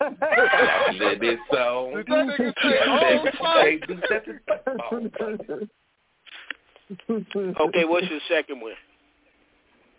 [0.02, 1.92] Let it so.
[1.96, 2.80] Did that nigga say
[3.18, 3.80] Old Spice?
[3.88, 4.40] They do that to-
[7.62, 8.74] Okay, what's your second one?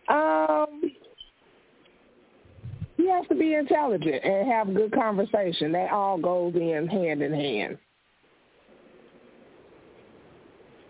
[0.09, 0.83] Um,
[2.97, 5.73] he has to be intelligent and have good conversation.
[5.73, 7.79] That all goes in hand in hand.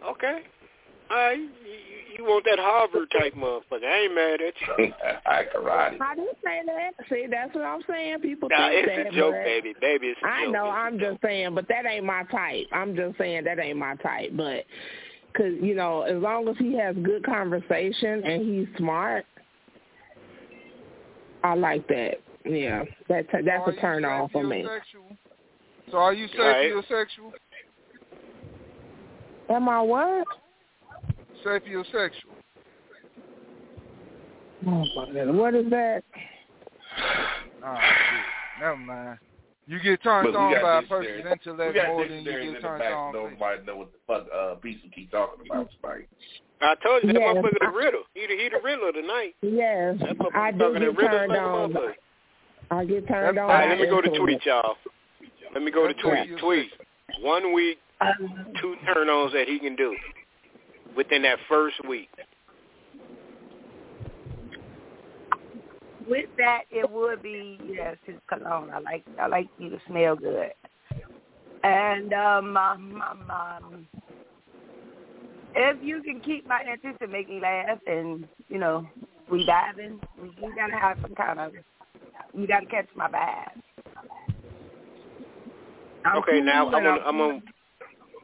[0.06, 0.40] Okay.
[1.10, 1.38] All right,
[2.10, 3.84] you, you, you want that Harvard type motherfucker.
[3.84, 4.92] I ain't mad at you.
[5.26, 6.00] I karate.
[6.00, 6.90] I didn't say that.
[7.08, 8.20] See, that's what I'm saying.
[8.20, 9.14] People Nah, think it's that.
[9.14, 9.74] a joke, baby.
[9.80, 10.52] Baby, it's a I joke.
[10.52, 10.66] know.
[10.66, 11.10] It's a I'm joke.
[11.12, 12.66] just saying, but that ain't my type.
[12.72, 14.30] I'm just saying that ain't my type.
[14.34, 14.64] But
[15.32, 19.24] because you know, as long as he has good conversation and he's smart,
[21.42, 22.14] I like that.
[22.44, 24.66] yeah, that that's so a turn on for me.
[25.90, 26.72] So are you Right.
[26.72, 27.32] sapiosexual?
[29.48, 30.26] Am I what?
[31.44, 32.10] Sapiosexual.
[34.66, 36.02] Oh my God, what is that?
[37.62, 38.60] Oh shit.
[38.62, 39.18] Never mind.
[39.66, 41.22] You get turned on by a dictionaries.
[41.22, 43.12] person's intellect we got more than you get turned on.
[43.12, 46.08] Nobody know what the fuck uh, Beast will keep talking about tonight.
[46.62, 47.36] I told you that Yes.
[47.36, 48.02] motherfucker the riddle.
[48.14, 49.34] He the, he the riddler tonight.
[49.42, 51.94] Yes, That I do talking get that riddle turned like on.
[52.70, 53.38] I get turned That's- on.
[53.38, 54.76] All right, let me go to into tweet, y'all.
[55.52, 56.38] Let me go to That's tweet.
[56.38, 56.70] Tweet.
[57.20, 57.78] One week,
[58.62, 59.94] two turn-ons that he can do
[60.96, 62.08] within that first week.
[66.08, 68.70] With that, it would be yes, his cologne.
[68.72, 70.52] I like I like you to smell good.
[71.62, 73.86] And um, um, um, um,
[75.54, 78.86] if you can keep my interest and make me laugh, and you know,
[79.30, 81.52] we diving, we, we gotta have some kind of.
[82.34, 83.50] You gotta catch my vibe.
[86.04, 87.40] I'm Okay, now I'm gonna I'm gonna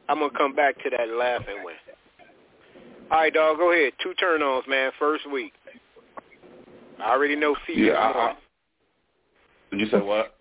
[0.09, 1.75] I'm gonna come back to that laughing one.
[3.09, 3.93] All right, dog, go ahead.
[4.03, 4.91] Two turn-ons, man.
[4.99, 5.53] First week.
[6.99, 8.17] I already know feet Yeah, is I, one.
[8.17, 8.35] I,
[9.71, 10.35] did you say what?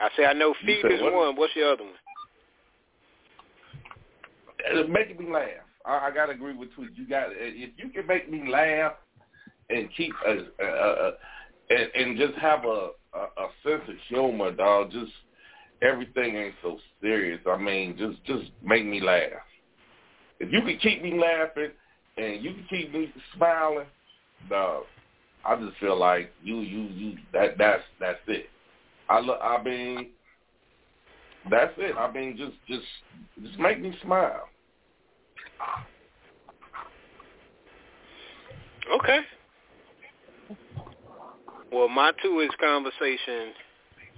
[0.00, 1.14] I say I know You feet is what?
[1.14, 1.36] one.
[1.36, 1.92] What's the other one?
[4.60, 5.46] Uh, it's making me laugh.
[5.86, 6.90] I, I gotta agree with Tweet.
[6.94, 8.92] You got uh, if you can make me laugh
[9.70, 11.12] and keep a, a, a,
[11.70, 14.90] and, and just have a, a a sense of humor, dog.
[14.90, 15.12] Just
[15.80, 17.40] everything ain't so serious.
[17.46, 19.30] I mean, just just make me laugh.
[20.40, 21.70] If you can keep me laughing
[22.16, 23.86] and you can keep me smiling,
[24.48, 24.84] dog,
[25.44, 28.46] I just feel like you you you that that's that's it.
[29.08, 30.08] I lo- I mean,
[31.50, 31.94] that's it.
[31.96, 32.86] I mean, just just
[33.42, 34.48] just make me smile.
[38.98, 39.20] Okay.
[41.72, 43.52] Well, my two is conversation,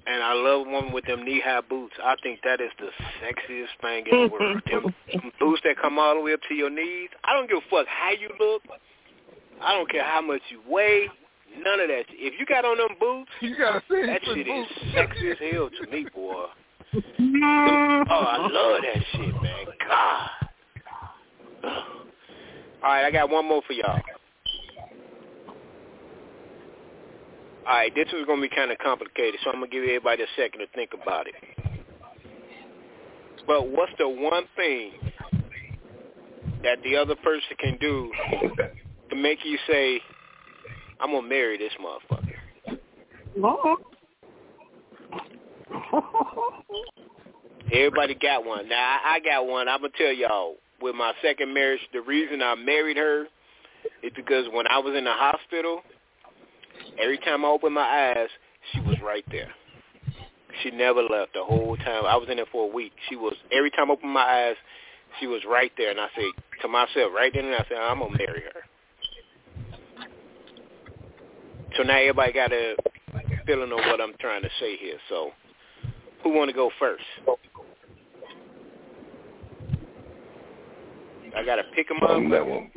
[0.07, 1.95] and I love one with them knee-high boots.
[2.03, 2.89] I think that is the
[3.23, 4.63] sexiest thing in the world.
[4.71, 7.11] them, them boots that come all the way up to your knees.
[7.25, 8.63] I don't give a fuck how you look.
[9.61, 11.09] I don't care how much you weigh.
[11.57, 12.05] None of that.
[12.09, 15.69] If you got on them boots, You gotta say that shit is sexy as hell
[15.71, 16.47] to me, boy.
[17.25, 19.67] Oh, I love that shit, man.
[19.89, 20.31] God.
[21.65, 24.01] All right, I got one more for y'all.
[27.67, 29.85] All right, this is going to be kind of complicated, so I'm going to give
[29.85, 31.35] everybody a second to think about it.
[33.47, 34.93] But what's the one thing
[36.63, 38.11] that the other person can do
[39.11, 40.01] to make you say,
[41.01, 42.33] I'm going to marry this motherfucker?
[47.73, 48.69] Everybody got one.
[48.69, 49.69] Now I I got one.
[49.69, 50.57] I'm gonna tell y'all.
[50.81, 53.27] With my second marriage, the reason I married her
[54.03, 55.81] is because when I was in the hospital,
[57.01, 58.29] every time I opened my eyes,
[58.73, 59.49] she was right there.
[60.63, 62.05] She never left the whole time.
[62.05, 62.93] I was in there for a week.
[63.09, 64.57] She was every time I opened my eyes,
[65.21, 65.91] she was right there.
[65.91, 66.25] And I said
[66.63, 70.07] to myself, right then and I said, I'm gonna marry her.
[71.77, 72.77] So now everybody got a
[73.47, 74.99] feeling of what I'm trying to say here.
[75.09, 75.31] So,
[76.23, 77.03] who want to go first?
[81.35, 82.33] I gotta pick them Um, up.
[82.33, 82.71] that one.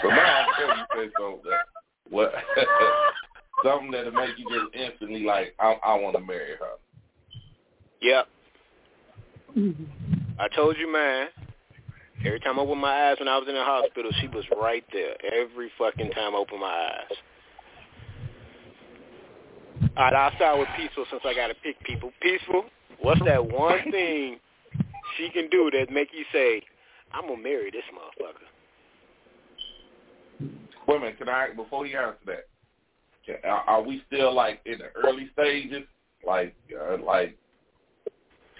[0.00, 1.64] So say something that
[2.10, 2.32] what
[3.64, 6.76] something that'll make you just instantly like I I want to marry her.
[8.00, 8.28] Yep.
[9.56, 9.84] Mm-hmm.
[10.40, 11.28] I told you, man.
[12.24, 14.84] Every time I opened my eyes when I was in the hospital, she was right
[14.92, 15.14] there.
[15.32, 17.16] Every fucking time I opened my eyes.
[19.96, 22.12] All right, I'll start with Peaceful since I got to pick people.
[22.20, 22.64] Peaceful,
[23.00, 24.38] what's that one thing
[25.16, 26.62] she can do that make you say,
[27.12, 28.46] I'm going to marry this motherfucker?
[30.92, 32.46] Wait a minute, can I before you answer that?
[33.24, 35.84] Can, are, are we still like in the early stages?
[36.26, 37.36] Like uh, like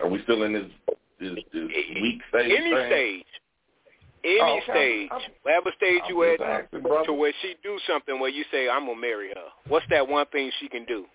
[0.00, 0.64] are we still in this
[1.20, 1.68] this, this
[2.00, 2.52] weak stage?
[2.56, 2.86] Any thing?
[2.86, 3.24] stage.
[4.24, 4.72] Any Oh, okay.
[4.72, 5.08] stage.
[5.12, 7.04] I'm- Whatever stage I'm you at, asking, brother.
[7.06, 9.48] to where she do something where you say, I'm going to marry her.
[9.68, 11.06] What's that one thing she can do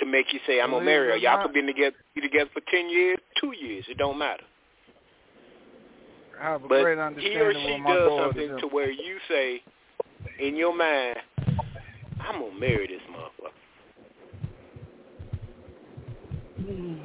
[0.00, 1.16] to make you say, I'm going to marry her?
[1.16, 3.84] Y'all could be together, be together for 10 years, two years.
[3.88, 4.42] It don't matter.
[6.40, 9.62] I have a But great he or she does something to where you say,
[10.38, 11.16] in your mind,
[12.20, 13.50] I'm to marry this motherfucker.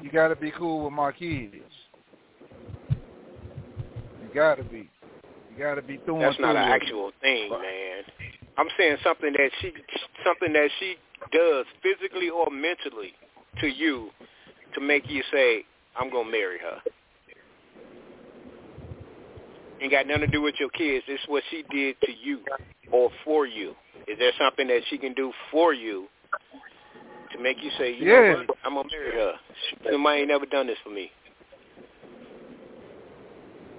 [0.03, 1.56] You gotta be cool with kids.
[4.22, 4.89] You gotta be.
[5.51, 6.22] You gotta be doing.
[6.22, 8.03] That's not an actual thing, man.
[8.57, 9.73] I'm saying something that she
[10.26, 10.95] something that she
[11.31, 13.14] does physically or mentally
[13.60, 14.10] to you
[14.76, 15.65] to make you say,
[15.95, 16.80] I'm gonna marry her.
[19.81, 21.06] Ain't got nothing to do with your kids.
[21.07, 22.41] It's what she did to you
[22.91, 23.73] or for you.
[24.07, 26.07] Is there something that she can do for you
[27.31, 28.22] to make you say, you Yeah.
[28.30, 29.34] know what, I'm gonna marry her.
[29.91, 31.11] Somebody ain't never done this for me.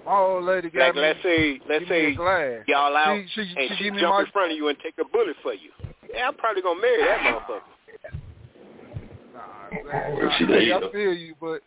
[0.06, 1.01] My old lady got Like me.
[1.02, 2.14] let's say, let's give say
[2.66, 4.94] y'all out She, she, and she she jump my in front of you and take
[4.98, 5.70] a bullet for you.
[6.14, 7.60] Yeah, I'm probably gonna marry that motherfucker.
[9.35, 11.62] Nah, man, She nah, I feel you, but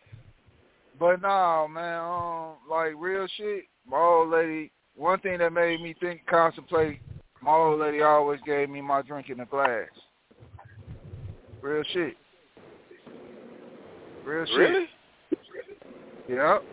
[0.99, 1.99] but nah, man.
[1.99, 3.65] Um, like real shit.
[3.89, 4.71] My old lady.
[4.95, 6.99] One thing that made me think, contemplate.
[7.41, 9.87] My old lady always gave me my drink in a glass.
[11.61, 12.15] Real shit.
[14.25, 14.57] Real shit.
[14.57, 14.85] Really?
[16.29, 16.63] Yep.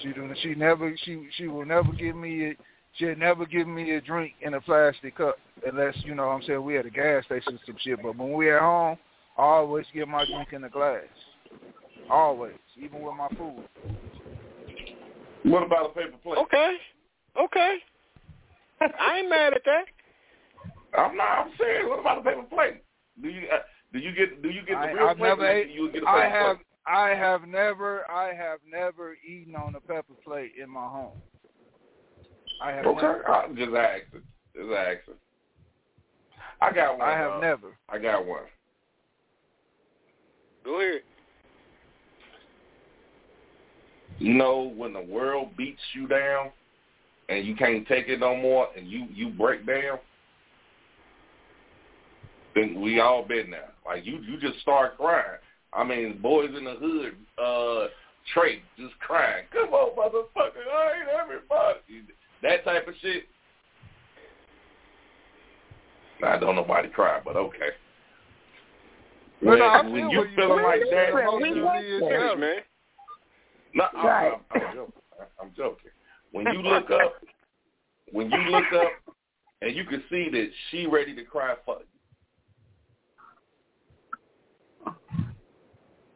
[0.00, 0.34] She do.
[0.42, 0.94] She never.
[1.04, 2.50] She she will never give me.
[2.50, 2.56] A,
[2.96, 5.36] she'll never give me a drink in a plastic cup
[5.66, 6.26] unless you know.
[6.28, 8.02] what I'm saying we at a gas station some shit.
[8.02, 8.98] But when we at home,
[9.38, 11.02] I always get my drink in a glass.
[12.10, 13.64] Always, even with my food.
[15.44, 16.38] What about a paper plate?
[16.38, 16.76] Okay.
[17.40, 17.76] Okay.
[18.80, 19.84] I ain't mad at that.
[20.98, 21.46] I'm not.
[21.46, 21.86] I'm serious.
[21.88, 22.82] what about a paper plate?
[23.20, 23.58] Do you uh,
[23.92, 25.28] do you get do you get the I, real I've plate?
[25.28, 25.70] never or ate.
[25.70, 26.56] you, you get a I paper have.
[26.56, 26.66] plate?
[26.86, 28.10] I have never.
[28.10, 31.12] I have never eaten on a pepper plate in my home.
[32.62, 32.86] I have.
[32.86, 33.28] Okay, Never.
[33.30, 34.22] I'm just asking.
[34.56, 35.14] Just asking.
[36.60, 37.08] I got one.
[37.08, 37.76] I have uh, never.
[37.88, 38.44] I got one.
[40.64, 41.02] Go ahead.
[44.18, 46.50] You know when the world beats you down
[47.28, 49.98] and you can't take it no more and you you break down.
[52.54, 53.70] Then we all been there.
[53.84, 55.38] Like you you just start crying.
[55.72, 57.88] I mean, Boyz n the Hood, uh,
[58.32, 59.44] Tre just crying.
[59.52, 62.14] Come on, motherfucker, I ain't everybody.
[62.42, 63.24] That type of shit.
[66.24, 67.70] I don't nobody cry, but okay.
[69.40, 71.28] But When, no, I when feel you you feeling like that, Different.
[71.34, 72.38] Emotionally We is want Finish, tough.
[72.38, 72.56] man.
[73.74, 74.32] No, Right.
[74.32, 75.02] I'm, I'm joking.
[75.40, 75.90] I'm joking.
[76.32, 77.14] When you look up,
[78.12, 78.92] when you look up,
[79.62, 81.86] and you can see that she ready to cry for you.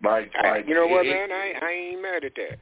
[0.03, 1.33] Like, like you know what, it- man?
[1.33, 2.59] I I ain't mad at that.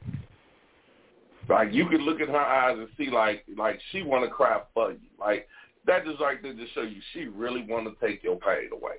[1.49, 4.61] Like you can look at her eyes and see like like she want to cry
[4.73, 4.97] for you.
[5.19, 5.47] Like
[5.85, 8.95] that just right there to show you she really want to take your pain away.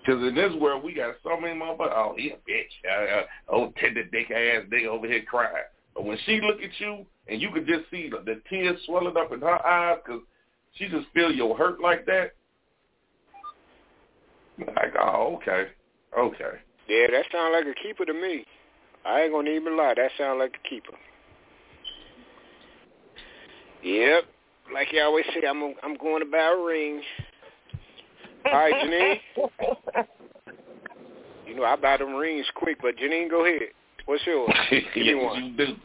[0.00, 1.92] Because in this world we got so many motherfuckers.
[1.94, 2.70] Oh, he a bitch.
[2.88, 5.64] Uh, uh, oh, tender dick ass nigga over here crying.
[5.94, 9.16] But when she look at you and you can just see the, the tears swelling
[9.16, 10.22] up in her eyes because
[10.74, 12.32] she just feel your hurt like that.
[14.58, 15.68] Like, oh, okay,
[16.18, 16.58] okay.
[16.88, 18.44] Yeah, that sound like a keeper to me.
[19.04, 19.94] I ain't gonna even lie.
[19.96, 20.92] That sound like a keeper.
[23.82, 24.24] Yep.
[24.72, 27.02] Like you always say, I'm I'm going to buy a ring.
[28.46, 29.20] All right, Janine.
[31.46, 33.68] You know I buy them rings quick, but Janine, go ahead.
[34.06, 34.50] What's yours?
[34.70, 35.44] Give me yes, one.
[35.44, 35.76] you do.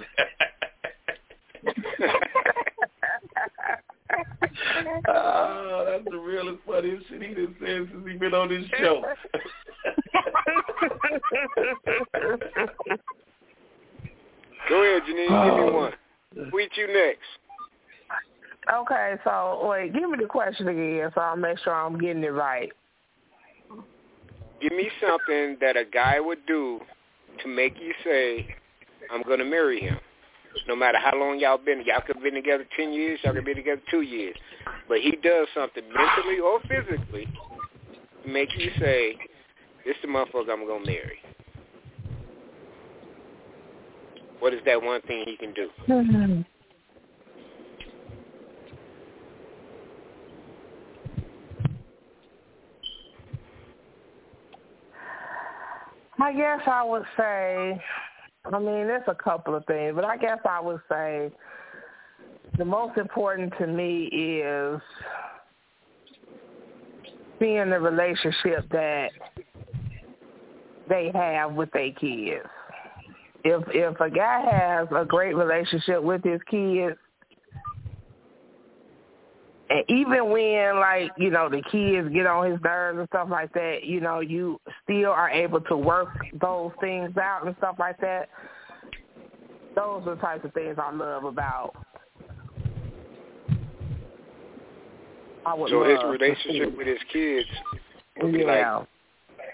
[5.07, 9.01] oh, that's the realest funniest shit he done said since he been on this show.
[14.69, 15.27] Go ahead, Janine.
[15.27, 15.71] Give me oh.
[15.73, 15.93] one.
[16.51, 17.21] Tweet you next.
[18.73, 22.33] Okay, so wait, give me the question again, so I'll make sure I'm getting it
[22.33, 22.71] right.
[24.61, 26.79] Give me something that a guy would do
[27.43, 28.47] to make you say,
[29.11, 29.99] "I'm going to marry him."
[30.67, 33.45] No matter how long y'all been, y'all could have been together ten years, y'all could
[33.45, 34.35] be together two years,
[34.87, 37.27] but he does something mentally or physically
[38.23, 39.15] to make you say,
[39.85, 41.19] "This the motherfucker I'm going to marry."
[44.39, 45.69] What is that one thing he can do?
[45.87, 46.41] Mm-hmm.
[56.25, 57.79] I guess I would say,
[58.45, 61.29] I mean, there's a couple of things, but I guess I would say
[62.57, 64.81] the most important to me is
[67.39, 69.09] seeing the relationship that
[70.89, 72.47] they have with their kids.
[73.43, 76.97] If if a guy has a great relationship with his kids,
[79.69, 83.51] and even when like you know the kids get on his nerves and stuff like
[83.53, 86.09] that, you know you still are able to work
[86.39, 88.29] those things out and stuff like that.
[89.75, 91.73] Those are the types of things I love about.
[95.45, 97.47] I would So his love to relationship with his kids
[98.21, 98.83] would be like, yeah,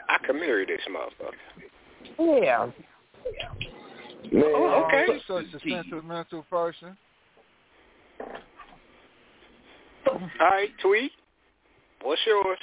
[0.10, 1.34] "I can marry this motherfucker."
[2.20, 2.68] yeah.
[2.68, 2.72] Oh,
[4.32, 5.06] Man, Oh, okay.
[5.14, 6.98] I'm such a sentimental person.
[10.12, 11.12] All right, tweet.
[12.04, 12.60] What's yours?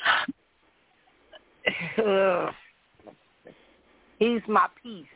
[4.19, 5.07] He's my peace.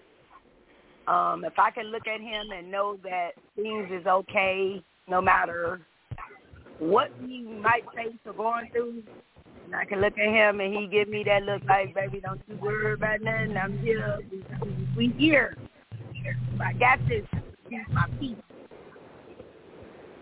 [1.08, 5.80] Um, if I can look at him and know that things is okay, no matter
[6.78, 9.02] what he might face or going through,
[9.64, 12.40] And I can look at him and he give me that look like, baby, don't
[12.48, 13.56] you worry about nothing.
[13.56, 14.20] I'm here.
[14.96, 15.56] We here.
[16.64, 17.24] I got this.
[17.68, 18.36] He's my peace.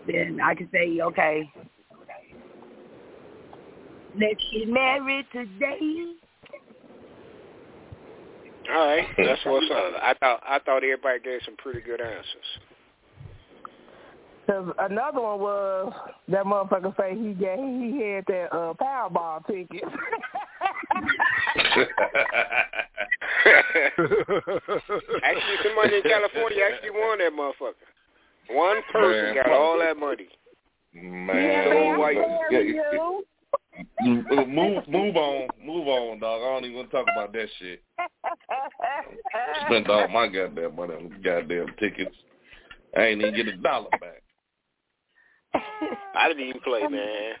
[0.07, 1.51] Then I can say, okay,
[4.19, 6.13] let's get married today.
[8.71, 9.93] All right, that's what's up.
[10.01, 12.59] I thought I thought everybody gave some pretty good answers.
[14.47, 15.93] Cause another one was
[16.27, 19.83] that motherfucker say he got he had that uh Powerball ticket.
[25.23, 27.87] actually, somebody in California actually won that motherfucker.
[28.49, 30.27] One person Man, got all that money.
[30.93, 32.17] Man, So white.
[33.77, 36.41] Yeah, yeah, move, move on, move on, dog.
[36.41, 37.83] I don't even want to talk about that shit.
[39.65, 42.15] Spent all my goddamn money on goddamn tickets.
[42.97, 44.23] I ain't even get a dollar back.
[46.15, 47.33] I didn't even play, man.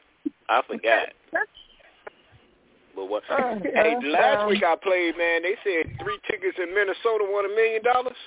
[0.49, 1.09] I forgot.
[2.95, 3.23] But what?
[3.29, 5.43] Uh, hey, uh, last um, week I played, man.
[5.43, 8.17] They said three tickets in Minnesota won a million dollars.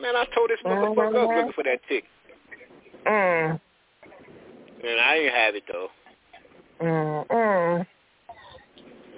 [0.00, 2.04] Man, I told this motherfucker up looking for that ticket,
[3.06, 3.10] uh.
[3.10, 3.60] mm,
[4.84, 5.88] and I ain't have it though.
[6.80, 7.86] Mm, mm.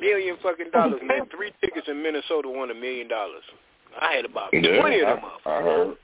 [0.01, 1.26] Million fucking dollars, man.
[1.36, 3.43] Three tickets in Minnesota won a million dollars.
[4.01, 5.20] I had about Yeah, twenty of them.
[5.44, 5.97] I, I heard.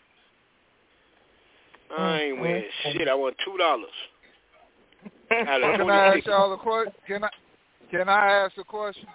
[1.97, 2.63] I ain't win
[2.93, 3.09] shit.
[3.09, 3.87] I won two dollars.
[5.49, 6.93] Out of Can I ask y'all a question?
[7.07, 7.29] Can I
[7.91, 9.07] can I ask a question?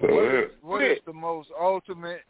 [0.00, 0.40] So, yeah.
[0.62, 2.22] What is the most ultimate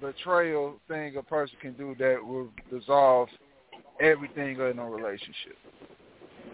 [0.00, 3.28] betrayal thing a person can do that will dissolve
[4.00, 5.56] everything in a relationship?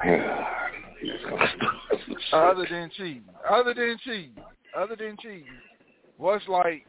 [2.33, 3.25] Other than cheating.
[3.49, 4.37] Other than cheating.
[4.77, 5.47] Other than cheating.
[6.19, 6.87] What's like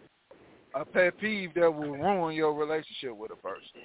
[0.74, 3.82] a pet peeve that will ruin your relationship with a person?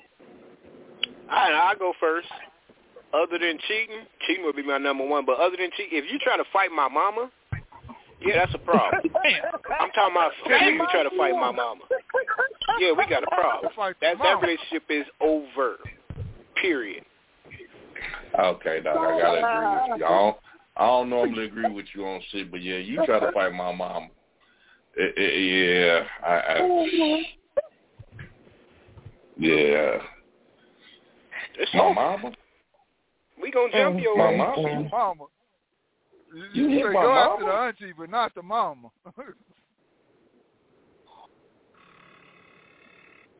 [1.30, 2.28] I I go first.
[3.14, 5.26] Other than cheating, cheating would be my number one.
[5.26, 7.30] But other than cheating, if you try to fight my mama,
[8.24, 9.02] yeah, that's a problem.
[9.80, 11.82] I'm talking about physically try to fight my mama.
[12.78, 13.72] Yeah, we got a problem.
[14.00, 15.78] That that relationship is over.
[16.60, 17.04] Period.
[18.38, 20.04] Okay, dog, I gotta agree with you.
[20.04, 20.36] I don't,
[20.76, 23.72] I don't normally agree with you on shit, but yeah, you try to fight my
[23.72, 24.10] mom.
[24.94, 27.22] It, it, yeah, I, I,
[29.38, 29.98] yeah,
[31.58, 32.32] It's my mama.
[33.40, 34.56] We gonna jump your My ass.
[34.56, 34.88] mama.
[34.90, 35.24] Mama.
[36.34, 38.88] You You, hit say my go after the auntie, but not the mama.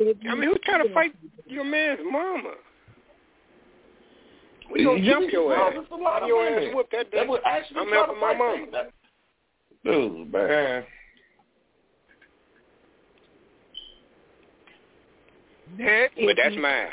[0.01, 1.14] I mean, who trying to fight
[1.47, 2.55] your man's mama?
[4.71, 5.73] We gonna You- jump your ass.
[5.75, 7.19] there's a lot of Your ass women whooped that day.
[7.19, 8.93] That would actually I'm helping my that-
[9.85, 10.87] Dude, man.
[15.77, 16.93] But that's mine.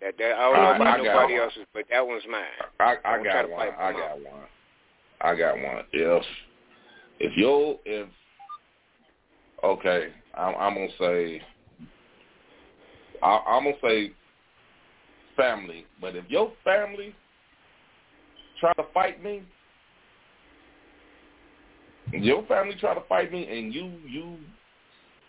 [0.00, 2.44] That, that I don't know I- about I nobody else's, but that one's mine.
[2.80, 3.68] I, I Don't got one.
[3.68, 4.42] I my got one.
[5.20, 5.84] I got one.
[5.92, 6.24] If
[7.18, 8.08] if yo if
[9.64, 11.42] okay, I'm, I'm gonna say
[13.22, 14.12] I, I'm gonna say
[15.36, 17.14] family, but if your family
[18.60, 19.42] try to fight me,
[22.12, 24.36] your family try to fight me, and you you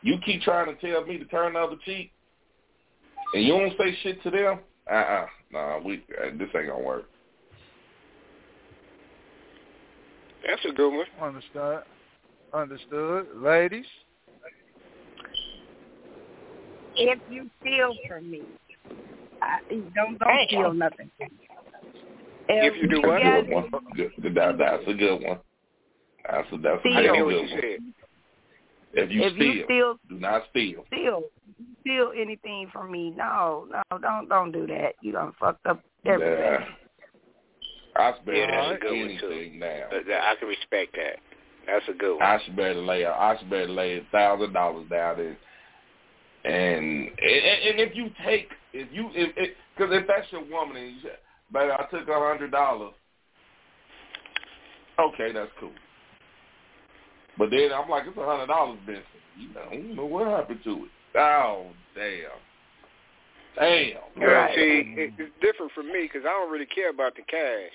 [0.01, 2.11] you keep trying to tell me to turn the other cheek,
[3.33, 4.59] and you don't say shit to them,
[4.89, 7.05] uh uh nah, we uh, this ain't gonna work.
[10.47, 11.05] That's a good one.
[11.21, 11.83] Understood.
[12.53, 13.27] Understood.
[13.35, 13.85] Ladies.
[16.95, 18.41] If you feel for me,
[19.47, 19.59] I,
[19.95, 21.09] don't don't steal nothing.
[22.49, 23.21] If you do what?
[23.21, 23.69] got Good one.
[23.95, 25.39] Good, good, that, that's a good one.
[26.29, 26.97] That's a that's a Steal.
[26.97, 27.93] I good one.
[28.93, 30.83] If you if steal, you steal do not steal.
[30.87, 31.23] steal
[31.81, 34.93] steal anything from me, no, no, don't don't do that.
[35.01, 36.33] You done fucked up everything.
[36.39, 36.65] Yeah.
[37.95, 39.27] I spare Yeah, that's a that good one, too.
[39.31, 39.87] anything now.
[39.91, 41.19] I can respect that.
[41.65, 42.23] That's a good one.
[42.23, 45.35] I should better lay a, I should better lay a thousand dollars down and
[46.45, 49.33] and and, and if you take if you if
[49.75, 51.15] because if that's your woman and you say,
[51.51, 52.93] baby, I took a hundred dollars,
[54.99, 55.71] okay, that's cool.
[57.37, 59.03] But then I'm like, it's a hundred dollars, Benson.
[59.37, 60.91] You know, I know what happened to it.
[61.17, 62.29] Oh damn,
[63.55, 63.97] damn.
[64.19, 67.73] Yeah, see, it, it's different for me because I don't really care about the cash.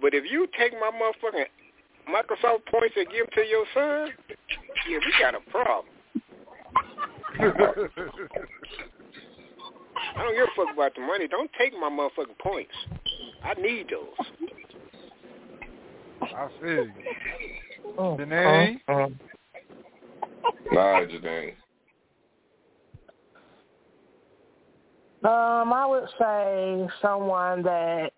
[0.00, 1.46] But if you take my motherfucking
[2.08, 4.08] Microsoft points and give them to your son,
[4.88, 5.86] yeah, we got a problem.
[10.14, 11.28] I don't give a fuck about the money.
[11.28, 12.72] Don't take my motherfucking points.
[13.42, 14.26] I need those.
[16.22, 16.92] I feel you.
[17.98, 18.80] Mm, Danae?
[18.88, 19.14] mm, mm.
[20.72, 21.54] Nah, Janine.
[25.24, 28.12] Um, I would say someone that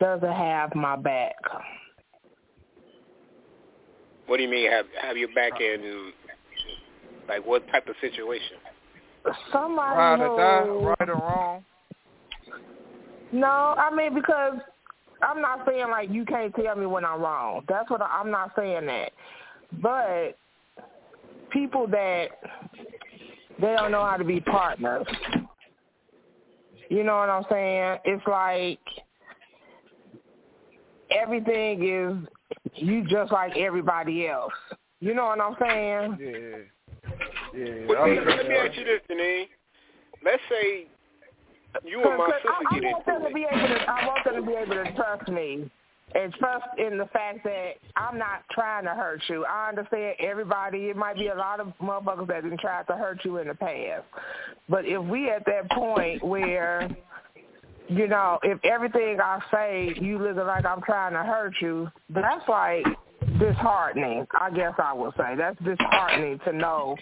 [0.00, 1.34] doesn't have my back.
[4.26, 6.12] What do you mean have have your back in?
[7.28, 8.56] Like what type of situation?
[9.52, 11.64] Somebody Ride or die, right or wrong.
[13.32, 14.54] No, I mean because
[15.22, 17.64] I'm not saying like you can't tell me when I'm wrong.
[17.68, 19.12] That's what I, I'm not saying that.
[19.80, 20.36] But
[21.50, 22.28] people that
[23.60, 25.06] they don't know how to be partners.
[26.88, 27.98] You know what I'm saying?
[28.04, 28.80] It's like
[31.10, 32.28] everything is
[32.74, 34.52] you just like everybody else.
[35.00, 36.18] You know what I'm saying?
[36.20, 36.56] Yeah.
[37.54, 37.86] Yeah.
[37.88, 39.48] But I see, was let me gonna- ask you this, Denise.
[40.24, 40.86] Let's say
[41.84, 43.90] you and my sister cause I, get I want them into to be able to.
[43.90, 45.70] I want them to be able to trust me,
[46.14, 49.44] and trust in the fact that I'm not trying to hurt you.
[49.46, 50.88] I understand everybody.
[50.90, 53.54] It might be a lot of motherfuckers that have tried to hurt you in the
[53.54, 54.04] past,
[54.68, 56.88] but if we at that point where,
[57.88, 62.48] you know, if everything I say you looking like I'm trying to hurt you, that's
[62.48, 62.84] like
[63.40, 64.26] disheartening.
[64.38, 66.96] I guess I would say that's disheartening to know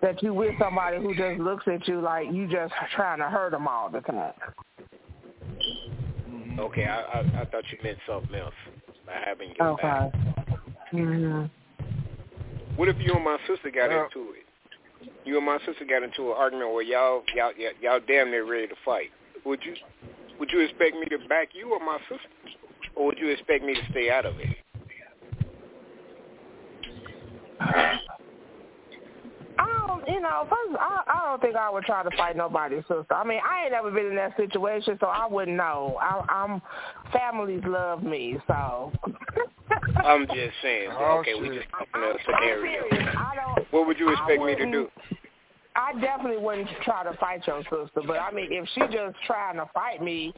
[0.00, 3.52] that you with somebody who just looks at you like you just trying to hurt
[3.52, 4.32] them all the time.
[6.58, 8.54] Okay, I, I I thought you meant something else.
[9.08, 9.82] I haven't Okay.
[9.82, 10.12] back.
[10.90, 11.44] hmm
[12.76, 14.38] What if you and my sister got Well- into it?
[15.24, 18.44] You and my sister got into an argument where y'all y'all y'all, y'all damn near
[18.44, 19.10] ready to fight.
[19.44, 19.74] Would you
[20.38, 22.28] would you expect me to back you or my sister,
[22.96, 24.56] or would you expect me to stay out of it?
[29.58, 33.14] I you know, first, I, I don't think I would try to fight nobody's sister.
[33.14, 35.96] I mean, I ain't never been in that situation, so I wouldn't know.
[36.00, 36.62] I, I'm
[37.12, 38.92] families love me, so.
[40.04, 40.90] I'm just saying.
[40.92, 42.88] Oh, okay, we just talking a I'm scenario.
[42.90, 43.08] serious.
[43.16, 43.72] I don't.
[43.72, 44.88] What would you expect me to do?
[45.74, 49.56] I definitely wouldn't try to fight your sister, but I mean, if she just trying
[49.56, 50.34] to fight me,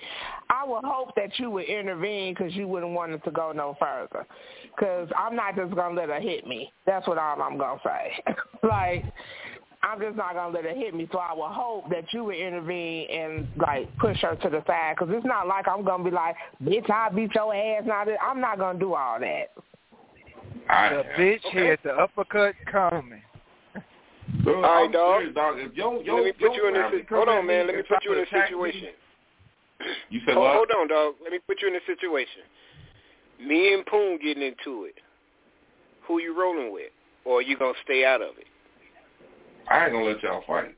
[0.49, 3.77] I would hope that you would intervene because you wouldn't want it to go no
[3.81, 4.27] further.
[4.75, 6.73] Because I'm not just gonna let her hit me.
[6.87, 8.35] That's what all I'm gonna say.
[8.63, 9.05] like,
[9.83, 11.09] I'm just not gonna let her hit me.
[11.11, 14.95] So I would hope that you would intervene and like push her to the side.
[14.99, 17.83] Because it's not like I'm gonna be like, bitch, I beat your ass.
[17.87, 19.51] Now I'm not gonna do all that.
[20.69, 21.67] I, The bitch Okay.
[21.67, 23.23] had the uppercut coming.
[24.43, 25.21] Bro, All right, I'm dog.
[25.21, 25.55] serious, dog.
[25.59, 27.07] If yo, yo, Let me put yo you in this.
[27.11, 27.67] Hold on, man.
[27.67, 28.83] Let me put you in a situation.
[28.83, 30.55] Me, you said Hold, what?
[30.55, 31.15] hold on, dog.
[31.23, 32.43] Let me put you in a situation.
[33.41, 34.95] Me and Poon getting into it.
[36.07, 36.91] Who you rolling with,
[37.25, 38.47] or are you gonna stay out of it?
[39.71, 40.75] I ain't gonna let y'all fight.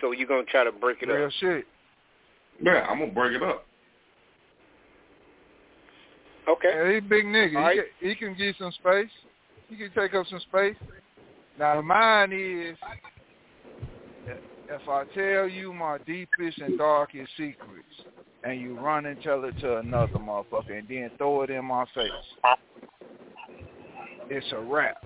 [0.00, 1.32] So you gonna try to break it Real up?
[1.40, 1.64] shit.
[2.62, 3.66] Yeah, I'm gonna break it up.
[6.48, 6.70] Okay.
[6.74, 7.56] Yeah, he big nigga.
[7.56, 7.78] All right.
[8.00, 9.10] He, can, he can get some space.
[9.70, 10.74] He can take up some space.
[11.58, 12.76] Now the mine is,
[14.68, 17.86] if I tell you my deepest and darkest secrets,
[18.42, 21.84] and you run and tell it to another motherfucker, and then throw it in my
[21.94, 22.10] face,
[24.28, 24.96] it's a wrap.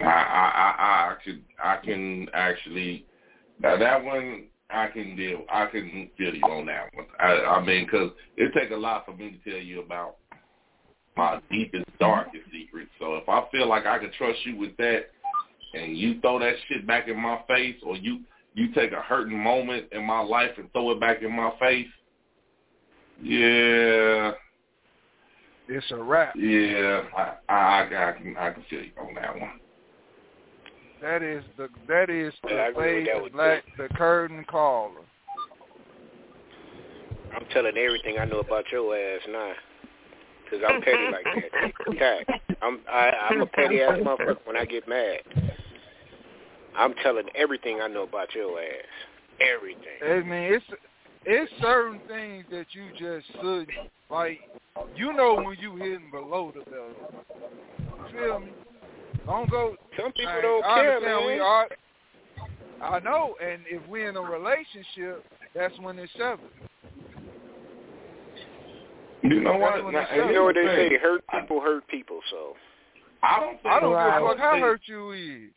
[0.00, 3.04] I, I, I, I could, I can actually.
[3.60, 5.44] Now that one, I can deal.
[5.52, 7.06] I can feel you on that one.
[7.20, 10.16] I, I mean, because it take a lot for me to tell you about
[11.16, 12.90] my deepest, darkest secrets.
[12.98, 15.06] So if I feel like I can trust you with that,
[15.74, 18.20] and you throw that shit back in my face, or you
[18.54, 21.88] you take a hurting moment in my life and throw it back in my face,
[23.22, 24.32] yeah,
[25.68, 26.34] It's a wrap.
[26.36, 29.60] yeah, I, I, I can, I can feel you on that one.
[31.02, 35.00] That is the that is the agree way that the one, black the curtain caller.
[37.34, 39.52] I'm telling everything I know about your ass now,
[40.50, 41.98] cause I'm petty like that.
[41.98, 42.40] Tack.
[42.62, 45.20] I'm I, I'm a petty ass motherfucker when I get mad.
[46.76, 48.66] I'm telling everything I know about your ass.
[49.40, 50.02] Everything.
[50.02, 50.64] I mean, it's
[51.24, 53.68] it's certain things that you just should
[54.10, 54.40] like.
[54.96, 57.14] You know when you hitting below the belt.
[58.12, 58.52] You feel me?
[59.26, 59.76] Don't go.
[60.00, 61.26] Some people Like, don't I care, man.
[61.26, 61.68] we are.
[62.82, 66.40] I know, and if we're in a relationship, that's when it's severed.
[69.24, 69.82] You know what?
[69.82, 70.28] That's Now, it's and up.
[70.28, 70.98] You know what they say?
[71.00, 72.20] Hurt people hurt people.
[72.30, 72.54] So
[73.22, 74.18] I don't think I don't Right.
[74.18, 75.50] give a fuck how hurt you is.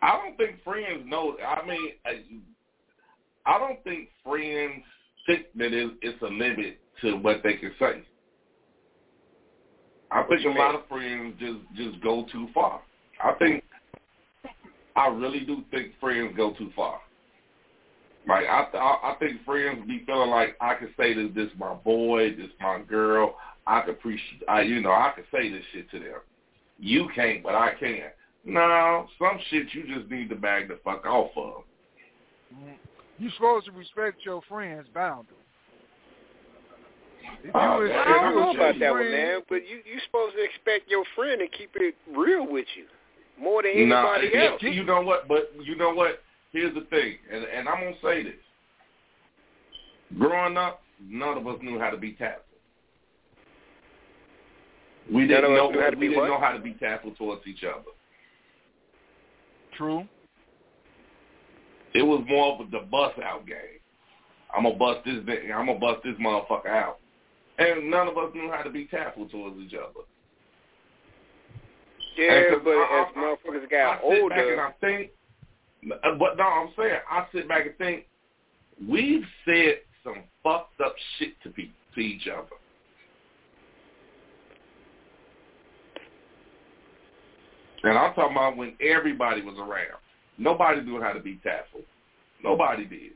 [0.00, 1.36] I don't think friends know.
[1.38, 2.24] I mean, I,
[3.46, 4.82] I don't think friends
[5.26, 8.02] think that it, it's a limit to what they can say.
[10.10, 12.80] I What think you a lot of friends just just go too far.
[13.22, 13.62] I think
[14.96, 17.00] I really do think friends go too far.
[18.26, 21.74] Like I, I, I think friends be feeling like I can say this, this my
[21.74, 23.36] boy, this my girl.
[23.66, 26.20] I could appreciate, I, you know, I can say this shit to them.
[26.78, 28.10] You can't, but I can.
[28.44, 31.62] No, some shit you just need to bag the fuck off of.
[32.54, 32.72] Mm-hmm.
[33.18, 35.38] You're supposed to respect your friends' boundaries.
[37.42, 39.40] If you Oh, was- man, I don't you know was about a that one, man.
[39.48, 42.84] But you you supposed to expect your friend to keep it real with you
[43.42, 44.62] more than anybody it- else.
[44.62, 45.26] you know what?
[45.28, 46.20] But you know what?
[46.54, 48.32] Here's the thing, and and I'm gonna say this.
[50.16, 52.56] Growing up, none of us knew how to be tactful.
[55.12, 56.28] We None didn't of know knew how to we be didn't what?
[56.28, 57.90] know how to be tactful towards each other.
[59.76, 60.06] True.
[61.92, 63.80] It was more of the bust out game.
[64.56, 65.16] I'm gonna bust this.
[65.52, 67.00] I'm gonna bust this motherfucker out,
[67.58, 70.06] and none of us knew how to be tactful towards each other.
[72.16, 75.10] Yeah, but I- as I- motherfuckers I got sit back and older, I think,
[75.92, 78.06] Uh, but no, I'm saying I sit back and think
[78.88, 82.48] we've said some fucked up shit to people to each other.
[87.82, 90.00] And I'm talking about when everybody was around.
[90.38, 91.82] Nobody knew how to be tactful.
[92.42, 93.12] Nobody did.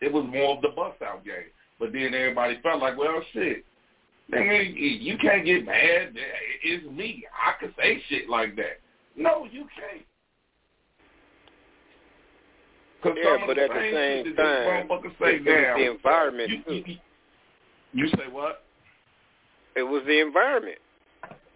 [0.00, 1.50] It was more of the bust out game.
[1.78, 3.64] But then everybody felt like, well, shit,
[4.32, 6.14] nigga, you can't get mad.
[6.62, 7.24] It's me.
[7.34, 8.80] I can say shit like that.
[9.16, 10.06] No, you can't.
[13.02, 15.76] 'Cause Yeah, some but at the same same shit that time, motherfuckers say it was
[15.76, 16.74] the environment you, too.
[16.86, 16.98] you,
[17.94, 18.62] you say what?
[19.74, 20.78] It was the environment.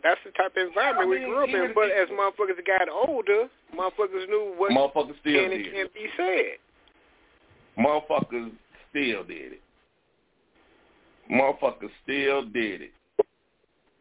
[0.02, 1.72] That's the type of environment I we grew up in.
[1.74, 6.06] But as motherfuckers got older, motherfuckers knew what Motherfuckers still can and did can't be
[6.16, 6.58] said.
[7.78, 8.50] Motherfuckers
[8.90, 9.62] still did it.
[11.30, 12.92] Motherfuckers still did it.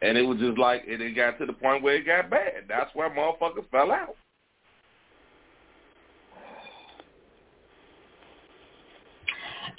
[0.02, 2.66] And it was just like, and it got to the point where it got bad.
[2.68, 4.16] That's where motherfuckers fell out.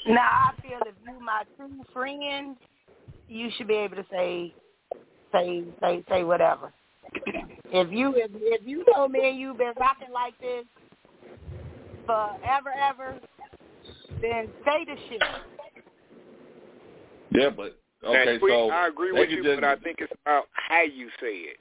[0.09, 2.57] Now I feel if you my true friend,
[3.29, 4.53] you should be able to say,
[5.33, 6.73] say, say, say whatever.
[7.73, 10.65] If you if if you know me and you've been rocking like this
[12.07, 13.19] forever ever,
[14.23, 15.23] then say the shit.
[17.33, 20.13] Yeah, but okay, now, Sweet, so I agree with you, just- but I think it's
[20.25, 21.57] about how you say it.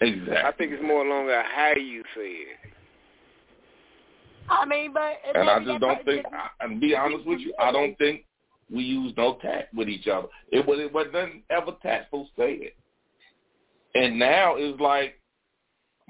[0.00, 0.36] exactly.
[0.36, 2.71] I think it's more along how you say it.
[4.48, 6.26] I mean, but and I just don't think.
[6.26, 8.24] I- And be honest with you, I don't think
[8.70, 10.28] we use no tact with each other.
[10.50, 12.72] It was it wasn't ever tactful said.
[13.94, 15.20] And now it's like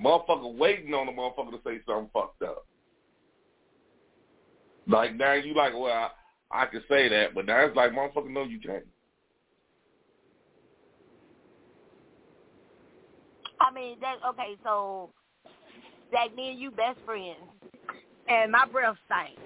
[0.02, 2.66] motherfucker waiting on the motherfucker to say something fucked up.
[4.86, 6.10] Like now you like, well,
[6.50, 8.84] I, I can say that, but now it's like motherfucker, no, you can't.
[13.60, 14.56] I mean, that okay.
[14.64, 15.10] So,
[16.12, 17.38] that me and you best friends,
[18.28, 19.38] and my breath stank.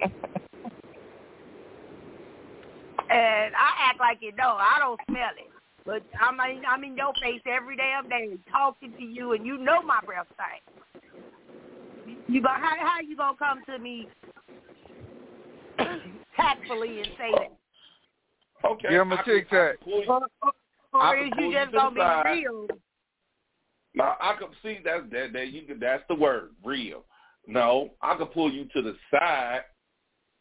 [3.10, 5.50] and I act like you know I don't smell it,
[5.84, 9.56] but I'm in, I'm in your face every damn day talking to you, and you
[9.58, 10.62] know my breath stank.
[12.28, 14.08] You go how how you gonna come to me
[16.36, 17.52] tactfully and say that?
[18.70, 18.88] Okay.
[18.90, 19.76] Give him a I can- tic tac.
[19.80, 20.20] I can pull you- Or,
[20.92, 22.24] or, or is you you just gonna be side.
[22.26, 22.66] real?
[23.98, 27.04] No, I can see that that that you that's the word, real.
[27.48, 29.62] No, I can pull you to the side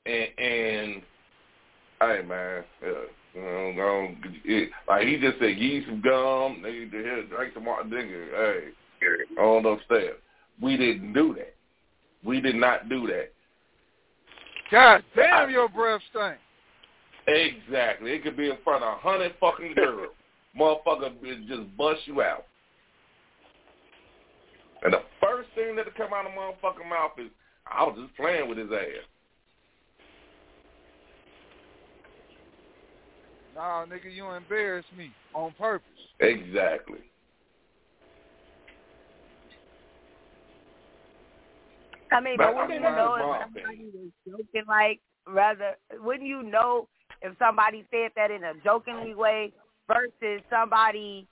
[0.05, 1.01] and and
[1.99, 4.15] hey man, uh, know, no,
[4.45, 8.29] it, like he just said, give you some gum, nigga, here, drink some water, nigga,
[9.01, 10.17] hey, on upstairs.
[10.61, 11.55] We didn't do that.
[12.23, 13.34] We did not do that.
[14.71, 16.38] God damn, your breath stink.
[17.27, 18.11] Exactly.
[18.11, 20.13] It could be in front of a hundred fucking girls.
[20.59, 22.45] Motherfucker just bust you out.
[24.83, 27.31] And the first thing that'll come out of motherfucking mouth is,
[27.65, 29.05] I was just playing with his ass.
[33.55, 35.87] Nah, nigga, you embarrass me on purpose.
[36.19, 36.99] Exactly.
[42.11, 46.43] I mean, But but wouldn't you know if somebody was joking like rather wouldn't you
[46.43, 46.87] know
[47.21, 49.51] if somebody said that in a jokingly way
[49.87, 51.27] versus somebody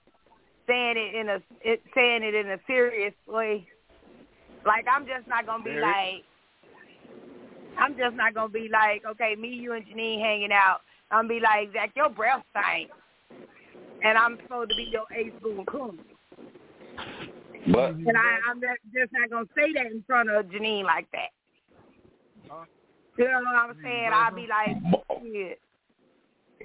[0.68, 3.68] saying it in a it, saying it in a serious way?
[4.66, 6.24] Like I'm just not gonna be Very- like
[7.78, 10.80] I'm just not gonna be like, okay, me, you, and Janine hanging out.
[11.12, 12.90] I'm gonna be like, Zach, your breath stank,
[14.04, 16.00] and I'm supposed to be your ace boon coon.
[17.72, 21.08] But And I, I'm just, just not gonna say that in front of Janine like
[21.12, 21.30] that.
[22.50, 22.66] Huh?
[23.18, 24.10] You know what I'm saying?
[24.14, 25.60] I'll be like, but shit.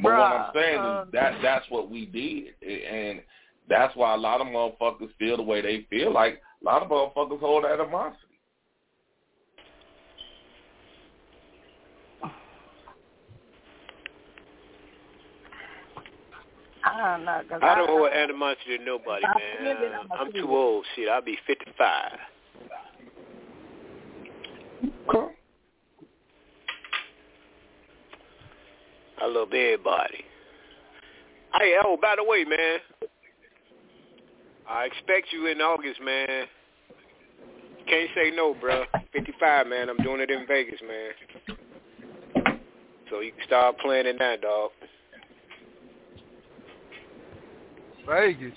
[0.00, 3.20] what I'm saying uh, is that that's what we did, and
[3.68, 6.12] that's why a lot of motherfuckers feel the way they feel.
[6.12, 8.26] Like a lot of motherfuckers hold animosity.
[16.82, 17.40] I don't know.
[17.48, 19.24] Cause I don't hold animosity to nobody,
[19.62, 19.76] man.
[20.00, 20.84] I'm a I'm too old.
[20.96, 22.12] Shit, I'll be 55.
[25.08, 25.34] Okay.
[29.20, 30.24] I love everybody.
[31.58, 32.78] Hey, oh, by the way, man,
[34.70, 36.46] I expect you in August, man.
[37.88, 38.84] Can't say no, bro.
[39.12, 39.88] 55, man.
[39.88, 42.46] I'm doing it in Vegas, man.
[43.10, 44.70] So you can start planning that, dog.
[48.08, 48.56] Vegas.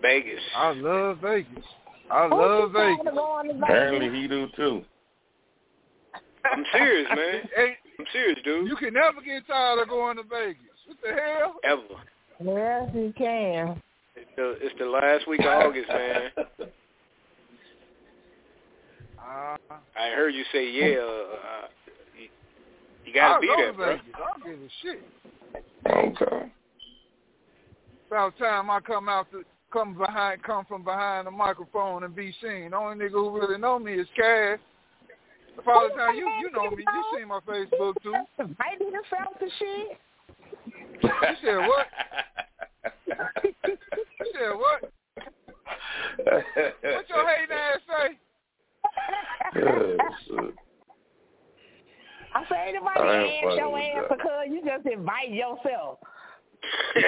[0.00, 0.40] Vegas.
[0.56, 1.64] I love Vegas.
[2.10, 3.06] I love Vegas.
[3.62, 4.82] Apparently he do too.
[6.50, 7.48] I'm serious, man.
[7.54, 8.66] Hey, I'm serious, dude.
[8.66, 10.62] you can never get tired of going to Vegas.
[10.86, 11.56] What the hell?
[11.64, 11.82] Ever.
[12.42, 13.82] Yes, you can.
[14.14, 16.30] It's the, it's the last week of August, man.
[19.18, 19.56] Uh,
[19.96, 21.68] I heard you say, yeah, uh,
[22.18, 22.28] you,
[23.06, 23.96] you got I'll to be go there, to bro.
[23.96, 24.04] Vegas.
[24.14, 25.02] I don't give a shit.
[25.86, 26.52] Okay.
[28.08, 32.34] About time I come out to come behind, come from behind the microphone and be
[32.42, 32.72] seen.
[32.72, 34.58] The only nigga who really know me is Cash.
[35.64, 36.82] Father time you you know me.
[36.82, 38.14] You seen my Facebook too.
[38.38, 39.98] Inviting yourself to shit.
[41.02, 41.10] You
[41.42, 41.86] said what?
[43.66, 44.80] You said what?
[46.82, 48.08] What your hating ass say?
[49.56, 49.98] Oh.
[52.34, 53.08] I say anybody
[53.44, 54.16] ask your ass that.
[54.16, 55.98] because you just invite yourself.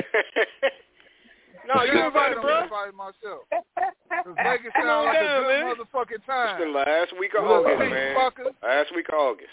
[1.67, 2.63] no, you Yeah, invited, I'm bro.
[2.65, 3.43] inviting myself.
[3.51, 5.65] 'Cause Vegas Come sound like down, a good man.
[5.77, 8.17] motherfucking It's the last week of August, man.
[8.17, 8.51] fucker.
[8.63, 9.51] Last week of August.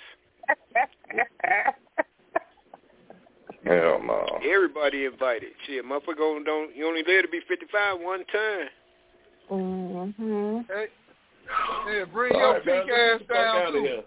[3.65, 4.39] Hell no.
[4.43, 5.49] Everybody invited.
[5.67, 8.67] Shit, motherfucker don't, don't you only live to be 55 one time.
[9.51, 10.65] mhm.
[10.67, 10.87] Hey,
[11.87, 13.83] yeah, bring All your right, man, pink ass get down outta too.
[13.83, 14.03] here.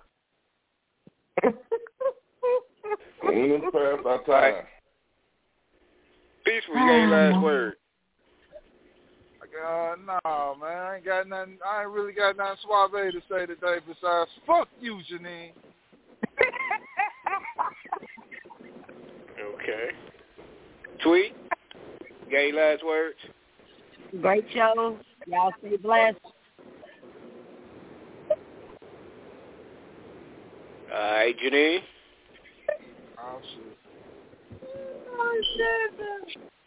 [3.24, 4.64] Mm, It's past our time.
[6.44, 7.74] Peaceful, you got your last word.
[9.64, 11.58] Uh, no, man, I ain't got nothing.
[11.64, 15.52] I ain't really got nothing suave to say today besides fuck you, Janine.
[19.40, 19.88] Okay.
[21.02, 21.34] Tweet,
[22.00, 23.16] you got your last words?
[24.20, 24.96] Great show.
[25.26, 26.18] Y'all stay blessed.
[30.92, 31.80] All right, Janine.
[33.18, 33.74] Oh shit.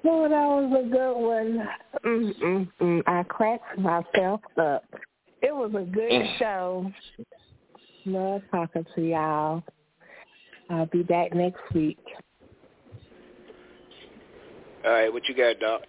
[0.03, 1.67] Oh, that was a good one.
[2.05, 3.01] Mm, mm, mm.
[3.07, 4.83] I cracked myself up.
[5.41, 6.37] It was a good Mm.
[6.37, 6.91] show.
[8.05, 9.63] Love talking to y'all.
[10.69, 11.99] I'll be back next week.
[14.87, 15.81] All right, what you got, Doc?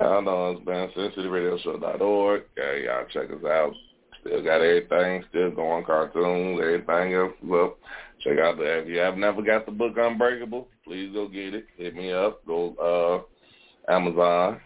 [0.00, 2.42] I know it's been sincityradioshow.org.
[2.56, 3.72] Yeah, y'all check us out.
[4.20, 7.32] Still got everything, still going cartoons, everything else.
[7.42, 7.76] Well,
[8.20, 11.66] check out the if you have never got the book Unbreakable, please go get it.
[11.76, 12.46] Hit me up.
[12.46, 13.26] Go
[13.88, 14.60] uh Amazon,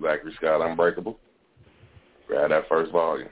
[0.00, 1.18] Zachary Scott Unbreakable.
[2.28, 3.30] Grab that first volume.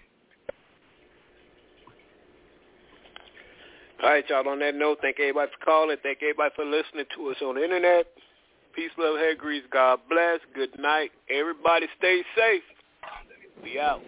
[4.03, 4.49] All right, y'all.
[4.49, 5.97] On that note, thank everybody for calling.
[6.03, 8.07] Thank everybody for listening to us on the internet.
[8.77, 9.65] Peace, love, hair grease.
[9.73, 10.39] God bless.
[10.55, 11.11] Good night.
[11.31, 12.63] Everybody stay safe.
[13.63, 14.03] We out.